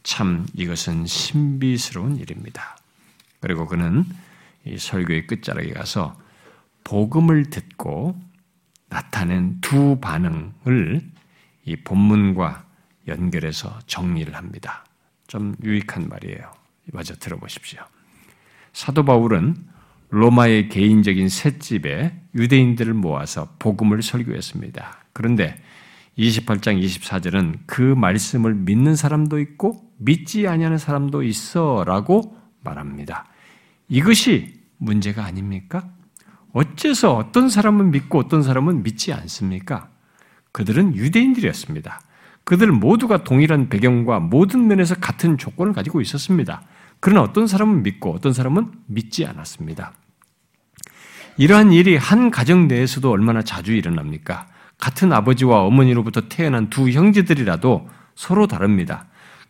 참 0.03 0.47
이것은 0.55 1.07
신비스러운 1.07 2.17
일입니다. 2.17 2.77
그리고 3.41 3.67
그는 3.67 4.05
이 4.65 4.79
설교의 4.79 5.27
끝자락에 5.29 5.73
가서 5.73 6.19
복음을 6.83 7.51
듣고 7.51 8.21
나타낸 8.89 9.61
두 9.61 9.99
반응을 10.01 11.03
이 11.65 11.77
본문과 11.77 12.65
연결해서 13.09 13.79
정리를 13.87 14.35
합니다. 14.35 14.85
좀 15.29 15.55
유익한 15.63 16.09
말이에요. 16.09 16.53
마저 16.93 17.15
들어보십시오. 17.15 17.81
사도 18.77 19.07
바울은 19.07 19.57
로마의 20.11 20.69
개인적인 20.69 21.31
셋집에 21.31 22.15
유대인들을 22.35 22.93
모아서 22.93 23.49
복음을 23.59 24.03
설교했습니다. 24.03 24.99
그런데 25.15 25.59
28장 26.19 26.85
24절은 26.85 27.61
그 27.65 27.81
말씀을 27.81 28.55
믿는 28.55 28.95
사람도 28.95 29.39
있고 29.41 29.91
믿지 29.97 30.47
아니하는 30.47 30.77
사람도 30.77 31.23
있어라고 31.23 32.37
말합니다. 32.63 33.25
이것이 33.89 34.61
문제가 34.77 35.25
아닙니까? 35.25 35.89
어째서 36.53 37.17
어떤 37.17 37.49
사람은 37.49 37.91
믿고 37.93 38.19
어떤 38.19 38.43
사람은 38.43 38.83
믿지 38.83 39.15
않습니까? 39.15 39.89
그들은 40.53 40.97
유대인들이었습니다. 40.97 42.03
그들 42.45 42.73
모두가 42.73 43.25
동일한 43.25 43.71
배경과 43.71 44.21
모든 44.21 44.67
면에서 44.67 44.97
같은 44.97 45.39
조건을 45.39 45.73
가지고 45.73 46.03
있었습니다. 46.03 46.63
그러나 47.01 47.23
어떤 47.23 47.47
사람은 47.47 47.83
믿고 47.83 48.13
어떤 48.13 48.33
사람은 48.33 48.73
믿지 48.87 49.27
않았습니다. 49.27 49.93
이러한 51.39 51.73
일이 51.73 51.97
한 51.97 52.31
가정 52.31 52.67
내에서도 52.67 53.11
얼마나 53.11 53.43
자주 53.43 53.73
일어납니까? 53.73 54.47
같은 54.79 55.13
아버지와 55.13 55.63
어머니로부터 55.63 56.29
태어난 56.29 56.71
두 56.71 56.91
형제들이라도 56.91 57.89
서로 58.15 58.47
다릅니다. 58.47 59.07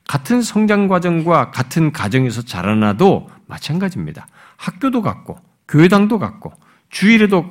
같은 0.06 0.42
성장 0.42 0.88
과정과 0.88 1.50
같은 1.50 1.92
가정에서 1.92 2.42
자라나도 2.42 3.28
마찬가지입니다. 3.46 4.26
학교도 4.56 5.02
같고 5.02 5.38
교회당도 5.68 6.18
같고 6.18 6.52
주일에도 6.90 7.50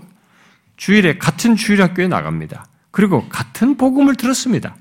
주일에 0.77 1.17
같은 1.17 1.55
주일 1.55 1.81
학교에 1.81 2.07
나갑니다. 2.07 2.65
그리고 2.91 3.27
같은 3.29 3.75
복음을 3.77 4.15
들었습니다. 4.15 4.75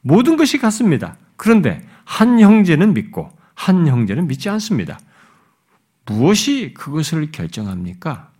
모든 0.00 0.36
것이 0.36 0.58
같습니다. 0.58 1.16
그런데 1.36 1.86
한 2.04 2.40
형제는 2.40 2.94
믿고 2.94 3.30
한 3.62 3.86
형제는 3.86 4.26
믿지 4.26 4.48
않습니다. 4.48 4.98
무엇이 6.04 6.74
그것을 6.74 7.30
결정합니까? 7.30 8.32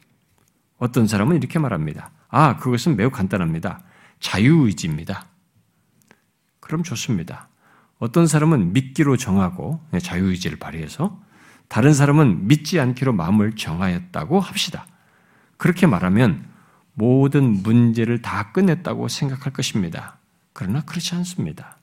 어떤 0.79 1.07
사람은 1.07 1.37
이렇게 1.37 1.61
말합니다. 1.61 2.11
아, 2.29 2.57
그것은 2.57 2.97
매우 2.97 3.09
간단합니다. 3.11 3.85
자유의지입니다. 4.19 5.27
그럼 6.59 6.83
좋습니다. 6.83 7.47
어떤 8.01 8.27
사람은 8.27 8.73
믿기로 8.73 9.17
정하고 9.17 9.81
자유의지를 9.97 10.59
발휘해서 10.59 11.23
다른 11.69 11.95
사람은 11.95 12.49
믿지 12.49 12.81
않기로 12.81 13.13
마음을 13.13 13.55
정하였다고 13.55 14.41
합시다. 14.41 14.87
그렇게 15.57 15.87
말하면 15.87 16.49
모든 16.95 17.63
문제를 17.63 18.23
다 18.23 18.51
끝냈다고 18.51 19.07
생각할 19.07 19.53
것입니다. 19.53 20.19
그러나 20.53 20.81
그렇지 20.81 21.15
않습니다. 21.15 21.77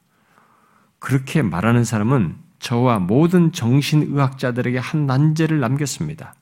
그렇게 1.00 1.42
말하는 1.42 1.86
사람은 1.86 2.49
저와 2.60 3.00
모든 3.00 3.52
정신의학자들에게 3.52 4.78
한 4.78 5.06
난제를 5.06 5.60
남겼습니다. 5.60 6.36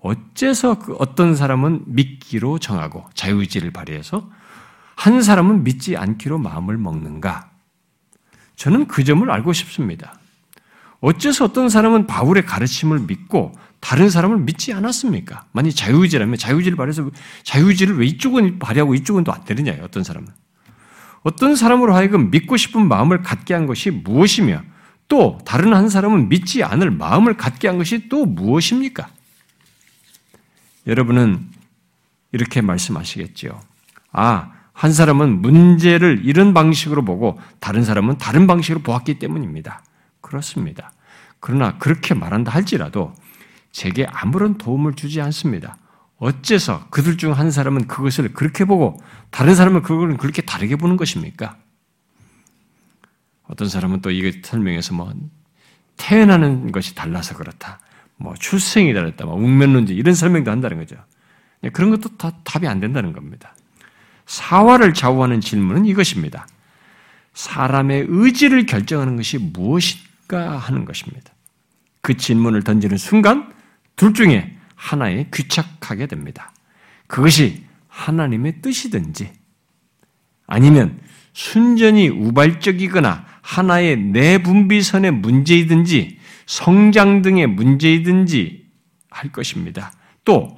어째서 0.00 0.78
그 0.78 0.94
어떤 0.98 1.34
사람은 1.34 1.84
믿기로 1.86 2.58
정하고 2.58 3.04
자유의지를 3.14 3.70
발휘해서 3.70 4.28
한 4.94 5.22
사람은 5.22 5.64
믿지 5.64 5.96
않기로 5.96 6.38
마음을 6.38 6.76
먹는가? 6.76 7.50
저는 8.56 8.86
그 8.86 9.04
점을 9.04 9.28
알고 9.30 9.52
싶습니다. 9.52 10.18
어째서 11.00 11.44
어떤 11.44 11.68
사람은 11.68 12.06
바울의 12.06 12.46
가르침을 12.46 13.00
믿고 13.00 13.52
다른 13.80 14.10
사람을 14.10 14.38
믿지 14.38 14.72
않았습니까? 14.72 15.44
만약 15.52 15.70
자유의지라면 15.70 16.38
자유의지를 16.38 16.76
발휘해서 16.76 17.10
자유의지를 17.44 17.98
왜 17.98 18.06
이쪽은 18.06 18.58
발휘하고 18.58 18.94
이쪽은 18.94 19.24
또 19.24 19.32
안 19.32 19.44
되느냐, 19.44 19.76
어떤 19.82 20.02
사람은. 20.02 20.28
어떤 21.22 21.56
사람으로 21.56 21.94
하여금 21.94 22.30
믿고 22.30 22.56
싶은 22.56 22.88
마음을 22.88 23.22
갖게 23.22 23.52
한 23.52 23.66
것이 23.66 23.90
무엇이며 23.90 24.62
또 25.08 25.38
다른 25.44 25.72
한 25.74 25.88
사람은 25.88 26.28
믿지 26.28 26.64
않을 26.64 26.90
마음을 26.90 27.36
갖게 27.36 27.68
한 27.68 27.78
것이 27.78 28.08
또 28.08 28.24
무엇입니까? 28.26 29.08
여러분은 30.86 31.48
이렇게 32.32 32.60
말씀하시겠죠. 32.60 33.60
아, 34.12 34.52
한 34.72 34.92
사람은 34.92 35.40
문제를 35.40 36.22
이런 36.24 36.52
방식으로 36.52 37.04
보고 37.04 37.40
다른 37.60 37.84
사람은 37.84 38.18
다른 38.18 38.46
방식으로 38.46 38.82
보았기 38.82 39.18
때문입니다. 39.18 39.82
그렇습니다. 40.20 40.92
그러나 41.40 41.78
그렇게 41.78 42.14
말한다 42.14 42.52
할지라도 42.52 43.14
제게 43.72 44.06
아무런 44.06 44.58
도움을 44.58 44.94
주지 44.94 45.20
않습니다. 45.20 45.76
어째서 46.18 46.88
그들 46.90 47.16
중 47.18 47.32
한 47.32 47.50
사람은 47.50 47.86
그것을 47.86 48.32
그렇게 48.32 48.64
보고 48.64 48.98
다른 49.30 49.54
사람은 49.54 49.82
그걸 49.82 50.16
그렇게 50.16 50.42
다르게 50.42 50.76
보는 50.76 50.96
것입니까? 50.96 51.56
어떤 53.48 53.68
사람은 53.68 54.02
또 54.02 54.10
이거 54.10 54.36
설명해서 54.42 54.94
뭐 54.94 55.12
태어나는 55.96 56.72
것이 56.72 56.94
달라서 56.94 57.36
그렇다. 57.36 57.80
뭐 58.16 58.34
출생이 58.34 58.92
다르다. 58.94 59.24
뭐 59.24 59.34
운명론지 59.34 59.94
이런 59.94 60.14
설명도 60.14 60.50
한다는 60.50 60.78
거죠. 60.78 60.96
그런 61.72 61.90
것도 61.90 62.16
다 62.16 62.32
답이 62.44 62.66
안 62.66 62.80
된다는 62.80 63.12
겁니다. 63.12 63.54
사화를 64.26 64.94
좌우하는 64.94 65.40
질문은 65.40 65.86
이것입니다. 65.86 66.46
사람의 67.34 68.06
의지를 68.08 68.66
결정하는 68.66 69.16
것이 69.16 69.38
무엇일까 69.38 70.58
하는 70.58 70.84
것입니다. 70.84 71.32
그 72.00 72.16
질문을 72.16 72.62
던지는 72.62 72.96
순간 72.96 73.52
둘 73.94 74.14
중에 74.14 74.56
하나에 74.74 75.28
귀착하게 75.32 76.06
됩니다. 76.06 76.52
그것이 77.06 77.64
하나님의 77.88 78.60
뜻이든지 78.62 79.32
아니면 80.46 81.00
순전히 81.32 82.08
우발적이거나 82.08 83.26
하나의 83.46 83.96
내분비선의 83.96 85.12
문제이든지 85.12 86.18
성장 86.46 87.22
등의 87.22 87.46
문제이든지 87.46 88.66
할 89.08 89.30
것입니다. 89.30 89.92
또 90.24 90.56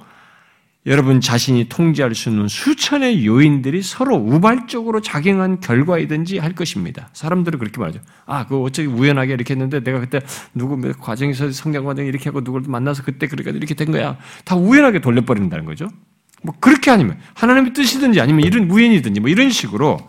여러분 0.87 1.21
자신이 1.21 1.69
통제할 1.69 2.15
수 2.15 2.29
있는 2.29 2.47
수천의 2.47 3.27
요인들이 3.27 3.83
서로 3.83 4.15
우발적으로 4.15 5.01
작용한 5.01 5.59
결과이든지 5.59 6.39
할 6.39 6.55
것입니다. 6.55 7.09
사람들은 7.13 7.59
그렇게 7.59 7.79
말하죠. 7.79 7.99
아, 8.25 8.47
그 8.47 8.59
어차피 8.59 8.87
우연하게 8.87 9.33
이렇게 9.33 9.53
했는데 9.53 9.83
내가 9.83 9.99
그때 9.99 10.21
누구 10.55 10.81
과정에서 10.99 11.51
성장 11.51 11.85
과정에 11.85 12.07
이렇게 12.07 12.29
하고 12.29 12.41
누구를 12.41 12.67
만나서 12.67 13.03
그때 13.03 13.27
그러니까 13.27 13.51
이렇게 13.51 13.75
된 13.75 13.91
거야. 13.91 14.17
다 14.45 14.55
우연하게 14.55 14.99
돌려버린다는 15.01 15.65
거죠. 15.65 15.89
뭐 16.41 16.55
그렇게 16.59 16.89
아니면 16.89 17.19
하나님의 17.35 17.73
뜻이든지 17.73 18.19
아니면 18.19 18.45
이런 18.45 18.71
우연이든지 18.71 19.19
뭐 19.19 19.29
이런 19.29 19.51
식으로 19.51 19.99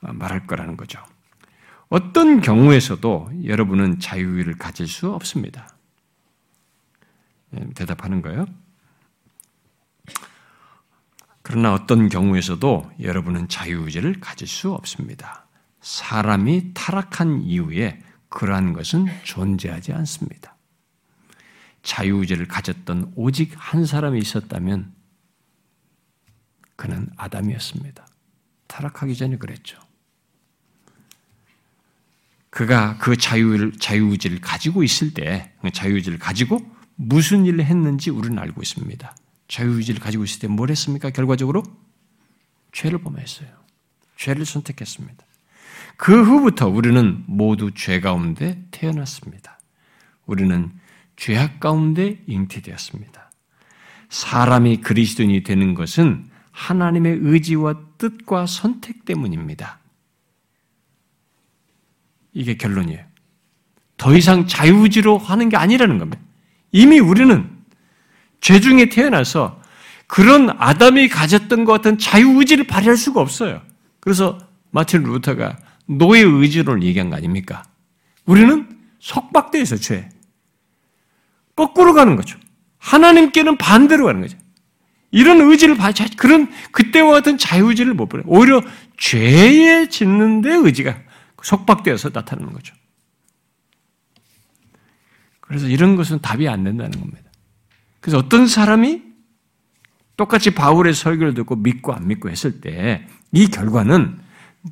말할 0.00 0.46
거라는 0.46 0.78
거죠. 0.78 0.98
어떤 1.92 2.40
경우에서도 2.40 3.32
여러분은 3.44 4.00
자유를 4.00 4.56
가질 4.56 4.88
수 4.88 5.12
없습니다. 5.12 5.68
예, 7.54 7.68
대답하는 7.74 8.22
거예요. 8.22 8.46
그러나 11.42 11.74
어떤 11.74 12.08
경우에서도 12.08 12.92
여러분은 12.98 13.48
자유의지를 13.48 14.20
가질 14.20 14.48
수 14.48 14.72
없습니다. 14.72 15.46
사람이 15.82 16.70
타락한 16.72 17.42
이후에 17.42 18.02
그러한 18.30 18.72
것은 18.72 19.04
존재하지 19.24 19.92
않습니다. 19.92 20.56
자유의지를 21.82 22.48
가졌던 22.48 23.12
오직 23.16 23.52
한 23.54 23.84
사람이 23.84 24.18
있었다면 24.18 24.94
그는 26.76 27.10
아담이었습니다. 27.18 28.06
타락하기 28.66 29.14
전에 29.14 29.36
그랬죠. 29.36 29.78
그가 32.52 32.98
그 32.98 33.16
자유를, 33.16 33.72
자유의지를 33.80 34.42
가지고 34.42 34.82
있을 34.82 35.14
때, 35.14 35.54
그 35.62 35.70
자유의지를 35.70 36.18
가지고 36.18 36.60
무슨 36.96 37.46
일을 37.46 37.64
했는지 37.64 38.10
우리는 38.10 38.38
알고 38.38 38.60
있습니다. 38.60 39.16
자유의지를 39.48 40.00
가지고 40.00 40.24
있을 40.24 40.40
때 40.40 40.48
뭘 40.48 40.68
했습니까? 40.68 41.08
결과적으로 41.08 41.62
죄를 42.72 42.98
범했어요. 42.98 43.48
죄를 44.18 44.44
선택했습니다. 44.44 45.24
그 45.96 46.22
후부터 46.22 46.68
우리는 46.68 47.24
모두 47.26 47.70
죄 47.74 48.00
가운데 48.00 48.62
태어났습니다. 48.70 49.58
우리는 50.26 50.72
죄악 51.16 51.58
가운데 51.58 52.22
잉태되었습니다. 52.26 53.30
사람이 54.10 54.82
그리스도인이 54.82 55.42
되는 55.42 55.72
것은 55.72 56.28
하나님의 56.50 57.18
의지와 57.22 57.80
뜻과 57.96 58.44
선택 58.44 59.06
때문입니다. 59.06 59.80
이게 62.32 62.56
결론이에요. 62.56 63.00
더 63.96 64.16
이상 64.16 64.46
자유의지로 64.46 65.18
하는 65.18 65.48
게 65.48 65.56
아니라는 65.56 65.98
겁니다. 65.98 66.20
이미 66.72 66.98
우리는 66.98 67.48
죄 68.40 68.60
중에 68.60 68.88
태어나서 68.88 69.60
그런 70.06 70.50
아담이 70.58 71.08
가졌던 71.08 71.64
것 71.64 71.72
같은 71.72 71.98
자유의지를 71.98 72.66
발휘할 72.66 72.96
수가 72.96 73.20
없어요. 73.20 73.62
그래서 74.00 74.38
마틴 74.70 75.02
루터가 75.04 75.56
노예 75.86 76.20
의지론을 76.20 76.82
얘기한 76.82 77.10
거 77.10 77.16
아닙니까? 77.16 77.62
우리는 78.24 78.68
있어, 79.60 79.76
죄. 79.76 80.08
거꾸로 81.54 81.92
가는 81.92 82.16
거죠. 82.16 82.38
하나님께는 82.78 83.56
반대로 83.58 84.06
가는 84.06 84.20
거죠. 84.20 84.36
이런 85.10 85.40
의지를 85.40 85.76
그런 86.16 86.50
그때와 86.72 87.12
같은 87.12 87.36
자유의지를 87.36 87.94
못 87.94 88.08
버려. 88.08 88.22
오히려 88.26 88.62
죄에 88.96 89.88
짓는데 89.88 90.54
의지가 90.54 90.96
속박되어서 91.42 92.10
나타나는 92.12 92.52
거죠. 92.52 92.74
그래서 95.40 95.66
이런 95.68 95.96
것은 95.96 96.20
답이 96.20 96.48
안 96.48 96.64
된다는 96.64 96.98
겁니다. 96.98 97.30
그래서 98.00 98.18
어떤 98.18 98.46
사람이 98.46 99.02
똑같이 100.16 100.54
바울의 100.54 100.94
설교를 100.94 101.34
듣고 101.34 101.56
믿고 101.56 101.92
안 101.92 102.06
믿고 102.06 102.30
했을 102.30 102.60
때 102.60 103.06
이 103.32 103.48
결과는 103.48 104.18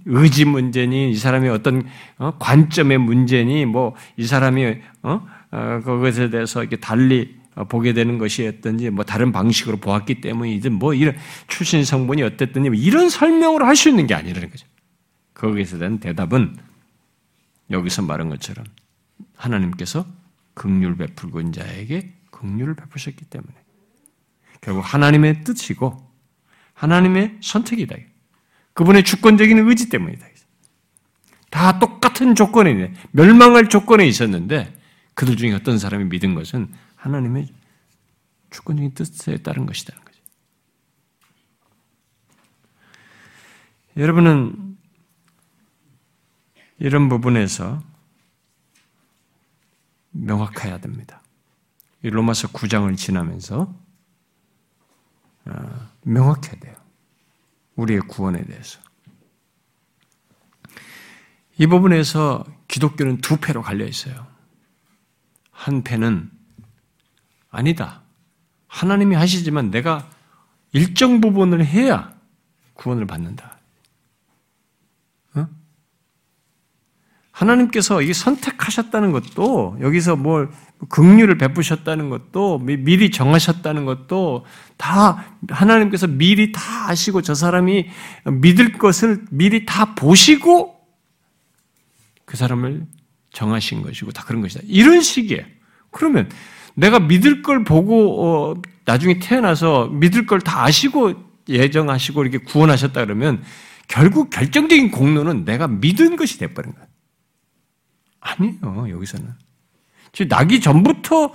의지 0.04 0.44
문제니 0.44 1.10
이 1.10 1.16
사람이 1.16 1.48
어떤 1.48 1.84
어, 2.18 2.32
관점의 2.38 2.98
문제니 2.98 3.64
뭐 3.66 3.94
이 4.16 4.24
사람이 4.24 4.76
어? 5.02 5.26
어, 5.50 5.80
그것에 5.84 6.30
대해서 6.30 6.60
이렇게 6.60 6.76
달리 6.76 7.40
보게 7.68 7.92
되는 7.92 8.18
것이었든지 8.18 8.90
뭐 8.90 9.04
다른 9.04 9.32
방식으로 9.32 9.78
보았기 9.78 10.20
때문이든 10.20 10.74
뭐 10.74 10.94
이런 10.94 11.16
출신 11.48 11.84
성분이 11.84 12.22
어땠든지 12.22 12.70
뭐 12.70 12.78
이런 12.78 13.08
설명으로 13.10 13.66
할 13.66 13.74
수 13.74 13.88
있는 13.88 14.06
게 14.06 14.14
아니라는 14.14 14.50
거죠. 14.50 14.66
거기서 15.40 15.78
대한 15.78 15.98
대답은 16.00 16.54
여기서 17.70 18.02
말한 18.02 18.28
것처럼 18.28 18.66
하나님께서 19.36 20.06
극률 20.52 20.96
베풀고 20.96 21.50
자에게 21.52 22.12
긍휼을 22.30 22.74
베푸셨기 22.74 23.24
때문에 23.24 23.54
결국 24.60 24.82
하나님의 24.82 25.44
뜻이고 25.44 26.06
하나님의 26.74 27.38
선택이다. 27.42 27.96
그분의 28.74 29.02
주권적인 29.04 29.66
의지 29.66 29.88
때문이다. 29.88 30.26
다 31.48 31.78
똑같은 31.78 32.34
조건에 32.34 32.92
멸망할 33.12 33.70
조건에 33.70 34.06
있었는데 34.06 34.78
그들 35.14 35.36
중에 35.36 35.54
어떤 35.54 35.78
사람이 35.78 36.04
믿은 36.04 36.34
것은 36.34 36.70
하나님의 36.96 37.48
주권적인 38.50 38.92
뜻에 38.92 39.38
따른 39.38 39.64
거죠. 39.64 39.92
여러분은 43.96 44.69
이런 46.80 47.10
부분에서 47.10 47.82
명확해야 50.12 50.78
됩니다. 50.78 51.22
로마서 52.02 52.48
9장을 52.48 52.96
지나면서 52.96 53.72
어, 55.44 55.88
명확해야 56.02 56.58
돼요. 56.58 56.74
우리의 57.76 58.00
구원에 58.00 58.42
대해서. 58.44 58.80
이 61.58 61.66
부분에서 61.66 62.44
기독교는 62.66 63.18
두 63.18 63.36
패로 63.36 63.60
갈려 63.60 63.84
있어요. 63.86 64.26
한 65.50 65.82
패는 65.82 66.30
아니다. 67.50 68.00
하나님이 68.68 69.16
하시지만 69.16 69.70
내가 69.70 70.08
일정 70.72 71.20
부분을 71.20 71.66
해야 71.66 72.14
구원을 72.72 73.06
받는다. 73.06 73.59
하나님께서 77.40 78.02
이 78.02 78.12
선택하셨다는 78.12 79.12
것도 79.12 79.78
여기서 79.80 80.16
뭘 80.16 80.50
긍휼을 80.88 81.38
베푸셨다는 81.38 82.10
것도 82.10 82.58
미리 82.58 83.10
정하셨다는 83.10 83.86
것도 83.86 84.44
다 84.76 85.36
하나님께서 85.48 86.06
미리 86.06 86.52
다 86.52 86.60
아시고 86.88 87.22
저 87.22 87.34
사람이 87.34 87.88
믿을 88.40 88.72
것을 88.72 89.24
미리 89.30 89.64
다 89.64 89.94
보시고 89.94 90.76
그 92.26 92.36
사람을 92.36 92.86
정하신 93.32 93.82
것이고 93.82 94.12
다 94.12 94.22
그런 94.24 94.42
것이다. 94.42 94.60
이런 94.66 95.00
식이에요. 95.00 95.42
그러면 95.90 96.28
내가 96.74 97.00
믿을 97.00 97.42
걸 97.42 97.64
보고 97.64 98.52
어, 98.52 98.54
나중에 98.84 99.18
태어나서 99.18 99.86
믿을 99.88 100.26
걸 100.26 100.40
다 100.40 100.64
아시고 100.64 101.14
예정하시고 101.48 102.22
이렇게 102.22 102.38
구원하셨다 102.38 103.04
그러면 103.04 103.42
결국 103.88 104.30
결정적인 104.30 104.90
공로는 104.90 105.44
내가 105.44 105.66
믿은 105.68 106.16
것이 106.16 106.38
돼버린 106.38 106.74
거야. 106.74 106.89
아니에요, 108.20 108.90
여기서는. 108.90 109.32
즉, 110.12 110.28
나기 110.28 110.60
전부터 110.60 111.32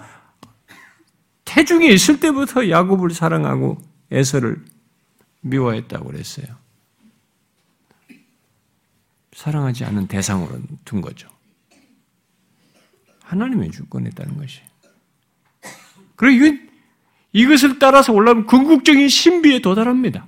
태중에 1.45 1.87
있을 1.87 2.19
때부터 2.19 2.69
야곱을 2.69 3.11
사랑하고 3.11 3.77
에서를 4.11 4.63
미워했다고 5.41 6.05
그랬어요. 6.05 6.47
사랑하지 9.33 9.85
않은 9.85 10.07
대상으로 10.07 10.59
둔 10.85 11.01
거죠. 11.01 11.29
하나님의 13.23 13.71
주권에 13.71 14.09
따른 14.11 14.37
것이. 14.37 14.61
그리고 16.15 16.57
이것을 17.33 17.79
따라서 17.79 18.13
올라가면 18.13 18.45
궁극적인 18.45 19.09
신비에 19.09 19.59
도달합니다. 19.59 20.25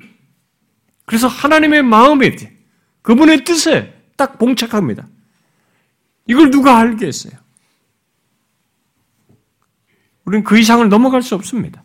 그래서 1.05 1.27
하나님의 1.27 1.83
마음에, 1.83 2.35
그분의 3.01 3.45
뜻에 3.45 3.93
딱 4.17 4.37
봉착합니다. 4.37 5.07
이걸 6.27 6.51
누가 6.51 6.77
알겠어요? 6.77 7.33
우리는 10.25 10.43
그 10.43 10.59
이상을 10.59 10.87
넘어갈 10.89 11.21
수 11.21 11.35
없습니다. 11.35 11.83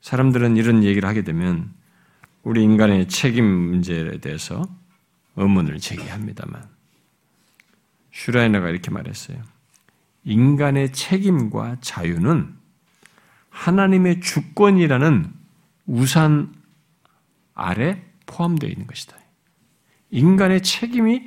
사람들은 0.00 0.56
이런 0.56 0.82
얘기를 0.84 1.08
하게 1.08 1.22
되면 1.22 1.72
우리 2.42 2.62
인간의 2.62 3.08
책임 3.08 3.44
문제에 3.44 4.18
대해서 4.18 4.66
의문을 5.36 5.78
제기합니다만 5.80 6.68
슈라이너가 8.12 8.68
이렇게 8.68 8.90
말했어요. 8.90 9.42
인간의 10.24 10.92
책임과 10.92 11.78
자유는 11.80 12.54
하나님의 13.50 14.20
주권이라는 14.20 15.32
우산 15.86 16.54
아래 17.54 18.02
포함되어 18.26 18.68
있는 18.68 18.86
것이다. 18.86 19.16
인간의 20.10 20.62
책임이 20.62 21.22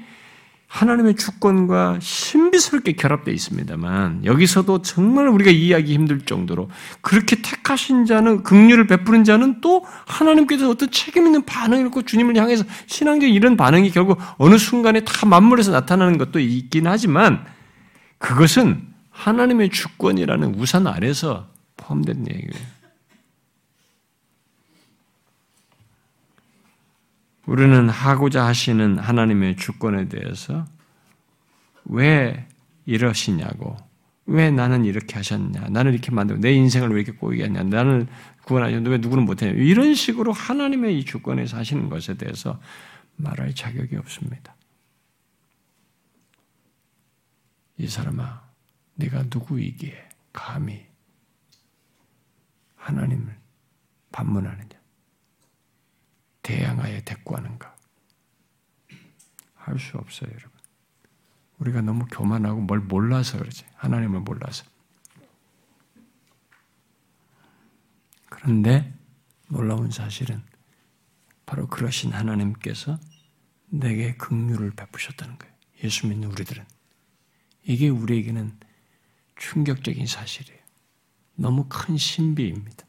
하나님의 0.67 1.15
주권과 1.15 1.99
신비스럽게 2.01 2.93
결합되어 2.93 3.33
있습니다만 3.33 4.25
여기서도 4.25 4.81
정말 4.81 5.29
우리가 5.29 5.49
이해하기 5.49 5.93
힘들 5.93 6.19
정도로 6.19 6.69
그렇게 6.99 7.41
택하신 7.41 8.05
자는 8.05 8.43
극률을 8.43 8.85
베푸는 8.85 9.23
자는 9.23 9.61
또 9.61 9.85
하나님께서 10.05 10.69
어떤 10.69 10.91
책임 10.91 11.25
있는 11.25 11.45
반응을 11.45 11.85
갖고 11.85 12.01
주님을 12.01 12.35
향해서 12.35 12.65
신앙적 12.85 13.29
이런 13.29 13.55
반응이 13.55 13.91
결국 13.91 14.19
어느 14.37 14.57
순간에 14.57 14.99
다 15.05 15.25
맞물려서 15.25 15.71
나타나는 15.71 16.17
것도 16.17 16.39
있긴 16.39 16.87
하지만 16.87 17.45
그것은 18.17 18.87
하나님의 19.09 19.69
주권이라는 19.69 20.55
우산 20.55 20.85
아래서 20.85 21.47
포함된 21.77 22.27
얘기예요. 22.29 22.76
우리는 27.47 27.87
하고자 27.87 28.45
하시는 28.45 28.99
하나님의 28.99 29.55
주권에 29.55 30.09
대해서 30.09 30.65
왜 31.85 32.45
이러시냐고, 32.85 33.77
왜 34.25 34.51
나는 34.51 34.83
이렇게 34.83 35.15
하셨냐, 35.15 35.69
나는 35.69 35.93
이렇게 35.93 36.11
만들고, 36.11 36.41
내 36.41 36.51
인생을 36.51 36.89
왜 36.89 37.01
이렇게 37.01 37.17
꼬이게 37.17 37.45
했냐, 37.45 37.63
나는 37.63 38.07
구원하셨는데 38.43 38.89
왜 38.89 38.97
누구는 38.97 39.23
못했냐, 39.23 39.53
이런 39.53 39.95
식으로 39.95 40.33
하나님의 40.33 40.99
이 40.99 41.05
주권에서 41.05 41.55
하시는 41.57 41.87
것에 41.87 42.15
대해서 42.15 42.59
말할 43.15 43.55
자격이 43.55 43.95
없습니다. 43.95 44.53
이 47.77 47.87
사람아, 47.87 48.41
네가 48.95 49.23
누구이기에 49.33 50.09
감히 50.33 50.85
하나님을 52.75 53.37
반문하느냐? 54.11 54.66
대항하여 56.47 57.01
대꾸하는가? 57.01 57.75
할 59.55 59.77
수 59.79 59.97
없어요, 59.97 60.29
여러분. 60.29 60.51
우리가 61.59 61.81
너무 61.81 62.05
교만하고 62.05 62.61
뭘 62.61 62.79
몰라서 62.79 63.37
그러지. 63.37 63.65
하나님을 63.75 64.21
몰라서. 64.21 64.63
그런데 68.29 68.93
놀라운 69.49 69.91
사실은 69.91 70.41
바로 71.45 71.67
그러신 71.67 72.13
하나님께서 72.13 72.97
내게 73.65 74.15
긍휼을 74.15 74.71
베푸셨다는 74.71 75.37
거예요. 75.37 75.53
예수 75.83 76.07
믿는 76.07 76.29
우리들은. 76.31 76.65
이게 77.63 77.89
우리에게는 77.89 78.57
충격적인 79.35 80.07
사실이에요. 80.07 80.61
너무 81.35 81.65
큰 81.67 81.97
신비입니다. 81.97 82.87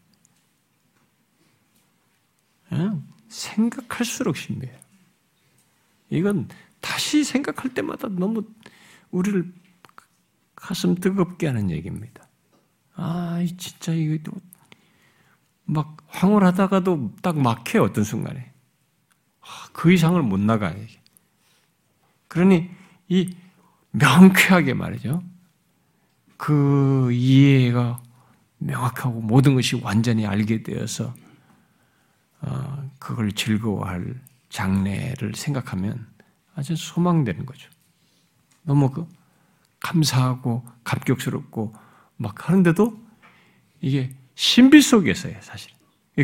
생각할수록 3.28 4.36
신비해요. 4.36 4.78
이건 6.10 6.48
다시 6.80 7.24
생각할 7.24 7.74
때마다 7.74 8.08
너무 8.08 8.42
우리를 9.10 9.52
가슴 10.54 10.94
뜨겁게 10.94 11.46
하는 11.46 11.70
얘기입니다. 11.70 12.26
아, 12.94 13.44
진짜 13.58 13.92
이거 13.92 14.32
막 15.64 15.96
황홀하다가도 16.08 17.16
딱 17.22 17.38
막혀요, 17.38 17.84
어떤 17.84 18.04
순간에. 18.04 18.52
아, 19.40 19.68
그 19.72 19.92
이상을 19.92 20.20
못 20.22 20.40
나가요. 20.40 20.74
그러니 22.26 22.70
이 23.08 23.34
명쾌하게 23.90 24.74
말이죠. 24.74 25.22
그 26.36 27.10
이해가 27.12 28.02
명확하고 28.58 29.20
모든 29.20 29.54
것이 29.54 29.76
완전히 29.82 30.26
알게 30.26 30.62
되어서 30.62 31.06
어, 31.06 31.27
그걸 32.98 33.32
즐거워할 33.32 34.20
장래를 34.48 35.34
생각하면 35.34 36.06
아주 36.54 36.76
소망되는 36.76 37.46
거죠. 37.46 37.70
너무 38.62 38.90
그 38.90 39.06
감사하고 39.80 40.66
감격스럽고 40.84 41.74
막 42.16 42.48
하는데도 42.48 42.98
이게 43.80 44.14
신비 44.34 44.82
속에서예요, 44.82 45.40
사실. 45.40 45.70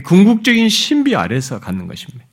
궁극적인 0.04 0.68
신비 0.68 1.14
아래서 1.14 1.60
갖는 1.60 1.86
것입니다. 1.86 2.26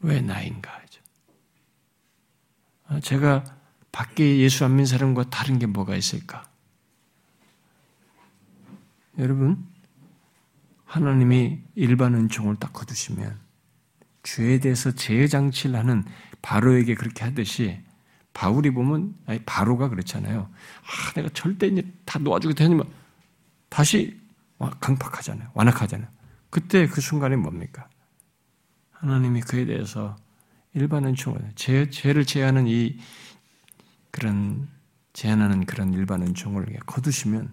왜 0.00 0.20
나인가 0.20 0.72
하죠. 0.72 1.02
아, 2.86 3.00
제가 3.00 3.44
밖에 3.90 4.38
예수 4.38 4.64
안 4.64 4.72
믿는 4.72 4.86
사람과 4.86 5.24
다른 5.30 5.58
게 5.58 5.66
뭐가 5.66 5.96
있을까? 5.96 6.48
여러분, 9.18 9.66
하나님이 10.86 11.60
일반 11.74 12.14
은총을 12.14 12.56
딱 12.56 12.72
거두시면 12.72 13.38
죄에 14.22 14.58
대해서 14.58 14.92
재장치를 14.92 15.76
하는 15.76 16.04
바로에게 16.42 16.94
그렇게 16.94 17.24
하듯이 17.24 17.78
바울이 18.32 18.70
보면 18.70 19.14
아니 19.26 19.38
바로가 19.40 19.88
그렇잖아요. 19.88 20.48
아, 20.82 21.12
내가 21.14 21.28
절대 21.30 21.66
이제 21.66 21.82
다 22.04 22.18
놓아주겠다니만 22.18 22.86
다시 23.68 24.18
강팍하잖아요. 24.80 25.50
완악하잖아요. 25.54 26.08
그때 26.50 26.86
그 26.86 27.00
순간이 27.00 27.36
뭡니까? 27.36 27.88
하나님이 28.92 29.40
그에 29.42 29.64
대해서 29.66 30.16
일반 30.74 31.04
은총을 31.04 31.52
죄, 31.54 31.90
죄를 31.90 32.24
제하는 32.24 32.66
이 32.68 32.98
그런 34.10 34.68
제한하는 35.12 35.64
그런 35.64 35.94
일반 35.94 36.22
은총을 36.22 36.66
거두시면 36.86 37.52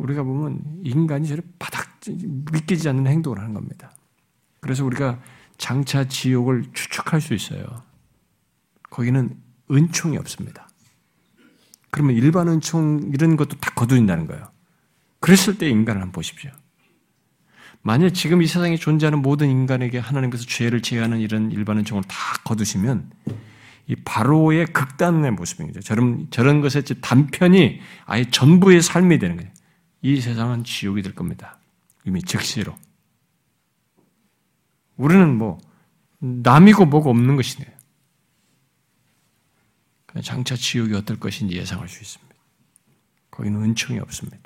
우리가 0.00 0.22
보면 0.22 0.62
인간이 0.82 1.28
저를 1.28 1.42
바닥 1.58 2.00
믿기지 2.52 2.88
않는 2.88 3.06
행동을 3.06 3.38
하는 3.38 3.54
겁니다. 3.54 3.92
그래서 4.60 4.84
우리가 4.84 5.20
장차 5.58 6.08
지옥을 6.08 6.64
추측할 6.72 7.20
수 7.20 7.34
있어요. 7.34 7.64
거기는 8.88 9.36
은총이 9.70 10.16
없습니다. 10.18 10.68
그러면 11.90 12.16
일반 12.16 12.48
은총 12.48 13.10
이런 13.12 13.36
것도 13.36 13.58
다 13.58 13.70
거둔다는 13.74 14.26
거예요. 14.26 14.50
그랬을 15.20 15.58
때 15.58 15.68
인간을 15.68 16.00
한번 16.00 16.12
보십시오. 16.12 16.50
만약 17.82 18.10
지금 18.10 18.42
이 18.42 18.46
세상에 18.46 18.76
존재하는 18.76 19.20
모든 19.20 19.48
인간에게 19.48 19.98
하나님께서 19.98 20.44
죄를 20.44 20.82
제하는 20.82 21.20
이런 21.20 21.50
일반 21.50 21.78
은총을 21.78 22.04
다 22.04 22.16
거두시면 22.44 23.10
이 23.86 23.96
바로의 23.96 24.66
극단의 24.66 25.32
모습입니다. 25.32 25.80
저런, 25.80 26.28
저런 26.30 26.60
것의 26.60 26.84
단편이 27.00 27.80
아예 28.06 28.24
전부의 28.30 28.82
삶이 28.82 29.18
되는 29.18 29.36
거예요. 29.36 29.50
이 30.02 30.20
세상은 30.20 30.64
지옥이 30.64 31.02
될 31.02 31.14
겁니다. 31.14 31.58
이미 32.04 32.22
즉시로. 32.22 32.76
우리는 34.96 35.36
뭐 35.36 35.58
남이고 36.18 36.86
뭐고 36.86 37.10
없는 37.10 37.36
것이네요. 37.36 37.70
장차 40.22 40.56
지옥이 40.56 40.94
어떨 40.94 41.18
것인지 41.18 41.56
예상할 41.56 41.88
수 41.88 42.02
있습니다. 42.02 42.34
거기는 43.30 43.62
은총이 43.62 43.98
없습니다. 44.00 44.38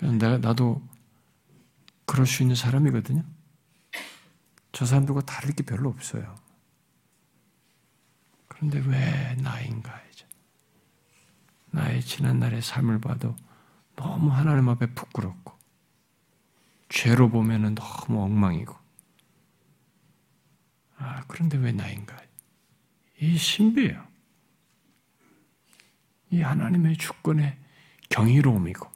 내가 0.00 0.38
나도 0.38 0.82
그럴 2.04 2.26
수 2.26 2.42
있는 2.42 2.54
사람이거든요. 2.54 3.24
저 4.72 4.86
사람들과 4.86 5.22
다를 5.22 5.54
게 5.54 5.62
별로 5.62 5.88
없어요. 5.88 6.38
그런데 8.48 8.80
왜 8.80 9.34
나인가? 9.40 10.07
나의 11.70 12.02
지난날의 12.02 12.62
삶을 12.62 13.00
봐도 13.00 13.36
너무 13.96 14.30
하나님 14.30 14.68
앞에 14.68 14.94
부끄럽고, 14.94 15.58
죄로 16.88 17.28
보면은 17.28 17.74
너무 17.74 18.22
엉망이고, 18.22 18.74
아, 20.96 21.24
그런데 21.28 21.58
왜 21.58 21.72
나인가? 21.72 22.16
이 23.20 23.36
신비예요. 23.36 24.06
이 26.30 26.40
하나님의 26.40 26.96
주권의 26.96 27.58
경이로움이고, 28.08 28.88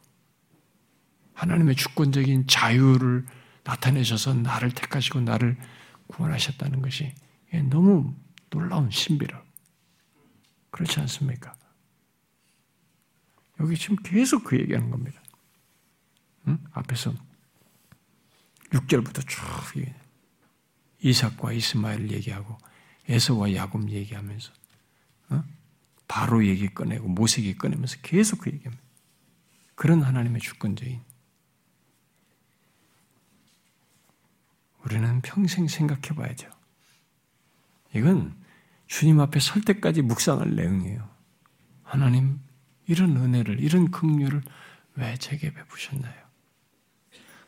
하나님의 1.33 1.75
주권적인 1.75 2.47
자유를 2.47 3.25
나타내셔서 3.63 4.33
나를 4.35 4.71
택하시고 4.71 5.21
나를 5.21 5.57
구원하셨다는 6.07 6.81
것이 6.81 7.13
너무 7.69 8.13
놀라운 8.49 8.89
신비라. 8.91 9.41
그렇지 10.69 10.99
않습니까? 11.01 11.55
여기 13.59 13.77
지금 13.77 13.95
계속 13.97 14.43
그 14.43 14.59
얘기하는 14.59 14.89
겁니다. 14.89 15.21
응? 16.47 16.57
앞에서 16.71 17.13
6절부터 18.71 19.27
쭉 19.27 19.39
이삭과 20.99 21.51
이스마엘 21.53 22.09
얘기하고 22.11 22.57
에서와 23.07 23.53
야곱 23.53 23.89
얘기하면서 23.89 24.51
어? 25.29 25.43
바로 26.07 26.45
얘기 26.45 26.73
꺼내고 26.73 27.07
모세기 27.07 27.57
꺼내면서 27.57 27.97
계속 28.01 28.41
그 28.41 28.51
얘기합니다. 28.51 28.83
그런 29.75 30.01
하나님의 30.01 30.41
주권자인 30.41 31.01
우리는 34.83 35.21
평생 35.21 35.67
생각해 35.67 36.15
봐야죠. 36.15 36.49
이건 37.95 38.35
주님 38.87 39.19
앞에 39.19 39.39
설 39.39 39.61
때까지 39.61 40.01
묵상할 40.01 40.55
내용이에요. 40.55 41.09
하나님, 41.83 42.39
이런 42.87 43.15
은혜를, 43.17 43.59
이런 43.59 43.91
긍휼을 43.91 44.41
왜 44.95 45.17
제게 45.17 45.53
베푸셨나요? 45.53 46.23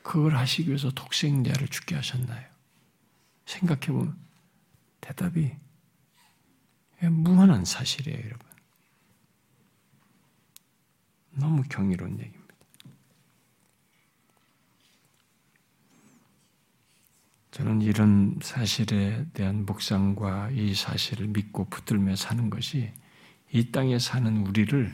그걸 0.02 0.38
하시기 0.38 0.68
위해서 0.68 0.92
독생자를 0.92 1.68
죽게 1.68 1.96
하셨나요? 1.96 2.48
생각해 3.46 3.88
보면 3.88 4.18
대답이 5.02 5.52
무한한 7.02 7.66
사실이에요, 7.66 8.18
여러분. 8.18 8.48
너무 11.32 11.64
경이로운 11.64 12.20
얘기입니다. 12.20 12.46
저는 17.52 17.82
이런 17.82 18.38
사실에 18.42 19.26
대한 19.34 19.66
묵상과 19.66 20.52
이 20.52 20.74
사실을 20.74 21.28
믿고 21.28 21.66
붙들며 21.70 22.16
사는 22.16 22.50
것이 22.50 22.92
이 23.52 23.72
땅에 23.72 23.98
사는 23.98 24.46
우리를 24.46 24.94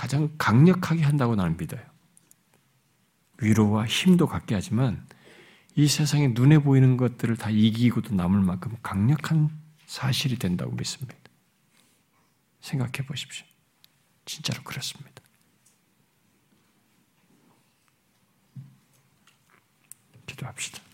가장 0.00 0.34
강력하게 0.38 1.02
한다고 1.02 1.34
나는 1.34 1.58
믿어요. 1.58 1.82
위로와 3.36 3.84
힘도 3.84 4.26
갖게 4.26 4.54
하지만 4.54 5.06
이 5.76 5.88
세상에 5.88 6.28
눈에 6.28 6.56
보이는 6.58 6.96
것들을 6.96 7.36
다 7.36 7.50
이기고도 7.50 8.14
남을 8.14 8.40
만큼 8.40 8.74
강력한 8.82 9.50
사실이 9.84 10.38
된다고 10.38 10.72
믿습니다. 10.72 11.14
생각해 12.62 13.06
보십시오. 13.06 13.44
진짜로 14.24 14.62
그렇습니다. 14.62 15.22
기도합시다. 20.24 20.89